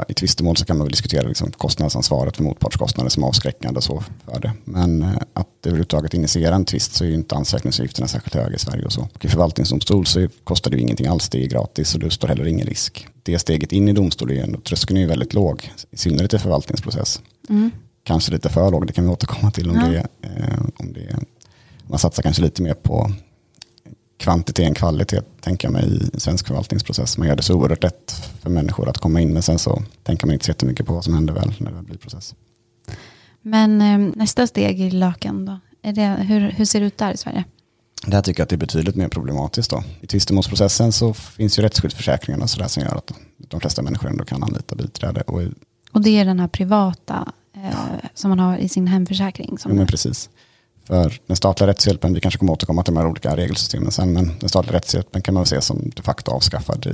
i 0.09 0.14
tvistemål 0.14 0.57
så 0.57 0.64
kan 0.64 0.79
man 0.79 0.87
väl 0.87 0.92
diskutera 0.92 1.29
liksom 1.29 1.51
kostnadsansvaret 1.51 2.37
för 2.37 2.42
motpartskostnader 2.42 3.11
som 3.11 3.25
avskräckande 3.25 3.77
och 3.77 3.85
så 3.85 4.05
för 4.25 4.40
det. 4.40 4.53
Men 4.64 5.03
eh, 5.03 5.09
att 5.33 5.49
överhuvudtaget 5.66 6.14
initiera 6.14 6.55
en 6.55 6.64
tvist 6.64 6.95
så 6.95 7.05
är 7.05 7.09
ju 7.09 7.14
inte 7.14 7.35
ansökningsavgifterna 7.35 8.09
särskilt 8.09 8.35
höga 8.35 8.57
i 8.57 8.59
Sverige 8.59 8.85
och 8.85 8.92
så. 8.92 9.09
Och 9.14 9.25
i 9.25 9.29
förvaltningsdomstol 9.29 10.07
så 10.07 10.29
kostar 10.45 10.71
det 10.71 10.77
ju 10.77 10.83
ingenting 10.83 11.07
alls, 11.07 11.29
det 11.29 11.45
är 11.45 11.49
gratis 11.49 11.95
och 11.95 12.01
det 12.01 12.11
står 12.11 12.29
heller 12.29 12.47
ingen 12.47 12.66
risk. 12.66 13.07
Det 13.23 13.38
steget 13.38 13.73
in 13.73 13.88
i 13.88 13.92
domstol 13.92 14.31
är 14.31 14.42
ändå, 14.42 14.61
tröskeln 14.61 14.97
är 14.97 15.01
ju 15.01 15.07
väldigt 15.07 15.35
låg, 15.35 15.71
i 15.90 15.97
synnerhet 15.97 16.35
i 16.35 16.38
förvaltningsprocess. 16.38 17.21
Mm. 17.49 17.71
Kanske 18.05 18.33
lite 18.33 18.49
för 18.49 18.71
låg, 18.71 18.87
det 18.87 18.92
kan 18.92 19.05
vi 19.05 19.11
återkomma 19.11 19.51
till 19.51 19.71
om 19.71 19.77
Ja. 19.77 19.87
det, 19.88 20.07
eh, 20.23 20.61
om 20.77 20.92
det 20.92 21.16
man 21.88 21.99
satsar 21.99 22.23
kanske 22.23 22.42
lite 22.42 22.62
mer 22.62 22.75
på 22.75 23.12
kvantitet 24.19 24.67
än 24.67 24.75
kvalitet, 24.75 25.23
tänker 25.41 25.69
jag 25.69 25.73
mig, 25.73 26.11
i 26.13 26.21
svensk 26.21 26.47
förvaltningsprocess. 26.47 27.19
Man 27.19 27.29
gör 27.29 27.37
det 27.37 27.43
så 27.43 27.55
oerhört 27.55 27.83
lätt 27.83 28.11
för 28.43 28.51
människor 28.51 28.89
att 28.89 28.99
komma 28.99 29.21
in, 29.21 29.33
men 29.33 29.43
sen 29.43 29.59
så 29.59 29.83
tänker 30.03 30.27
man 30.27 30.33
inte 30.33 30.45
så 30.45 30.51
jättemycket 30.51 30.87
på 30.87 30.95
vad 30.95 31.05
som 31.05 31.15
händer 31.15 31.35
väl 31.35 31.55
när 31.59 31.73
det 31.73 31.83
blir 31.83 31.97
process. 31.97 32.35
Men 33.43 33.81
eh, 33.81 34.17
nästa 34.17 34.47
steg 34.47 34.81
i 34.81 34.91
löken 34.91 35.45
då? 35.45 35.61
Det, 35.93 36.07
hur, 36.07 36.41
hur 36.41 36.65
ser 36.65 36.81
det 36.81 36.87
ut 36.87 36.99
där 36.99 37.13
i 37.13 37.17
Sverige? 37.17 37.45
Där 38.07 38.23
tycker 38.23 38.41
jag 38.41 38.45
att 38.45 38.49
det 38.51 38.57
är 38.57 38.59
betydligt 38.59 38.97
mer 38.97 39.09
problematiskt. 39.09 39.71
Då. 39.71 39.85
I 40.01 40.07
tvistemålsprocessen 40.07 40.93
så 40.93 41.15
finns 41.15 41.59
ju 41.59 41.63
rättsskyddsförsäkringarna 41.63 42.43
och 42.43 42.51
sådär 42.51 42.69
som 42.69 42.83
gör 42.83 42.97
att 42.97 43.13
de 43.37 43.61
flesta 43.61 43.83
människor 43.83 44.09
ändå 44.09 44.25
kan 44.25 44.43
anlita 44.43 44.75
biträde. 44.75 45.21
Och, 45.21 45.43
Och 45.93 46.01
det 46.01 46.11
är 46.11 46.25
den 46.25 46.41
här 46.41 46.49
privata 46.49 47.33
eh, 47.55 48.09
som 48.15 48.29
man 48.29 48.39
har 48.39 48.59
i 48.59 48.69
sin 48.69 48.87
hemförsäkring. 48.87 49.59
Som 49.59 49.71
ja, 49.71 49.77
men 49.77 49.87
precis. 49.87 50.31
För 50.87 51.20
den 51.27 51.37
statliga 51.37 51.70
rättshjälpen, 51.70 52.14
vi 52.14 52.20
kanske 52.20 52.38
kommer 52.38 52.53
återkomma 52.53 52.83
till 52.83 52.94
de 52.94 53.01
här 53.01 53.09
olika 53.09 53.37
regelsystemen 53.37 53.90
sen, 53.90 54.12
men 54.12 54.33
den 54.40 54.49
statliga 54.49 54.77
rättshjälpen 54.77 55.22
kan 55.22 55.35
man 55.35 55.40
väl 55.40 55.49
se 55.49 55.61
som 55.61 55.90
de 55.96 56.03
facto 56.03 56.31
avskaffad 56.31 56.87
i, 56.87 56.88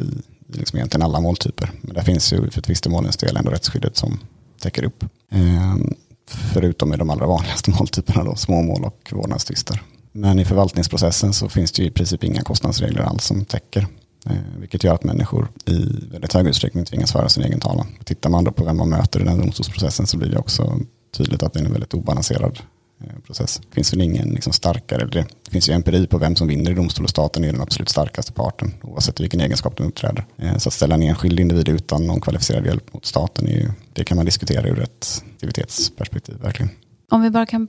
i 0.55 0.59
liksom 0.59 0.79
egentligen 0.79 1.03
alla 1.03 1.21
måltyper. 1.21 1.71
Men 1.81 1.95
där 1.95 2.03
finns 2.03 2.33
ju 2.33 2.51
för 2.51 2.61
tvistemålens 2.61 3.17
del 3.17 3.37
ändå 3.37 3.51
rättsskyddet 3.51 3.97
som 3.97 4.21
täcker 4.61 4.85
upp. 4.85 5.05
Ehm, 5.31 5.95
förutom 6.27 6.95
i 6.95 6.97
de 6.97 7.11
allra 7.11 7.27
vanligaste 7.27 7.71
måltyperna 7.79 8.25
då, 8.25 8.37
småmål 8.37 8.85
och 8.85 9.13
vårdnadstvister. 9.13 9.83
Men 10.13 10.39
i 10.39 10.45
förvaltningsprocessen 10.45 11.33
så 11.33 11.49
finns 11.49 11.73
det 11.73 11.83
ju 11.83 11.89
i 11.89 11.91
princip 11.91 12.25
inga 12.25 12.43
kostnadsregler 12.43 13.03
alls 13.03 13.25
som 13.25 13.45
täcker. 13.45 13.87
Eh, 14.27 14.37
vilket 14.59 14.85
gör 14.85 14.95
att 14.95 15.05
människor 15.05 15.49
i 15.67 16.09
väldigt 16.11 16.33
hög 16.33 16.47
utsträckning 16.47 16.85
tvingas 16.85 17.13
föra 17.13 17.29
sin 17.29 17.45
egen 17.45 17.61
talan. 17.61 17.87
Tittar 18.05 18.31
man 18.31 18.45
då 18.45 18.53
på 18.53 18.65
vem 18.65 18.77
man 18.77 18.89
möter 18.89 19.21
i 19.21 19.25
den 19.25 19.39
domstolsprocessen 19.39 20.07
så 20.07 20.17
blir 20.17 20.29
det 20.29 20.39
också 20.39 20.81
tydligt 21.17 21.43
att 21.43 21.53
det 21.53 21.61
är 21.61 21.65
en 21.65 21.73
väldigt 21.73 21.95
obalanserad 21.95 22.59
Eh, 23.03 23.21
process. 23.27 23.61
Det 23.69 23.75
finns 23.75 23.93
väl 23.93 24.01
ingen 24.01 24.29
liksom 24.29 24.53
starkare, 24.53 25.07
det 25.07 25.51
finns 25.51 25.69
ju 25.69 25.73
empiri 25.73 26.07
på 26.07 26.19
vem 26.19 26.37
som 26.37 26.49
vinner 26.49 26.71
i 26.71 26.75
domstol 26.75 27.05
och 27.05 27.11
staten 27.11 27.45
är 27.45 27.53
den 27.53 27.61
absolut 27.61 27.89
starkaste 27.89 28.33
parten 28.33 28.75
oavsett 28.83 29.21
vilken 29.21 29.41
egenskap 29.41 29.77
de 29.77 29.87
uppträder. 29.87 30.25
Eh, 30.37 30.57
så 30.57 30.69
att 30.69 30.73
ställa 30.73 30.95
en 30.95 31.03
enskild 31.03 31.41
individ 31.41 31.69
utan 31.69 32.07
någon 32.07 32.21
kvalificerad 32.21 32.67
hjälp 32.67 32.95
mot 32.95 33.07
staten, 33.07 33.49
är 33.49 33.53
ju, 33.53 33.71
det 33.93 34.05
kan 34.05 34.17
man 34.17 34.27
diskutera 34.27 34.69
ur 34.69 34.81
ett 34.81 35.25
aktivitetsperspektiv 35.35 36.37
verkligen. 36.43 36.71
Om 37.11 37.23
vi 37.23 37.31
bara 37.31 37.47
kan 37.47 37.69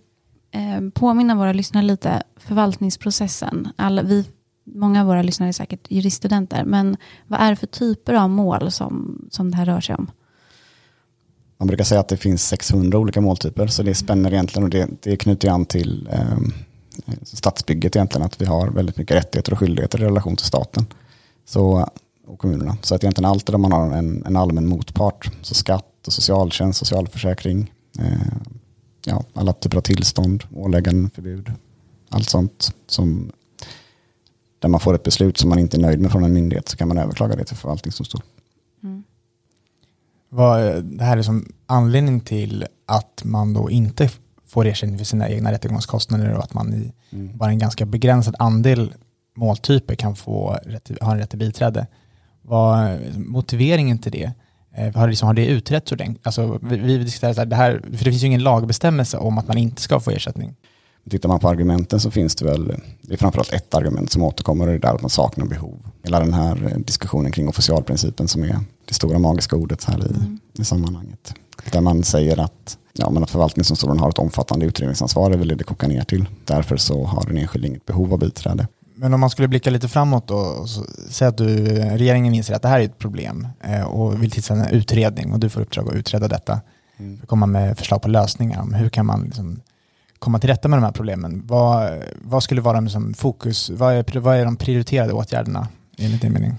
eh, 0.51 0.89
påminna 0.93 1.35
våra 1.35 1.53
lyssnare 1.53 1.85
lite, 1.85 2.23
förvaltningsprocessen. 2.37 3.67
Alla, 3.75 4.01
vi, 4.01 4.25
många 4.63 5.01
av 5.01 5.07
våra 5.07 5.21
lyssnare 5.21 5.49
är 5.49 5.53
säkert 5.53 5.91
juriststudenter, 5.91 6.63
men 6.65 6.97
vad 7.27 7.39
är 7.39 7.49
det 7.49 7.55
för 7.55 7.67
typer 7.67 8.13
av 8.13 8.29
mål 8.29 8.71
som, 8.71 9.21
som 9.31 9.51
det 9.51 9.57
här 9.57 9.65
rör 9.65 9.81
sig 9.81 9.95
om? 9.95 10.11
Man 11.57 11.67
brukar 11.67 11.83
säga 11.83 11.99
att 11.99 12.07
det 12.07 12.17
finns 12.17 12.47
600 12.47 12.97
olika 12.97 13.21
måltyper, 13.21 13.67
så 13.67 13.83
det 13.83 13.95
spänner 13.95 14.33
egentligen 14.33 14.63
och 14.63 14.69
det, 14.69 14.89
det 15.01 15.17
knyter 15.17 15.49
an 15.49 15.65
till 15.65 16.09
eh, 16.11 16.37
stadsbygget 17.23 17.95
egentligen, 17.95 18.25
att 18.25 18.41
vi 18.41 18.45
har 18.45 18.67
väldigt 18.67 18.97
mycket 18.97 19.17
rättigheter 19.17 19.51
och 19.51 19.59
skyldigheter 19.59 20.01
i 20.01 20.05
relation 20.05 20.35
till 20.35 20.45
staten 20.45 20.85
så, 21.45 21.89
och 22.27 22.39
kommunerna. 22.39 22.77
Så 22.81 22.95
att 22.95 23.03
egentligen 23.03 23.29
alltid 23.29 23.55
om 23.55 23.61
man 23.61 23.71
har 23.71 23.91
en, 23.91 24.25
en 24.25 24.35
allmän 24.35 24.67
motpart, 24.67 25.31
så 25.41 25.53
skatt 25.53 26.07
och 26.07 26.13
socialtjänst, 26.13 26.79
socialförsäkring, 26.79 27.71
eh, 27.99 28.33
ja, 29.05 29.23
alla 29.33 29.53
typer 29.53 29.77
av 29.77 29.81
tillstånd, 29.81 30.43
ålägganden, 30.55 31.09
förbud, 31.09 31.51
allt 32.09 32.29
sånt 32.29 32.71
som 32.87 33.31
där 34.59 34.69
man 34.69 34.79
får 34.79 34.95
ett 34.95 35.03
beslut 35.03 35.37
som 35.37 35.49
man 35.49 35.59
inte 35.59 35.77
är 35.77 35.81
nöjd 35.81 35.99
med 35.99 36.11
från 36.11 36.23
en 36.23 36.33
myndighet 36.33 36.69
så 36.69 36.77
kan 36.77 36.87
man 36.87 36.97
överklaga 36.97 37.35
det 37.35 37.43
till 37.43 37.57
förvaltningsdomstol. 37.57 38.21
Vad, 40.35 40.83
det 40.83 41.03
här 41.03 41.17
är 41.17 41.21
som 41.21 41.45
anledning 41.65 42.19
till 42.19 42.65
att 42.87 43.21
man 43.25 43.53
då 43.53 43.69
inte 43.69 44.09
får 44.47 44.65
ersättning 44.65 44.97
för 44.97 45.05
sina 45.05 45.29
egna 45.29 45.51
rättegångskostnader 45.51 46.33
och 46.33 46.43
att 46.43 46.53
man 46.53 46.73
i 46.73 46.91
bara 47.33 47.49
en 47.49 47.59
ganska 47.59 47.85
begränsad 47.85 48.35
andel 48.39 48.93
måltyper 49.35 49.95
kan 49.95 50.15
få 50.15 50.57
ha 51.01 51.11
en 51.11 51.17
rätt 51.19 51.29
till 51.29 51.39
biträde. 51.39 51.87
Vad 52.41 52.99
motiveringen 53.15 53.99
till 53.99 54.11
det? 54.11 54.31
Eh, 54.75 54.95
Har, 54.95 55.07
liksom, 55.07 55.27
har 55.27 55.33
det 55.33 55.45
utretts 55.45 55.91
ordentligt? 55.91 56.27
Alltså, 56.27 56.59
vi, 56.61 56.77
vi 56.77 56.97
diskuterar 56.97 57.33
så 57.33 57.41
här, 57.41 57.45
det 57.45 57.55
här, 57.55 57.81
för 57.83 58.05
det 58.05 58.11
finns 58.11 58.23
ju 58.23 58.27
ingen 58.27 58.43
lagbestämmelse 58.43 59.17
om 59.17 59.37
att 59.37 59.47
man 59.47 59.57
inte 59.57 59.81
ska 59.81 59.99
få 59.99 60.11
ersättning. 60.11 60.55
Tittar 61.09 61.29
man 61.29 61.39
på 61.39 61.49
argumenten 61.49 61.99
så 61.99 62.11
finns 62.11 62.35
det 62.35 62.45
väl, 62.45 62.81
det 63.01 63.13
är 63.13 63.17
framförallt 63.17 63.53
ett 63.53 63.73
argument 63.73 64.11
som 64.11 64.23
återkommer 64.23 64.65
och 64.65 64.71
det 64.71 64.77
är 64.77 64.79
där 64.79 64.95
att 64.95 65.01
man 65.01 65.09
saknar 65.09 65.45
behov. 65.45 65.77
Hela 66.03 66.19
den 66.19 66.33
här 66.33 66.71
eh, 66.71 66.77
diskussionen 66.77 67.31
kring 67.31 67.47
officialprincipen 67.49 68.27
som 68.27 68.43
är 68.43 68.59
det 68.85 68.93
stora 68.93 69.19
magiska 69.19 69.55
ordet 69.55 69.83
här 69.83 69.99
i, 69.99 70.37
i 70.61 70.65
sammanhanget. 70.65 71.33
Där 71.71 71.81
man 71.81 72.03
säger 72.03 72.39
att, 72.39 72.77
ja, 72.93 73.09
men 73.09 73.23
att 73.23 73.29
förvaltningsdomstolen 73.29 73.99
har 73.99 74.09
ett 74.09 74.19
omfattande 74.19 74.65
utredningsansvar, 74.65 75.31
är 75.31 75.37
väl 75.37 75.47
det 75.47 75.55
det 75.55 75.63
kokar 75.63 75.87
ner 75.87 76.03
till. 76.03 76.25
Därför 76.45 76.77
så 76.77 77.05
har 77.05 77.25
den 77.25 77.37
enskilde 77.37 77.67
inget 77.67 77.85
behov 77.85 78.13
av 78.13 78.19
biträde. 78.19 78.67
Men 78.95 79.13
om 79.13 79.19
man 79.19 79.29
skulle 79.29 79.47
blicka 79.47 79.69
lite 79.69 79.87
framåt 79.87 80.27
då, 80.27 80.35
och 80.35 80.69
så, 80.69 80.85
säg 81.09 81.27
att 81.27 81.37
du, 81.37 81.65
regeringen 81.75 82.33
inser 82.33 82.53
att 82.53 82.61
det 82.61 82.67
här 82.67 82.79
är 82.79 82.83
ett 82.83 82.97
problem 82.97 83.47
eh, 83.61 83.83
och 83.83 84.23
vill 84.23 84.31
tillsätta 84.31 84.65
en 84.65 84.75
utredning 84.75 85.33
och 85.33 85.39
du 85.39 85.49
får 85.49 85.61
uppdrag 85.61 85.89
att 85.89 85.95
utreda 85.95 86.27
detta. 86.27 86.61
Mm. 86.97 87.17
För 87.17 87.23
att 87.23 87.29
komma 87.29 87.45
med 87.45 87.77
förslag 87.77 88.01
på 88.01 88.07
lösningar 88.07 88.61
om 88.61 88.73
hur 88.73 88.89
kan 88.89 89.05
man 89.05 89.23
liksom 89.23 89.61
komma 90.23 90.39
till 90.39 90.49
rätta 90.49 90.67
med 90.67 90.77
de 90.77 90.83
här 90.83 90.91
problemen. 90.91 91.43
Vad, 91.45 92.03
vad 92.21 92.43
skulle 92.43 92.61
vara 92.61 92.79
liksom 92.79 93.13
fokus, 93.13 93.69
vad 93.69 93.93
är, 93.93 94.19
vad 94.19 94.35
är 94.35 94.45
de 94.45 94.55
prioriterade 94.55 95.13
åtgärderna 95.13 95.67
enligt 95.97 96.21
din 96.21 96.33
mening? 96.33 96.53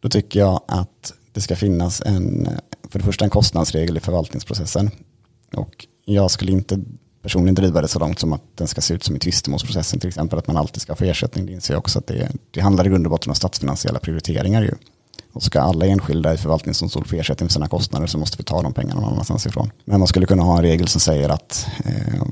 Då 0.00 0.08
tycker 0.08 0.40
jag 0.40 0.60
att 0.68 1.12
det 1.32 1.40
ska 1.40 1.56
finnas 1.56 2.02
en, 2.06 2.48
för 2.90 2.98
det 2.98 3.04
första 3.04 3.24
en 3.24 3.30
kostnadsregel 3.30 3.96
i 3.96 4.00
förvaltningsprocessen. 4.00 4.90
Och 5.54 5.86
jag 6.04 6.30
skulle 6.30 6.52
inte 6.52 6.80
personligen 7.22 7.54
driva 7.54 7.80
det 7.80 7.88
så 7.88 7.98
långt 7.98 8.18
som 8.18 8.32
att 8.32 8.42
den 8.54 8.68
ska 8.68 8.80
se 8.80 8.94
ut 8.94 9.04
som 9.04 9.16
i 9.16 9.18
tvistemålsprocessen 9.18 10.00
till 10.00 10.08
exempel, 10.08 10.38
att 10.38 10.46
man 10.46 10.56
alltid 10.56 10.82
ska 10.82 10.94
få 10.94 11.04
ersättning. 11.04 11.46
Det 11.46 11.52
inser 11.52 11.74
jag 11.74 11.78
också 11.78 11.98
att 11.98 12.06
det, 12.06 12.32
det 12.50 12.60
handlar 12.60 12.86
i 12.86 12.88
grund 12.88 13.06
och 13.06 13.10
botten 13.10 13.30
om 13.30 13.34
statsfinansiella 13.34 13.98
prioriteringar 13.98 14.62
ju. 14.62 14.74
Och 15.32 15.42
ska 15.42 15.60
alla 15.60 15.86
enskilda 15.86 16.34
i 16.34 16.36
förvaltningsdomstol 16.36 17.04
få 17.04 17.16
ersättning 17.16 17.48
för 17.48 17.52
sina 17.52 17.68
kostnader 17.68 18.06
så 18.06 18.18
måste 18.18 18.38
vi 18.38 18.44
ta 18.44 18.62
de 18.62 18.72
pengarna 18.72 19.00
någon 19.00 19.12
annanstans 19.12 19.46
ifrån. 19.46 19.70
Men 19.84 19.98
man 19.98 20.08
skulle 20.08 20.26
kunna 20.26 20.42
ha 20.42 20.56
en 20.56 20.62
regel 20.62 20.88
som 20.88 21.00
säger 21.00 21.28
att 21.28 21.66
eh, 21.84 22.22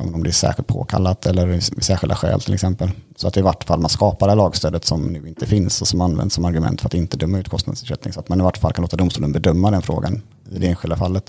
om 0.00 0.22
det 0.22 0.30
är 0.30 0.32
särskilt 0.32 0.68
påkallat 0.68 1.26
eller 1.26 1.60
särskilda 1.82 2.14
skäl 2.16 2.40
till 2.40 2.54
exempel. 2.54 2.90
Så 3.16 3.28
att 3.28 3.36
i 3.36 3.40
vart 3.40 3.64
fall 3.64 3.80
man 3.80 3.90
skapar 3.90 4.28
det 4.28 4.34
lagstödet 4.34 4.84
som 4.84 5.02
nu 5.06 5.28
inte 5.28 5.46
finns 5.46 5.80
och 5.80 5.88
som 5.88 6.00
används 6.00 6.34
som 6.34 6.44
argument 6.44 6.80
för 6.80 6.88
att 6.88 6.94
inte 6.94 7.16
döma 7.16 7.38
ut 7.38 7.48
kostnadsersättning. 7.48 8.12
Så 8.12 8.20
att 8.20 8.28
man 8.28 8.40
i 8.40 8.42
vart 8.42 8.58
fall 8.58 8.72
kan 8.72 8.82
låta 8.82 8.96
domstolen 8.96 9.32
bedöma 9.32 9.70
den 9.70 9.82
frågan 9.82 10.22
i 10.52 10.58
det 10.58 10.66
enskilda 10.68 10.96
fallet. 10.96 11.24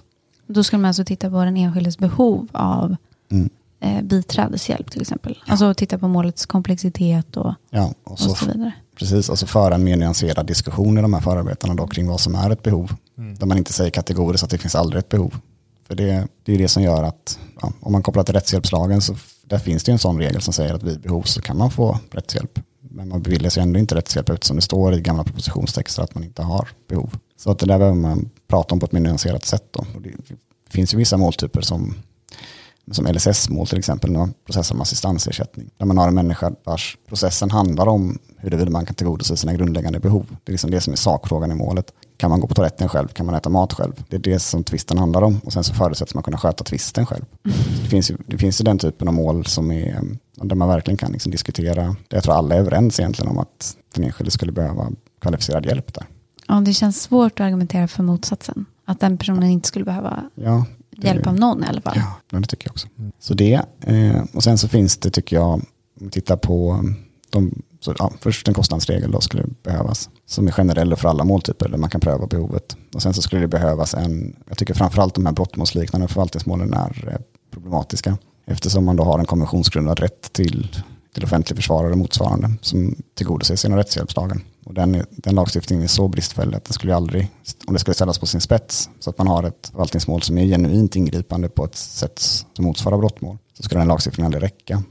Då 0.48 0.64
skulle 0.64 0.82
man 0.82 0.88
alltså 0.88 1.04
titta 1.06 1.30
på 1.30 1.44
den 1.44 1.58
enskildes 1.58 1.98
behov 1.98 2.48
av 2.52 2.96
Mm. 3.32 3.50
eh, 3.80 4.02
biträdeshjälp 4.04 4.92
till 4.92 5.02
exempel. 5.02 5.38
Alltså 5.48 5.74
titta 5.74 5.98
på 5.98 6.08
målets 6.08 6.46
komplexitet 6.46 7.38
och, 7.38 7.54
Ja, 7.70 7.94
och 8.04 8.12
och 8.12 8.20
så, 8.20 8.36
så 8.36 8.46
vidare. 8.46 8.72
precis, 9.00 9.30
och 9.30 9.40
så 9.40 9.48
föra 9.48 9.76
en 9.76 9.84
mer 9.84 9.96
nyanserad 9.96 10.46
diskussion 10.46 10.98
i 10.98 11.02
de 11.02 11.14
här 11.14 11.22
förarbetena 11.22 11.74
då 11.74 11.88
kring 11.88 12.08
vad 12.08 12.20
som 12.20 12.36
är 12.36 12.50
ett 12.50 12.64
behov. 12.64 12.96
Där 13.40 13.46
man 13.46 13.58
inte 13.58 13.74
säger 13.74 13.92
kategoriskt 13.92 14.44
att 14.44 14.50
det 14.50 14.58
finns 14.58 14.76
aldrig 14.76 15.00
ett 15.00 15.10
behov. 15.10 15.36
För 15.88 15.96
det, 15.96 16.28
det 16.44 16.54
är 16.54 16.58
det 16.58 16.68
som 16.68 16.84
gör 16.84 17.04
att 17.04 17.40
ja, 17.62 17.74
om 17.80 17.92
man 17.92 18.04
kopplar 18.04 18.24
till 18.24 18.34
rättshjälpslagen 18.34 19.02
så 19.02 19.16
där 19.44 19.58
finns 19.58 19.84
det 19.84 19.90
ju 19.90 19.94
en 19.94 20.00
sån 20.00 20.20
regel 20.20 20.42
som 20.42 20.54
säger 20.54 20.74
att 20.74 20.84
vid 20.84 21.02
behov 21.02 21.24
så 21.24 21.42
kan 21.42 21.58
man 21.58 21.72
få 21.72 22.00
rättshjälp. 22.12 22.60
Men 22.80 23.10
man 23.10 23.22
beviljas 23.22 23.58
ju 23.58 23.62
ändå 23.62 23.80
inte 23.80 23.96
rättshjälp 23.96 24.30
eftersom 24.30 24.56
det 24.56 24.62
står 24.62 24.94
i 24.94 25.02
gamla 25.02 25.24
propositionstexter 25.24 26.04
att 26.04 26.16
man 26.16 26.24
inte 26.24 26.42
har 26.42 26.70
behov. 26.88 27.18
Så 27.38 27.52
att 27.52 27.60
det 27.60 27.66
där 27.66 27.78
behöver 27.78 27.98
man 27.98 28.30
prata 28.48 28.74
om 28.74 28.80
på 28.80 28.86
ett 28.86 28.92
mer 28.92 29.02
nyanserat 29.02 29.46
sätt. 29.46 29.66
Då. 29.72 29.86
Och 29.96 30.02
det 30.02 30.12
finns 30.70 30.94
ju 30.94 30.98
vissa 30.98 31.18
måltyper 31.18 31.62
som 31.62 31.94
som 32.92 33.08
LSS-mål 33.08 33.68
till 33.68 33.78
exempel, 33.78 34.12
när 34.12 34.20
man 34.20 34.34
processar 34.46 34.76
om 34.76 34.82
assistansersättning. 34.82 35.70
Där 35.78 35.86
man 35.86 35.98
har 35.98 36.08
en 36.08 36.16
människa 36.16 36.52
vars 36.64 36.98
processen 37.08 37.52
handlar 37.52 37.88
om 37.88 38.20
huruvida 38.38 38.72
man 38.72 38.86
kan 38.86 38.96
tillgodose 38.96 39.38
sina 39.38 39.54
grundläggande 39.54 40.00
behov. 40.00 40.26
Det 40.44 40.50
är 40.50 40.54
liksom 40.54 40.72
det 40.72 40.82
som 40.82 40.94
är 40.94 40.98
sakfrågan 40.98 41.52
i 41.52 41.56
målet. 41.56 41.94
Kan 42.22 42.30
man 42.30 42.40
gå 42.40 42.48
på 42.48 42.54
toaletten 42.54 42.90
själv? 42.90 43.08
Kan 43.08 43.26
man 43.26 43.36
äta 43.36 43.50
mat 43.50 43.74
själv? 43.74 44.04
Det 44.10 44.16
är 44.16 44.20
det 44.20 44.40
som 44.40 44.64
tvisten 44.64 44.98
handlar 44.98 45.22
om. 45.22 45.40
Och 45.46 45.54
sen 45.54 45.64
så 45.64 45.74
förutsätts 45.74 46.14
man 46.14 46.24
kunna 46.24 46.38
sköta 46.38 46.64
tvisten 46.64 47.06
själv. 47.06 47.26
Det, 47.84 47.90
finns 47.90 48.12
ju, 48.12 48.18
det 48.28 48.38
finns 48.38 48.62
ju 48.62 48.64
den 48.64 48.78
typen 48.78 49.08
av 49.08 49.14
mål 49.14 49.46
som 49.46 49.72
är, 49.72 50.02
där 50.36 50.56
man 50.56 50.68
verkligen 50.68 50.98
kan 50.98 51.12
liksom 51.12 51.32
diskutera. 51.32 51.96
Jag 52.10 52.24
tror 52.24 52.34
alla 52.36 52.56
är 52.56 52.60
överens 52.60 53.00
egentligen 53.00 53.32
om 53.32 53.38
att 53.40 53.78
den 53.96 54.04
enskilde 54.04 54.32
skulle 54.32 54.52
behöva 54.52 54.92
kvalificerad 55.22 55.66
hjälp 55.66 55.94
där. 55.94 56.06
Ja, 56.48 56.56
det 56.56 56.74
känns 56.74 57.02
svårt 57.02 57.40
att 57.40 57.46
argumentera 57.46 57.88
för 57.88 58.04
motsatsen. 58.04 58.66
Att 58.86 59.00
den 59.00 59.18
personen 59.18 59.44
inte 59.44 59.68
skulle 59.68 59.86
behöva 59.86 60.24
Ja, 60.36 60.66
det- 60.90 61.08
hjälp 61.08 61.28
av 61.28 61.36
någon 61.36 61.64
i 61.64 61.68
alla 61.68 61.82
fall. 61.82 61.98
Ja, 62.32 62.40
det 62.40 62.48
tycker 62.48 62.68
jag 62.68 62.72
också. 62.72 62.88
Så 63.20 63.34
det, 63.34 63.62
eh, 63.82 64.24
och 64.34 64.44
sen 64.44 64.58
så 64.58 64.68
finns 64.68 64.98
det 64.98 65.10
tycker 65.10 65.36
jag, 65.36 65.50
om 65.54 65.66
vi 66.00 66.10
tittar 66.10 66.38
på 66.38 66.84
de, 67.30 67.62
så, 67.82 67.96
ja, 68.00 68.12
först 68.20 68.48
en 68.48 68.54
kostnadsregel 68.54 69.12
då 69.12 69.22
skulle 69.22 69.44
behövas, 69.64 70.10
som 70.26 70.48
är 70.48 70.52
generell 70.52 70.96
för 70.96 71.10
alla 71.10 71.24
måltyper, 71.24 71.70
där 71.70 71.78
man 71.78 71.90
kan 71.90 72.02
pröva 72.02 72.28
behovet. 72.28 72.78
Och 72.94 73.02
sen 73.02 73.14
så 73.14 73.22
skulle 73.22 73.42
det 73.42 73.48
behövas 73.48 73.94
en, 73.94 74.36
jag 74.48 74.58
tycker 74.58 74.74
framförallt 74.74 75.16
de 75.16 75.26
här 75.26 75.34
brottmålsliknande 75.34 76.08
förvaltningsmålen 76.08 76.74
är 76.74 77.10
eh, 77.12 77.20
problematiska, 77.52 78.18
eftersom 78.46 78.86
man 78.86 78.96
då 78.96 79.04
har 79.04 79.20
en 79.20 79.26
konventionsgrundad 79.26 80.00
rätt 80.00 80.34
till, 80.34 80.76
till 81.14 81.24
offentlig 81.24 81.58
försvarare 81.58 81.92
och 81.92 81.98
motsvarande, 81.98 82.52
som 82.62 82.96
tillgodoses 83.16 83.64
genom 83.64 83.78
rättshjälpslagen. 83.78 84.44
Och 84.66 84.74
den, 84.74 85.06
den 85.12 85.36
lagstiftningen 85.36 85.84
är 85.84 85.88
så 85.88 86.08
bristfällig 86.08 86.58
att 86.58 86.66
den 86.66 86.74
skulle 86.74 86.96
aldrig, 86.96 87.28
om 87.68 87.74
det 87.74 87.80
skulle 87.80 87.96
ställas 87.96 88.20
på 88.20 88.26
sin 88.26 88.42
spets, 88.42 88.90
så 89.00 89.10
att 89.10 89.18
man 89.18 89.28
har 89.28 89.44
ett 89.44 89.68
förvaltningsmål 89.72 90.22
som 90.22 90.38
är 90.38 90.46
genuint 90.46 90.96
ingripande 90.96 91.50
på 91.50 91.66
ett 91.66 91.76
sätt 91.76 92.20
som 92.54 92.66
motsvarar 92.66 92.98
brottmål, 92.98 93.38
så 93.58 93.64
skulle 93.64 93.82
den 93.82 93.88
lagstiftningen 93.88 94.26
aldrig 94.26 94.44
räcka. 94.44 94.84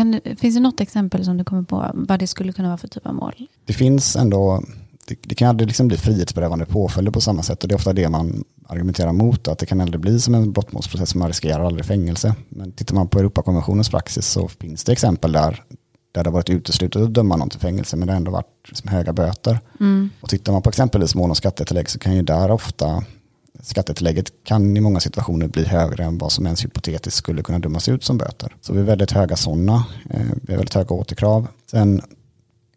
Kan 0.00 0.20
finns 0.36 0.54
det 0.54 0.60
något 0.60 0.80
exempel 0.80 1.24
som 1.24 1.36
du 1.36 1.44
kommer 1.44 1.62
på 1.62 1.90
vad 1.94 2.18
det 2.18 2.26
skulle 2.26 2.52
kunna 2.52 2.68
vara 2.68 2.78
för 2.78 2.88
typ 2.88 3.06
av 3.06 3.14
mål? 3.14 3.34
Det 3.64 3.72
finns 3.72 4.16
ändå, 4.16 4.62
det, 5.06 5.18
det 5.22 5.34
kan 5.34 5.48
aldrig 5.48 5.66
liksom 5.66 5.88
bli 5.88 5.96
frihetsberövande 5.96 6.66
påföljder 6.66 7.12
på 7.12 7.20
samma 7.20 7.42
sätt 7.42 7.62
och 7.62 7.68
det 7.68 7.74
är 7.74 7.76
ofta 7.76 7.92
det 7.92 8.08
man 8.08 8.44
argumenterar 8.66 9.12
mot, 9.12 9.48
att 9.48 9.58
det 9.58 9.66
kan 9.66 9.80
aldrig 9.80 10.00
bli 10.00 10.20
som 10.20 10.34
en 10.34 10.52
brottmålsprocess, 10.52 11.14
man 11.14 11.28
riskerar 11.28 11.64
aldrig 11.64 11.84
fängelse. 11.84 12.34
Men 12.48 12.72
tittar 12.72 12.94
man 12.94 13.08
på 13.08 13.18
Europakonventionens 13.18 13.88
praxis 13.88 14.26
så 14.26 14.48
finns 14.48 14.84
det 14.84 14.92
exempel 14.92 15.32
där, 15.32 15.64
där 16.12 16.24
det 16.24 16.30
har 16.30 16.34
varit 16.34 16.50
uteslutet 16.50 17.02
att 17.02 17.14
döma 17.14 17.36
någon 17.36 17.50
till 17.50 17.60
fängelse 17.60 17.96
men 17.96 18.06
det 18.06 18.12
har 18.12 18.16
ändå 18.16 18.30
varit 18.30 18.68
liksom 18.68 18.88
höga 18.90 19.12
böter. 19.12 19.60
Och 20.20 20.28
tittar 20.28 20.52
man 20.52 20.62
på 20.62 20.68
exempelvis 20.68 21.14
mål 21.14 21.30
om 21.30 21.36
skattetillägg 21.36 21.90
så 21.90 21.98
kan 21.98 22.14
ju 22.14 22.22
där 22.22 22.50
ofta 22.50 23.04
skattetillägget 23.62 24.32
kan 24.44 24.76
i 24.76 24.80
många 24.80 25.00
situationer 25.00 25.48
bli 25.48 25.64
högre 25.64 26.04
än 26.04 26.18
vad 26.18 26.32
som 26.32 26.46
ens 26.46 26.64
hypotetiskt 26.64 27.18
skulle 27.18 27.42
kunna 27.42 27.58
dömas 27.58 27.88
ut 27.88 28.04
som 28.04 28.18
böter. 28.18 28.56
Så 28.60 28.72
vi 28.72 28.80
är 28.80 28.84
väldigt 28.84 29.10
höga 29.10 29.36
sådana, 29.36 29.84
eh, 30.10 30.20
vi 30.42 30.52
har 30.52 30.58
väldigt 30.58 30.74
höga 30.74 30.94
återkrav. 30.94 31.46
Sen, 31.70 32.02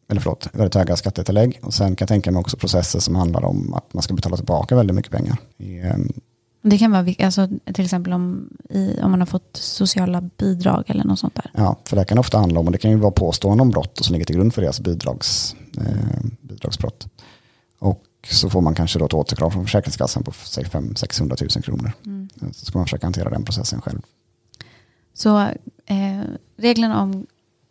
eller 0.09 0.21
förlåt, 0.21 0.49
väldigt 0.53 0.75
höga 0.75 0.95
skattetillägg. 0.95 1.59
Och 1.63 1.73
sen 1.73 1.95
kan 1.95 2.03
jag 2.03 2.09
tänka 2.09 2.31
mig 2.31 2.39
också 2.39 2.57
processer 2.57 2.99
som 2.99 3.15
handlar 3.15 3.45
om 3.45 3.73
att 3.73 3.93
man 3.93 4.03
ska 4.03 4.13
betala 4.13 4.37
tillbaka 4.37 4.75
väldigt 4.75 4.95
mycket 4.95 5.11
pengar. 5.11 5.37
I, 5.57 5.79
eh, 5.79 5.95
Det 6.61 6.77
kan 6.77 6.91
vara 6.91 7.13
alltså, 7.19 7.47
till 7.73 7.85
exempel 7.85 8.13
om, 8.13 8.49
i, 8.69 8.99
om 9.01 9.11
man 9.11 9.19
har 9.21 9.27
fått 9.27 9.57
sociala 9.57 10.21
bidrag 10.37 10.83
eller 10.87 11.03
något 11.03 11.19
sånt 11.19 11.35
där. 11.35 11.51
Ja, 11.53 11.79
för 11.85 11.95
det 11.95 12.05
kan 12.05 12.17
ofta 12.17 12.37
handla 12.37 12.59
om, 12.59 12.65
och 12.65 12.71
det 12.71 12.77
kan 12.77 12.91
ju 12.91 12.97
vara 12.97 13.11
påstående 13.11 13.61
om 13.61 13.69
brott 13.69 13.99
och 13.99 14.05
som 14.05 14.13
ligger 14.13 14.25
till 14.25 14.35
grund 14.35 14.53
för 14.53 14.61
deras 14.61 14.79
bidrags, 14.79 15.55
eh, 15.77 16.23
bidragsbrott. 16.41 17.07
Så 18.29 18.49
får 18.49 18.61
man 18.61 18.75
kanske 18.75 18.99
då 18.99 19.05
ett 19.05 19.13
återkrav 19.13 19.49
från 19.49 19.65
Försäkringskassan 19.65 20.23
på 20.23 20.31
säg 20.31 20.65
500 20.65 21.35
000 21.55 21.63
kronor. 21.63 21.91
Så 22.53 22.65
ska 22.65 22.77
man 22.79 22.85
försöka 22.85 23.05
hantera 23.05 23.29
den 23.29 23.45
processen 23.45 23.81
själv. 23.81 24.01
Så 25.13 25.39
eh, 25.85 26.21
reglerna 26.57 27.01
om 27.01 27.25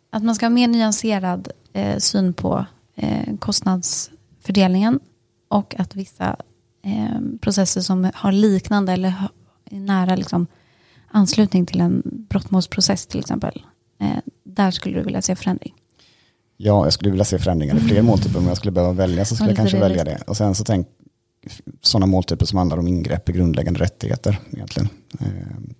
att 0.09 0.23
man 0.23 0.35
ska 0.35 0.45
ha 0.45 0.49
mer 0.49 0.67
nyanserad 0.67 1.47
eh, 1.73 1.97
syn 1.97 2.33
på 2.33 2.65
eh, 2.95 3.37
kostnadsfördelningen 3.39 4.99
och 5.47 5.75
att 5.79 5.95
vissa 5.95 6.35
eh, 6.81 7.19
processer 7.41 7.81
som 7.81 8.11
har 8.15 8.31
liknande 8.31 8.93
eller 8.93 9.09
ha- 9.09 9.29
är 9.65 9.79
nära 9.79 10.15
liksom, 10.15 10.47
anslutning 11.11 11.65
till 11.65 11.81
en 11.81 12.01
brottmålsprocess 12.05 13.05
till 13.07 13.19
exempel, 13.19 13.65
eh, 13.99 14.17
där 14.43 14.71
skulle 14.71 14.97
du 14.99 15.03
vilja 15.03 15.21
se 15.21 15.35
förändring. 15.35 15.73
Ja, 16.57 16.83
jag 16.83 16.93
skulle 16.93 17.11
vilja 17.11 17.25
se 17.25 17.39
förändringar 17.39 17.75
i 17.75 17.79
fler 17.79 18.01
måltyper. 18.01 18.39
Om 18.39 18.47
jag 18.47 18.57
skulle 18.57 18.71
behöva 18.71 18.93
välja 18.93 19.25
så 19.25 19.35
skulle 19.35 19.49
Ja, 19.49 19.51
jag 19.51 19.57
kanske 19.57 19.79
välja 19.79 20.03
det. 20.03 20.23
Och 20.27 20.37
sen 20.37 20.55
så 20.55 20.63
tänk 20.63 20.87
sådana 21.81 22.05
måltyper 22.05 22.45
som 22.45 22.57
handlar 22.57 22.77
om 22.77 22.87
ingrepp 22.87 23.29
i 23.29 23.31
grundläggande 23.31 23.79
rättigheter 23.79 24.39
egentligen. 24.51 24.89
Eh, 25.19 25.27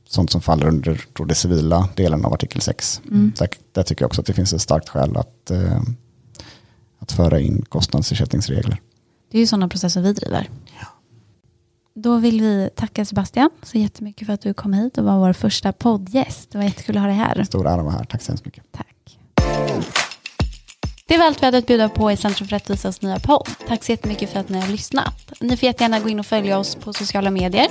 sånt 0.07 0.29
som 0.31 0.41
faller 0.41 0.67
under 0.67 1.05
då, 1.13 1.25
det 1.25 1.35
civila 1.35 1.89
delen 1.95 2.25
av 2.25 2.33
artikel 2.33 2.61
6. 2.61 3.01
Så 3.35 3.47
där 3.71 3.83
tycker 3.83 4.03
jag 4.03 4.07
också 4.07 4.21
att 4.21 4.27
det 4.27 4.33
finns 4.33 4.53
ett 4.53 4.61
starkt 4.61 4.89
skäl 4.89 5.17
att, 5.17 5.51
eh, 5.51 5.81
att 6.99 7.11
föra 7.11 7.39
in 7.39 7.65
kostnadsersättningsregler. 7.69 8.81
Det 9.31 9.37
är 9.37 9.39
ju 9.39 9.47
sådana 9.47 9.67
processer 9.69 10.01
vi 10.01 10.13
driver. 10.13 10.49
Då 11.95 12.17
vill 12.17 12.41
vi 12.41 12.69
tacka 12.75 13.05
Sebastian 13.05 13.49
så 13.63 13.77
jättemycket 13.77 14.25
för 14.25 14.33
att 14.33 14.41
du 14.41 14.53
kom 14.53 14.73
hit 14.73 14.97
och 14.97 15.03
var 15.03 15.17
vår 15.19 15.33
första 15.33 15.71
poddgäst. 15.71 16.51
Det 16.51 16.57
var 16.57 16.65
jättekul 16.65 16.97
att 16.97 17.01
ha 17.01 17.07
dig 17.07 17.17
här. 17.17 17.43
Stor 17.43 17.67
ära 17.67 17.73
att 17.73 17.85
vara 17.85 17.95
här. 17.95 18.03
Tack 18.03 18.21
så 18.21 18.31
hemskt 18.31 18.45
mycket. 18.45 18.63
Tack. 18.71 20.02
Det 21.13 21.17
var 21.17 21.25
allt 21.25 21.41
vi 21.41 21.45
hade 21.45 21.57
att 21.57 21.67
bjuda 21.67 21.89
på 21.89 22.11
i 22.11 22.17
Centrum 22.17 22.47
för 22.47 22.55
rättvisas 22.55 23.01
nya 23.01 23.19
podd. 23.19 23.49
Tack 23.67 23.83
så 23.83 23.91
jättemycket 23.91 24.29
för 24.29 24.39
att 24.39 24.49
ni 24.49 24.59
har 24.59 24.67
lyssnat. 24.67 25.31
Ni 25.39 25.57
får 25.57 25.67
jättegärna 25.67 25.99
gå 25.99 26.09
in 26.09 26.19
och 26.19 26.25
följa 26.25 26.57
oss 26.57 26.75
på 26.75 26.93
sociala 26.93 27.31
medier. 27.31 27.67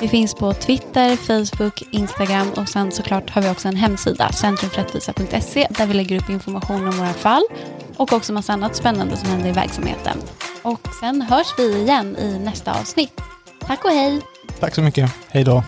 Vi 0.00 0.08
finns 0.08 0.34
på 0.34 0.52
Twitter, 0.52 1.16
Facebook, 1.16 1.82
Instagram 1.90 2.50
och 2.56 2.68
sen 2.68 2.92
såklart 2.92 3.30
har 3.30 3.42
vi 3.42 3.48
också 3.48 3.68
en 3.68 3.76
hemsida, 3.76 4.32
centrumförrättvisa.se, 4.32 5.66
där 5.70 5.86
vi 5.86 5.94
lägger 5.94 6.22
upp 6.22 6.30
information 6.30 6.88
om 6.88 6.96
våra 6.96 7.12
fall 7.12 7.42
och 7.96 8.12
också 8.12 8.32
massa 8.32 8.52
annat 8.52 8.76
spännande 8.76 9.16
som 9.16 9.28
händer 9.28 9.48
i 9.48 9.52
verksamheten. 9.52 10.18
Och 10.62 10.88
sen 11.00 11.22
hörs 11.22 11.54
vi 11.58 11.76
igen 11.76 12.16
i 12.16 12.38
nästa 12.38 12.80
avsnitt. 12.80 13.20
Tack 13.66 13.84
och 13.84 13.90
hej! 13.90 14.20
Tack 14.60 14.74
så 14.74 14.82
mycket. 14.82 15.10
Hej 15.28 15.44
då. 15.44 15.62